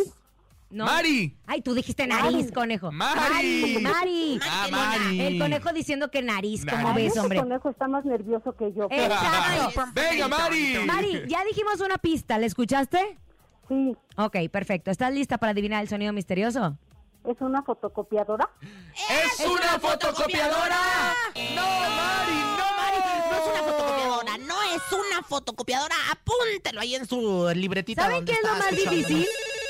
No. 0.71 0.87
Mari. 0.87 1.37
Ay, 1.47 1.61
tú 1.63 1.75
dijiste 1.75 2.07
nariz, 2.07 2.33
Mari. 2.33 2.53
conejo. 2.53 2.91
Mari. 2.91 3.79
Mari. 3.81 4.41
Ah, 4.43 4.67
Mari. 4.71 5.21
El 5.21 5.39
conejo 5.39 5.73
diciendo 5.73 6.11
que 6.11 6.23
nariz, 6.23 6.65
¿cómo 6.69 6.95
ves, 6.95 7.17
hombre? 7.17 7.39
conejo 7.39 7.71
está 7.71 7.87
más 7.87 8.05
nervioso 8.05 8.57
que 8.57 8.73
yo. 8.73 8.89
Exacto. 8.91 9.85
Venga, 9.95 10.27
Mari. 10.29 10.79
Mari, 10.87 11.23
ya 11.29 11.45
dijimos 11.45 11.81
una 11.81 11.99
pista. 11.99 12.39
¿La 12.39 12.47
escuchaste? 12.47 13.19
Sí. 13.69 13.97
Ok, 14.17 14.37
perfecto. 14.51 14.91
¿Estás 14.91 15.13
lista 15.13 15.39
para 15.39 15.53
adivinar 15.53 15.83
el 15.83 15.89
sonido 15.89 16.13
misterioso? 16.13 16.77
¿Es 17.25 17.41
una 17.41 17.63
fotocopiadora? 17.63 18.51
¡Es 18.93 19.47
una 19.47 19.79
fotocopiadora! 19.79 20.77
¡No, 21.55 21.63
Mari, 21.63 22.39
no, 22.59 22.67
Mari! 22.77 22.99
No 23.31 23.37
es 23.37 23.47
una 23.49 23.63
fotocopiadora, 23.63 24.39
no 24.39 24.63
es 24.63 24.93
una 25.19 25.23
fotocopiadora. 25.27 25.95
Apúntelo 26.13 26.81
ahí 26.81 26.95
en 26.95 27.07
su 27.07 27.51
libretita. 27.55 28.03
¿Saben 28.03 28.25
qué 28.25 28.33
es 28.33 28.39
lo 28.43 28.49
más 28.49 28.73
escuchando, 28.73 28.91
difícil? 28.97 29.27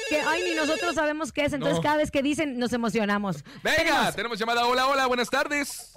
Que, 0.08 0.20
ay, 0.20 0.42
ni 0.44 0.54
nosotros 0.54 0.94
sabemos 0.94 1.32
qué 1.32 1.44
es, 1.46 1.52
entonces 1.52 1.76
No. 1.78 1.82
cada 1.82 1.96
vez 1.96 2.10
que 2.10 2.22
dicen 2.22 2.58
nos 2.58 2.72
emocionamos. 2.72 3.44
Venga, 3.62 4.12
tenemos 4.12 4.38
llamada. 4.38 4.66
Hola, 4.66 4.86
hola, 4.86 5.06
buenas 5.06 5.30
tardes. 5.30 5.92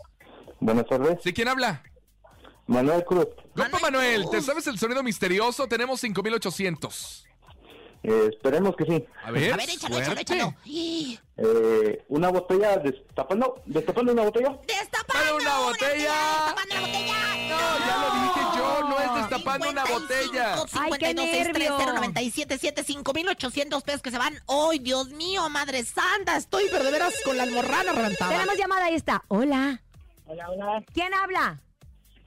Buenas 0.60 0.88
tardes. 0.88 1.20
¿Sí 1.24 1.34
quién 1.34 1.48
habla? 1.48 1.84
Manuel 2.68 3.04
Cruz. 3.06 3.28
Compa 3.56 3.80
Manuel, 3.80 4.30
¿te 4.30 4.42
sabes 4.42 4.68
el 4.68 4.78
sonido 4.78 5.02
misterioso? 5.04 5.68
Tenemos 5.68 6.00
5800. 6.02 7.26
Eh, 8.04 8.30
esperemos 8.32 8.76
que 8.76 8.86
sí. 8.86 9.06
A 9.26 9.32
ver, 9.32 9.54
A 9.54 9.58
ver, 9.58 9.70
échalo, 9.70 9.98
échalo, 10.00 10.20
échalo. 10.22 10.54
Eh, 10.66 12.06
una 12.10 12.30
botella 12.30 12.78
destapando, 12.78 13.62
destapando 13.66 14.12
una 14.14 14.24
botella. 14.24 14.58
¡Para 15.08 15.34
una 15.34 15.58
botella! 15.60 16.14
¡Destapando 16.14 16.76
la 16.76 16.80
botella! 16.82 17.16
No, 17.50 17.80
ya 17.80 17.98
lo 18.02 18.14
dije 18.14 18.26
yo, 18.27 18.27
destapando 19.54 19.70
una 19.70 19.86
botella. 19.86 20.56
Ay, 20.74 20.92
qué 21.00 21.16
52630977, 21.16 22.84
5800 22.84 23.84
pesos 23.84 24.02
que 24.02 24.12
se 24.12 24.18
van. 24.18 24.34
¡Ay, 24.48 24.80
Dios 24.80 25.10
mío, 25.10 25.48
madre 25.50 25.84
santa! 25.84 26.38
Estoy, 26.38 26.66
pero 26.72 26.84
de 26.84 26.92
veras 26.92 27.14
con 27.24 27.38
la 27.38 27.44
almorrana 27.44 27.94
reventada. 27.94 28.32
Tenemos 28.32 28.58
llamada, 28.58 28.86
ahí 28.86 28.96
está. 28.96 29.24
Hola. 29.28 29.82
Hola, 30.26 30.50
hola. 30.50 30.84
¿Quién 30.94 31.14
habla? 31.14 31.62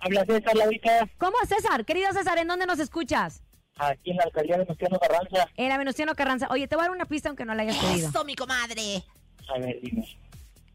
Habla 0.01 0.25
César 0.25 0.57
Laurica, 0.57 1.09
¿Cómo, 1.19 1.37
César? 1.47 1.85
Querido 1.85 2.11
César, 2.13 2.39
¿en 2.39 2.49
dónde 2.49 2.65
nos 2.67 2.79
escuchas? 2.79 3.43
aquí 3.77 4.11
en 4.11 4.17
la 4.19 4.25
alcaldía 4.25 4.57
de 4.59 4.65
Venustiano 4.65 4.99
Carranza. 4.99 5.49
En 5.57 5.69
la 5.71 5.79
Venustiano 5.79 6.15
Carranza. 6.15 6.49
Oye, 6.51 6.69
te 6.69 6.77
voy 6.77 6.83
a 6.85 6.89
dar 6.89 6.97
una 6.97 7.07
pista 7.07 7.29
aunque 7.31 7.45
no 7.47 7.55
la 7.55 7.63
hayas 7.63 7.77
pedido. 7.79 8.09
Eso, 8.11 8.25
mi 8.25 8.35
comadre. 8.35 9.03
A 9.49 9.59
ver, 9.59 9.79
dime. 9.83 10.07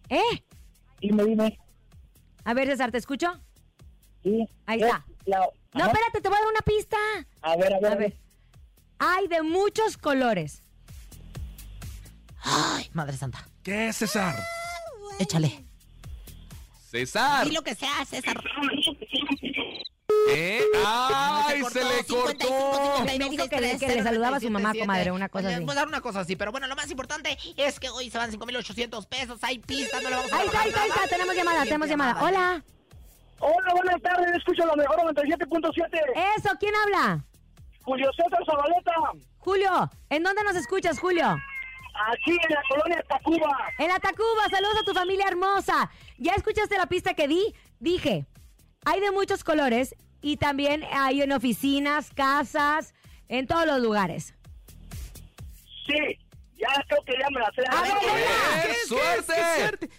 ¿Eh? 0.10 0.43
Dime, 1.00 1.24
dime. 1.24 1.60
A 2.46 2.54
ver, 2.56 2.68
César, 2.68 2.91
¿te 2.91 2.98
escucho? 2.98 3.39
Sí. 4.24 4.48
Ahí 4.66 4.80
Es 4.82 4.86
está. 4.88 5.06
la- 5.26 5.48
No, 5.76 5.84
Ajá. 5.84 5.91
espérate, 5.91 6.21
te 6.21 6.30
voy 6.30 6.38
a 6.38 6.41
dar 6.41 6.49
una 6.49 6.61
pista. 6.61 6.97
A 7.41 7.55
ver, 7.57 7.73
a 7.73 7.80
ver. 7.80 7.91
A 7.91 7.95
ver. 7.95 8.17
Hay 8.99 9.28
de 9.28 9.41
muchos 9.43 9.97
colores. 9.97 10.63
Ay, 12.41 12.89
madre 12.93 13.17
santa. 13.17 13.47
¿Qué 13.63 13.89
es 13.89 13.97
César? 13.97 14.36
Échale. 15.19 15.65
César. 16.89 17.45
Y 17.47 17.51
lo 17.51 17.61
que 17.61 17.76
sea, 17.76 18.05
César. 18.05 18.41
¿Eh? 20.30 20.61
¡Ay, 20.86 21.61
se 21.71 21.84
le 21.84 22.03
cortó! 22.05 23.03
Me 23.05 23.19
dijo 23.19 23.47
que 23.49 23.61
le- 23.61 23.78
que 23.78 23.88
le 23.88 24.03
saludaba 24.03 24.38
a 24.38 24.39
su 24.39 24.49
mamá, 24.49 24.73
comadre, 24.73 25.11
una 25.11 25.30
cosa 25.30 25.49
así. 25.55 25.63
Pues 25.65 25.76
dar 25.76 25.88
una 25.88 26.01
cosa 26.01 26.21
así, 26.21 26.36
pero 26.36 26.51
bueno, 26.51 26.67
lo 26.67 26.76
más 26.76 26.89
importante 26.89 27.38
es 27.57 27.80
que 27.80 27.89
hoy 27.89 28.09
se 28.09 28.17
van 28.17 28.32
5,800 28.32 29.05
pesos. 29.07 29.39
Hay 29.43 29.59
pista, 29.59 29.99
no 30.01 30.09
le 30.09 30.15
vamos 30.15 30.32
a 30.34 30.38
Ahí 30.38 30.45
está, 30.47 30.61
ahí 30.61 30.69
está, 30.69 30.82
ahí 30.84 30.89
está. 30.89 31.07
Tenemos 31.07 31.36
llamada, 31.36 31.63
tenemos 31.63 31.88
llamada. 31.89 32.23
Hola. 32.23 32.63
Hola, 33.39 33.73
buenas 33.73 34.01
tardes. 34.01 34.36
Escucho 34.36 34.65
la 34.65 34.75
mejor 34.75 34.97
97.7. 35.13 36.36
Eso, 36.38 36.49
¿quién 36.59 36.73
habla? 36.83 37.23
Julio 37.83 38.09
César 38.13 38.43
Zabaleta. 38.45 38.93
Julio, 39.38 39.89
¿en 40.09 40.23
dónde 40.23 40.43
nos 40.43 40.55
escuchas, 40.55 40.99
Julio? 40.99 41.27
Aquí 42.11 42.31
en 42.31 42.53
la 42.53 42.61
colonia 42.67 43.03
Tacuba. 43.07 43.57
En 43.77 43.88
la 43.88 43.99
Tacuba, 43.99 44.49
saludos 44.49 44.77
a 44.81 44.83
tu 44.83 44.93
familia 44.93 45.27
hermosa. 45.27 45.89
¿Ya 46.17 46.33
escuchaste 46.33 46.77
la 46.77 46.88
pista 46.88 47.13
que 47.13 47.27
di? 47.27 47.53
Dije, 47.79 48.25
hay 48.86 48.99
de 48.99 49.11
muchos 49.11 49.43
colores 49.43 49.95
y 50.21 50.38
también 50.38 50.83
hay 50.91 51.21
en 51.21 51.31
oficinas, 51.31 52.11
casas, 52.11 52.93
en 53.27 53.47
todos 53.47 53.65
los 53.67 53.79
lugares. 53.81 54.33
Sí, 55.86 56.17
ya 56.55 56.67
creo 56.88 57.03
que 57.05 57.13
ya 57.19 57.29
me 57.29 57.39
la 57.39 57.51
sé. 57.55 57.63
A 57.69 57.81
ver, 57.81 57.93
venga. 58.01 58.65
¡Eh, 58.65 58.75
suerte! 58.88 59.89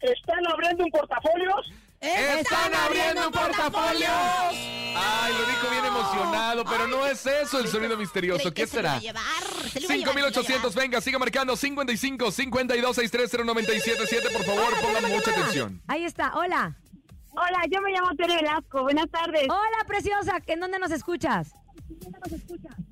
¿Están 0.00 0.46
abriendo 0.52 0.84
un 0.84 0.90
portafolios? 0.90 1.72
¡Están 2.00 2.74
abriendo 2.74 3.26
un 3.26 3.32
portafolio! 3.32 4.08
Ay, 4.10 5.32
lo 5.32 5.46
dijo 5.46 5.70
bien 5.70 5.84
emocionado, 5.84 6.64
pero 6.64 6.86
no 6.86 7.06
es 7.06 7.24
eso 7.26 7.58
el 7.60 7.68
sonido 7.68 7.96
misterioso. 7.96 8.52
¿Qué 8.52 8.66
será? 8.66 9.00
5800, 9.00 10.74
venga, 10.74 11.00
siga 11.00 11.18
marcando 11.18 11.56
55 11.56 12.30
52 12.30 12.96
630 12.96 13.44
977, 13.44 14.30
por 14.30 14.44
favor, 14.44 14.74
pongan 14.80 15.10
mucha 15.12 15.30
atención. 15.30 15.80
Ahí 15.86 16.04
está, 16.04 16.32
hola. 16.36 16.76
Hola, 17.32 17.62
yo 17.70 17.80
me 17.80 17.92
llamo 17.92 18.14
Tere 18.16 18.36
Velasco. 18.36 18.82
Buenas 18.82 19.08
tardes. 19.10 19.44
Hola, 19.48 19.84
preciosa, 19.86 20.40
¿en 20.46 20.60
dónde 20.60 20.78
nos 20.78 20.90
escuchas? 20.90 21.52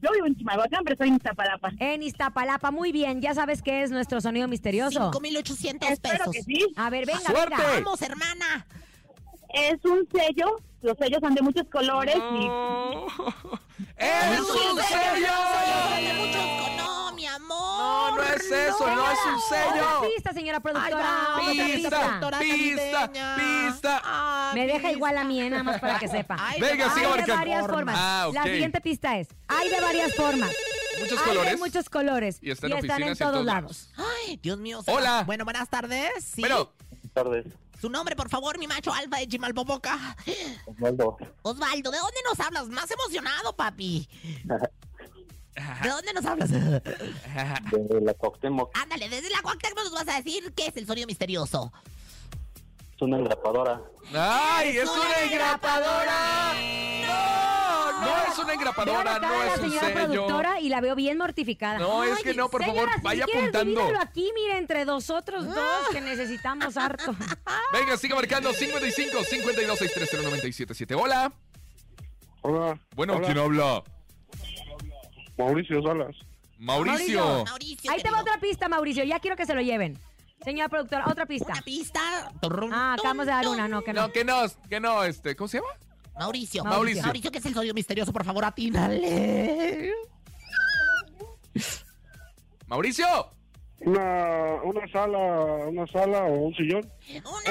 Yo 0.02 0.12
vivo 0.12 0.26
en 0.26 0.36
Chimalhuacán, 0.36 0.84
pero 0.84 0.96
soy 0.96 1.08
en 1.08 1.14
Iztapalapa. 1.16 1.70
En 1.80 2.02
Iztapalapa, 2.02 2.70
muy 2.70 2.92
bien, 2.92 3.20
ya 3.20 3.34
sabes 3.34 3.62
qué 3.62 3.82
es 3.82 3.90
nuestro 3.90 4.20
sonido 4.20 4.46
misterioso. 4.46 5.10
5,800 5.12 5.90
Espero 5.90 6.18
pesos. 6.18 6.32
que 6.32 6.42
sí. 6.42 6.66
A 6.76 6.90
ver, 6.90 7.06
venga, 7.06 7.20
¡Suerte! 7.20 7.56
venga. 7.56 7.72
Vamos, 7.80 8.02
hermana. 8.02 8.66
Es 9.50 9.84
un 9.84 10.06
sello. 10.12 10.56
Los 10.82 10.96
sellos 10.98 11.18
son 11.20 11.34
de 11.34 11.42
muchos 11.42 11.66
colores 11.70 12.16
y 12.16 12.46
¡Es 13.96 14.40
un 14.40 14.78
sello! 14.78 15.34
De 15.96 16.14
muchos 16.14 16.44
con- 16.44 16.76
No, 16.76 17.12
mi 17.12 17.26
amor. 17.26 17.56
No, 18.10 18.16
no 18.16 18.22
es 18.22 18.50
eso, 18.50 18.86
no 18.94 19.10
es 19.10 19.18
un 19.26 19.40
sello. 19.48 20.10
pista, 20.14 20.32
señora 20.32 20.60
productora. 20.60 21.36
Ay, 21.36 21.58
va, 21.58 21.64
Pista, 21.64 22.00
pista, 22.20 22.30
navideña. 22.30 23.36
pista. 23.36 24.02
Ah, 24.04 24.52
Me 24.54 24.66
deja 24.66 24.78
pista. 24.78 24.92
igual 24.92 25.18
a 25.18 25.24
mí, 25.24 25.40
eh, 25.40 25.50
nada 25.50 25.62
más 25.62 25.80
para 25.80 25.98
que 25.98 26.08
sepa. 26.08 26.36
Ay, 26.38 26.60
Venga, 26.60 26.90
siga 26.94 27.14
hay 27.14 27.22
de 27.22 27.32
varias 27.32 27.66
formas. 27.66 27.96
Ah, 27.98 28.28
La 28.32 28.42
ok. 28.42 28.46
siguiente 28.48 28.80
pista 28.80 29.18
es, 29.18 29.28
hay 29.48 29.68
de 29.70 29.80
varias 29.80 30.14
formas. 30.14 30.50
Muchos 31.00 31.18
hay 31.18 31.24
colores. 31.26 31.50
de 31.52 31.56
muchos 31.56 31.90
colores. 31.90 32.38
Y 32.42 32.50
están 32.50 32.72
en 32.72 32.78
y 32.84 32.88
en 32.88 33.16
todos 33.16 33.32
todos 33.32 33.44
lados. 33.44 33.90
Ay, 33.96 34.38
Dios 34.42 34.58
mío. 34.58 34.80
Hola. 34.86 35.24
Bueno, 35.26 35.44
buenas 35.44 35.68
tardes. 35.68 36.10
Sí. 36.24 36.40
Bueno, 36.42 36.70
Buenas 36.90 37.12
tardes. 37.12 37.46
Su 37.80 37.90
nombre, 37.90 38.16
por 38.16 38.28
favor, 38.28 38.58
mi 38.58 38.66
macho 38.66 38.92
alfa 38.92 39.18
de 39.18 39.28
Chimalpopoca. 39.28 40.16
Osvaldo. 40.66 41.16
Osvaldo, 41.42 41.90
¿de 41.90 41.98
dónde 41.98 42.20
nos 42.28 42.40
hablas? 42.40 42.68
Más 42.68 42.90
emocionado, 42.90 43.54
papi. 43.54 44.08
¿De 45.82 45.88
dónde 45.88 46.12
nos 46.12 46.24
hablas? 46.26 46.50
De 46.50 48.00
la 48.02 48.14
Cuauhtémoc. 48.14 48.76
Ándale, 48.78 49.08
desde 49.08 49.30
la 49.30 49.40
Cuauhtémoc 49.42 49.84
nos 49.84 49.92
vas 49.92 50.08
a 50.08 50.20
decir 50.20 50.52
qué 50.54 50.66
es 50.66 50.76
el 50.76 50.86
sonido 50.86 51.06
misterioso. 51.06 51.72
Es 52.94 53.02
una 53.02 53.18
engrapadora. 53.18 53.82
¡Ay, 54.14 54.78
es 54.78 54.88
una 54.88 55.22
engrapadora! 55.22 56.52
¡No! 57.06 57.65
No 58.00 58.32
es 58.32 58.38
una 58.38 58.54
engrapadora, 58.54 59.18
no 59.18 59.42
es 59.42 59.58
un 59.58 59.70
señora 59.70 59.86
sello. 59.86 60.06
productora 60.06 60.60
y 60.60 60.68
la 60.68 60.80
veo 60.80 60.94
bien 60.94 61.18
mortificada. 61.18 61.78
No, 61.78 62.04
es 62.04 62.22
que 62.22 62.34
no, 62.34 62.48
por 62.48 62.64
favor, 62.64 62.88
vaya 63.02 63.24
apuntando. 63.24 63.82
aquí, 64.00 64.30
mire, 64.34 64.58
entre 64.58 64.84
nosotros 64.84 65.46
dos, 65.46 65.88
que 65.92 66.00
necesitamos 66.00 66.76
harto. 66.76 67.14
Venga, 67.72 67.96
siga 67.96 68.14
marcando 68.14 68.52
55 68.52 69.24
52 69.24 69.78
630 69.78 70.28
977. 70.30 70.94
Hola. 70.94 71.32
Hola. 72.42 72.78
Bueno, 72.94 73.14
Hola. 73.14 73.26
¿quién 73.26 73.38
habla? 73.38 73.82
Mauricio 75.38 75.82
Salas. 75.82 76.16
Mauricio. 76.58 77.44
Mauricio, 77.44 77.90
Ahí 77.90 78.02
te 78.02 78.10
va 78.10 78.20
otra 78.20 78.38
pista, 78.40 78.68
Mauricio, 78.68 79.04
ya 79.04 79.20
quiero 79.20 79.36
que 79.36 79.44
se 79.46 79.54
lo 79.54 79.60
lleven. 79.60 79.98
Señora 80.44 80.68
productora, 80.68 81.06
otra 81.08 81.26
pista. 81.26 81.52
Una 81.52 81.62
pista. 81.62 82.00
Ah, 82.72 82.94
acabamos 82.94 83.26
de 83.26 83.32
dar 83.32 83.48
una, 83.48 83.68
no, 83.68 83.82
que 83.82 83.92
no. 83.92 84.02
No, 84.02 84.12
que 84.12 84.24
no, 84.24 84.42
que 84.68 84.80
no, 84.80 85.02
este, 85.04 85.34
¿cómo 85.34 85.48
se 85.48 85.58
llama? 85.58 85.70
Mauricio. 86.18 86.64
Mauricio. 86.64 87.02
Mauricio, 87.02 87.30
¿qué 87.30 87.38
es 87.38 87.46
el 87.46 87.54
sonido 87.54 87.74
misterioso? 87.74 88.12
Por 88.12 88.24
favor, 88.24 88.44
atínale. 88.44 89.92
Mauricio. 92.66 93.35
Una, 93.80 94.54
una 94.64 94.88
sala, 94.90 95.18
una 95.68 95.86
sala 95.86 96.24
o 96.24 96.32
un 96.46 96.54
sillón. 96.54 96.90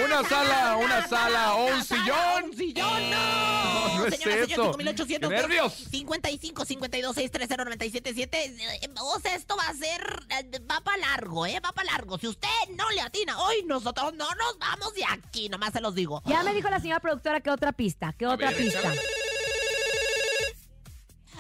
Una 0.04 0.24
sala, 0.28 0.76
una 0.78 1.08
sala 1.08 1.54
o 1.56 1.66
un 1.68 1.84
sillón. 1.84 2.44
¡Un 2.46 2.54
sillón, 2.58 3.10
no! 3.12 3.96
No, 3.96 3.98
no 4.00 4.06
es 4.08 4.16
Señora, 4.16 4.46
señor, 4.46 4.52
eso. 4.52 4.64
5,800 4.74 5.30
¡Qué 5.30 5.36
pesos. 5.36 5.50
nervios! 5.50 5.74
55 5.92 6.66
52 6.66 7.16
630 7.16 7.64
977 7.64 8.56
Eh, 8.84 8.90
O 9.02 9.20
sea, 9.20 9.36
esto 9.36 9.56
va 9.56 9.68
a 9.70 9.74
ser. 9.74 10.02
eh, 10.30 10.60
Va 10.70 10.82
para 10.82 10.98
largo, 10.98 11.46
¿eh? 11.46 11.60
Va 11.64 11.72
para 11.72 11.92
largo. 11.92 12.18
Si 12.18 12.28
usted 12.28 12.50
no 12.76 12.90
le 12.90 13.02
atina 13.02 13.40
hoy, 13.44 13.64
nosotros 13.68 14.14
no 14.16 14.26
nos 14.36 14.58
vamos 14.60 14.94
de 14.96 15.04
aquí. 15.06 15.48
Nomás 15.50 15.74
se 15.74 15.80
los 15.82 15.94
digo. 15.94 16.22
Ya 16.26 16.42
me 16.44 16.54
dijo 16.54 16.70
la 16.70 16.80
señora 16.80 17.00
productora 17.00 17.40
que 17.42 17.52
otra 17.52 17.72
pista, 17.72 18.14
que 18.18 18.26
otra 18.26 18.50
ver, 18.50 18.58
pista. 18.58 18.80
échale. 18.80 19.00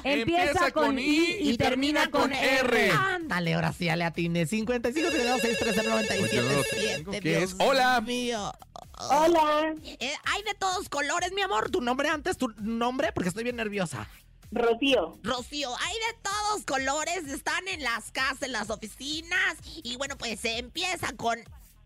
Empieza 0.05 0.71
con 0.71 0.99
I 0.99 1.37
y 1.39 1.57
termina 1.57 2.09
con 2.11 2.31
R. 2.31 2.91
Ándale, 2.91 3.55
ahora 3.55 3.73
sí, 3.73 3.85
le 3.85 4.03
atiné. 4.03 4.45
55 4.45 5.09
52 5.11 5.41
630 5.41 6.15
Pues 6.19 6.31
yo 6.31 6.41
no 6.43 6.49
lo 6.49 6.55
977 6.55 6.95
tengo. 6.97 7.11
¿Qué 7.19 7.43
es? 7.43 7.55
Hola. 7.59 8.01
mío. 8.01 8.53
Hola, 8.97 9.73
Eh, 9.83 10.13
hay 10.23 10.43
de 10.43 10.53
todos 10.53 10.87
colores, 10.89 11.31
mi 11.33 11.41
amor. 11.41 11.69
Tu 11.69 11.81
nombre 11.81 12.07
antes, 12.09 12.37
tu 12.37 12.49
nombre, 12.57 13.11
porque 13.13 13.29
estoy 13.29 13.43
bien 13.43 13.55
nerviosa. 13.57 14.07
Rocío. 14.51 15.19
Rocío, 15.23 15.75
hay 15.79 15.93
de 15.93 16.19
todos 16.21 16.63
colores, 16.65 17.25
están 17.27 17.67
en 17.67 17.83
las 17.83 18.11
casas, 18.11 18.43
en 18.43 18.51
las 18.53 18.69
oficinas. 18.69 19.57
Y 19.83 19.97
bueno, 19.97 20.17
pues 20.17 20.39
se 20.39 20.59
empieza 20.59 21.11
con. 21.17 21.39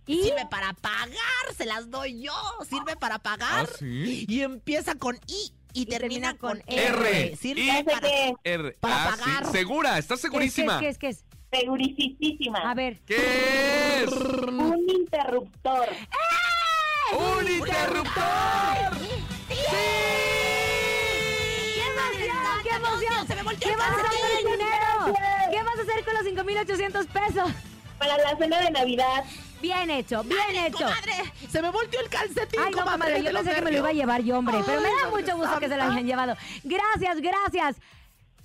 ¿Y? 0.05 0.23
Sirve 0.23 0.45
para 0.49 0.73
pagar, 0.73 1.15
se 1.57 1.65
las 1.65 1.89
doy 1.89 2.21
yo. 2.21 2.33
Sirve 2.69 2.95
para 2.95 3.19
pagar. 3.19 3.67
¿Ah, 3.71 3.75
sí? 3.79 4.25
Y 4.27 4.41
empieza 4.41 4.95
con 4.95 5.19
I. 5.27 5.51
y, 5.81 5.85
termina, 5.85 6.37
con 6.37 6.61
R. 6.67 6.85
R. 7.27 7.35
Sirve 7.37 7.61
Y- 7.61 7.83
para- 7.83 8.07
R. 8.43 8.71
Para 8.79 9.03
Ah, 9.05 9.11
sí. 9.15 9.21
pagar. 9.23 9.45
Segura, 9.51 9.97
estás 9.97 10.19
segurísima. 10.21 10.79
¿Qué 10.79 10.89
es? 10.89 10.97
¿Qué 10.97 11.07
es? 11.09 11.23
Segurísima. 11.51 12.59
A 12.69 12.73
ver. 12.75 12.99
¿Qué 13.05 14.03
es? 14.03 14.11
Un 14.11 14.85
interruptor. 14.89 15.87
¡Un 17.17 17.47
interruptor! 17.51 18.23
¡Qué 21.73 21.81
emoción! 21.81 22.63
¡Qué 22.63 22.69
emoción! 22.75 23.27
¡Se 23.27 23.35
me 23.35 23.43
volteó 23.43 23.69
¿Qué 23.69 23.75
vas 23.75 23.89
a 23.89 23.95
hacer 23.95 24.19
con 24.19 24.29
el 24.51 24.57
dinero? 24.59 25.13
¿Qué 25.51 25.63
vas 25.63 25.79
a 25.79 25.81
hacer 25.81 26.05
con 26.05 26.13
los 26.13 26.23
5,800 26.23 27.07
pesos? 27.07 27.51
Para 27.97 28.17
la 28.17 28.37
cena 28.37 28.59
de 28.61 28.71
Navidad. 28.71 29.23
Bien 29.61 29.89
hecho, 29.89 30.23
bien 30.23 30.65
hecho. 30.65 30.77
Comadre, 30.77 31.33
se 31.49 31.61
me 31.61 31.69
volteó 31.69 31.99
el 31.99 32.09
calcetín, 32.09 32.59
Ay, 32.65 32.71
no, 32.71 32.85
comadre, 32.85 33.21
yo 33.23 33.31
pensé 33.31 33.53
que 33.55 33.61
me 33.61 33.71
lo 33.71 33.77
iba 33.79 33.89
a 33.89 33.93
llevar 33.93 34.21
yo, 34.21 34.37
hombre. 34.37 34.57
Pero 34.65 34.81
me 34.81 34.87
da 34.87 35.09
Madre 35.09 35.11
mucho 35.11 35.37
gusto 35.37 35.59
que 35.59 35.67
se 35.67 35.75
lo 35.75 35.83
hayan 35.83 36.05
llevado. 36.05 36.35
Gracias, 36.63 37.19
gracias. 37.19 37.77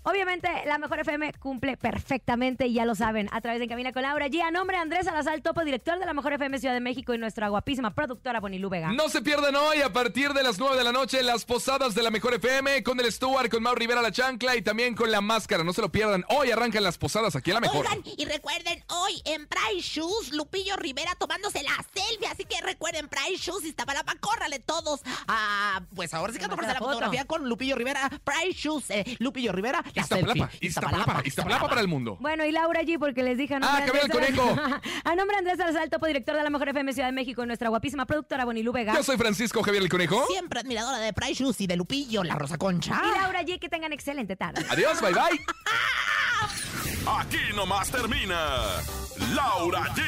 Obviamente, 0.06 0.48
la 0.66 0.76
Mejor 0.76 1.00
FM 1.00 1.32
cumple 1.38 1.78
perfectamente, 1.78 2.66
y 2.66 2.74
ya 2.74 2.84
lo 2.84 2.94
saben, 2.94 3.28
a 3.32 3.40
través 3.40 3.58
de 3.58 3.66
Cabina 3.66 3.90
con 3.92 4.02
Laura 4.02 4.28
G. 4.28 4.42
A 4.42 4.50
nombre 4.50 4.76
de 4.76 4.82
Andrés 4.82 5.06
Salazar, 5.06 5.40
topo 5.40 5.64
director 5.64 5.98
de 5.98 6.04
la 6.04 6.12
Mejor 6.12 6.34
FM 6.34 6.58
Ciudad 6.58 6.74
de 6.74 6.80
México 6.80 7.14
y 7.14 7.18
nuestra 7.18 7.48
guapísima 7.48 7.94
productora 7.94 8.38
Bonilú 8.40 8.68
Vega. 8.68 8.92
No 8.92 9.08
se 9.08 9.22
pierdan 9.22 9.56
hoy 9.56 9.80
a 9.80 9.92
partir 9.94 10.34
de 10.34 10.42
las 10.42 10.58
9 10.58 10.76
de 10.76 10.84
la 10.84 10.92
noche 10.92 11.22
las 11.22 11.46
posadas 11.46 11.94
de 11.94 12.02
la 12.02 12.10
Mejor 12.10 12.34
FM 12.34 12.82
con 12.82 13.00
el 13.00 13.10
Stuart, 13.10 13.50
con 13.50 13.62
Mau 13.62 13.74
Rivera 13.74 14.02
la 14.02 14.12
chancla 14.12 14.56
y 14.56 14.62
también 14.62 14.94
con 14.94 15.10
la 15.10 15.22
máscara. 15.22 15.64
No 15.64 15.72
se 15.72 15.80
lo 15.80 15.90
pierdan. 15.90 16.24
Hoy 16.28 16.50
arrancan 16.50 16.82
las 16.82 16.98
posadas 16.98 17.34
aquí 17.34 17.50
a 17.50 17.54
la 17.54 17.60
Mejor. 17.60 17.86
Oigan, 17.86 18.02
y 18.04 18.26
recuerden, 18.26 18.84
hoy 18.88 19.22
en 19.24 19.46
Price 19.46 20.00
Shoes, 20.00 20.32
Lupillo 20.32 20.76
Rivera 20.76 21.14
tomándose 21.18 21.62
la 21.62 21.76
selfie. 21.94 22.26
Así 22.28 22.44
que 22.44 22.60
recuerden, 22.60 23.08
Price 23.08 23.38
Shoes, 23.38 23.64
Iztapalapa, 23.64 24.14
córrale 24.20 24.58
todos. 24.58 25.00
Ah, 25.28 25.80
pues 25.94 26.12
ahora 26.12 26.32
sí 26.32 26.38
que 26.38 26.46
tomarse 26.46 26.72
la 26.72 26.78
foto. 26.78 26.90
fotografía 26.90 27.24
con 27.24 27.48
Lupillo 27.48 27.76
Rivera. 27.76 28.10
Price 28.22 28.58
Shoes, 28.58 28.90
eh, 28.90 29.16
Lupillo 29.18 29.52
Rivera, 29.52 29.82
la 29.93 29.93
Iztapalapa. 29.94 30.50
Iztapalapa, 30.60 31.22
Iztapalapa 31.24 31.68
para 31.68 31.80
el 31.80 31.88
mundo. 31.88 32.16
Bueno, 32.20 32.44
y 32.44 32.52
Laura 32.52 32.82
G, 32.82 32.98
porque 32.98 33.22
les 33.22 33.38
dije 33.38 33.54
a 33.54 33.60
nombre 33.60 33.82
Ah, 33.82 33.86
Cabina 33.86 34.04
el 34.04 34.10
Andrés 34.10 34.36
Conejo. 34.36 34.80
A 35.04 35.14
nombre 35.14 35.34
de 35.36 35.38
Andrés 35.38 35.58
Salazar, 35.58 35.88
topo 35.88 36.06
director 36.06 36.36
de 36.36 36.42
la 36.42 36.50
Mejor 36.50 36.68
FM 36.68 36.92
Ciudad 36.92 37.08
de 37.08 37.12
México 37.12 37.44
nuestra 37.46 37.68
guapísima 37.68 38.06
productora 38.06 38.44
Bonilú 38.44 38.72
Vega. 38.72 38.94
Yo 38.94 39.02
soy 39.02 39.16
Francisco 39.16 39.62
Javier 39.62 39.82
el 39.82 39.88
Conejo. 39.88 40.26
Siempre 40.28 40.60
admiradora 40.60 40.98
de 40.98 41.12
Price 41.12 41.42
Shoes 41.42 41.60
y 41.60 41.66
de 41.66 41.76
Lupillo, 41.76 42.24
la 42.24 42.34
Rosa 42.36 42.58
Concha. 42.58 43.00
Y 43.04 43.18
Laura 43.20 43.42
G, 43.42 43.58
que 43.58 43.68
tengan 43.68 43.92
excelente 43.92 44.36
tarde. 44.36 44.64
Adiós, 44.70 45.00
bye 45.00 45.12
bye. 45.12 45.40
Aquí 47.18 47.38
nomás 47.54 47.90
termina 47.90 48.36
Laura 49.34 49.82
G, 49.94 50.02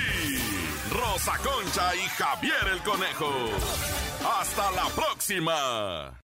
Rosa 0.91 1.32
Concha 1.39 1.95
y 1.95 2.01
Javier 2.09 2.68
el 2.72 2.78
Conejo. 2.82 3.32
Hasta 4.41 4.70
la 4.72 4.87
próxima. 4.95 6.22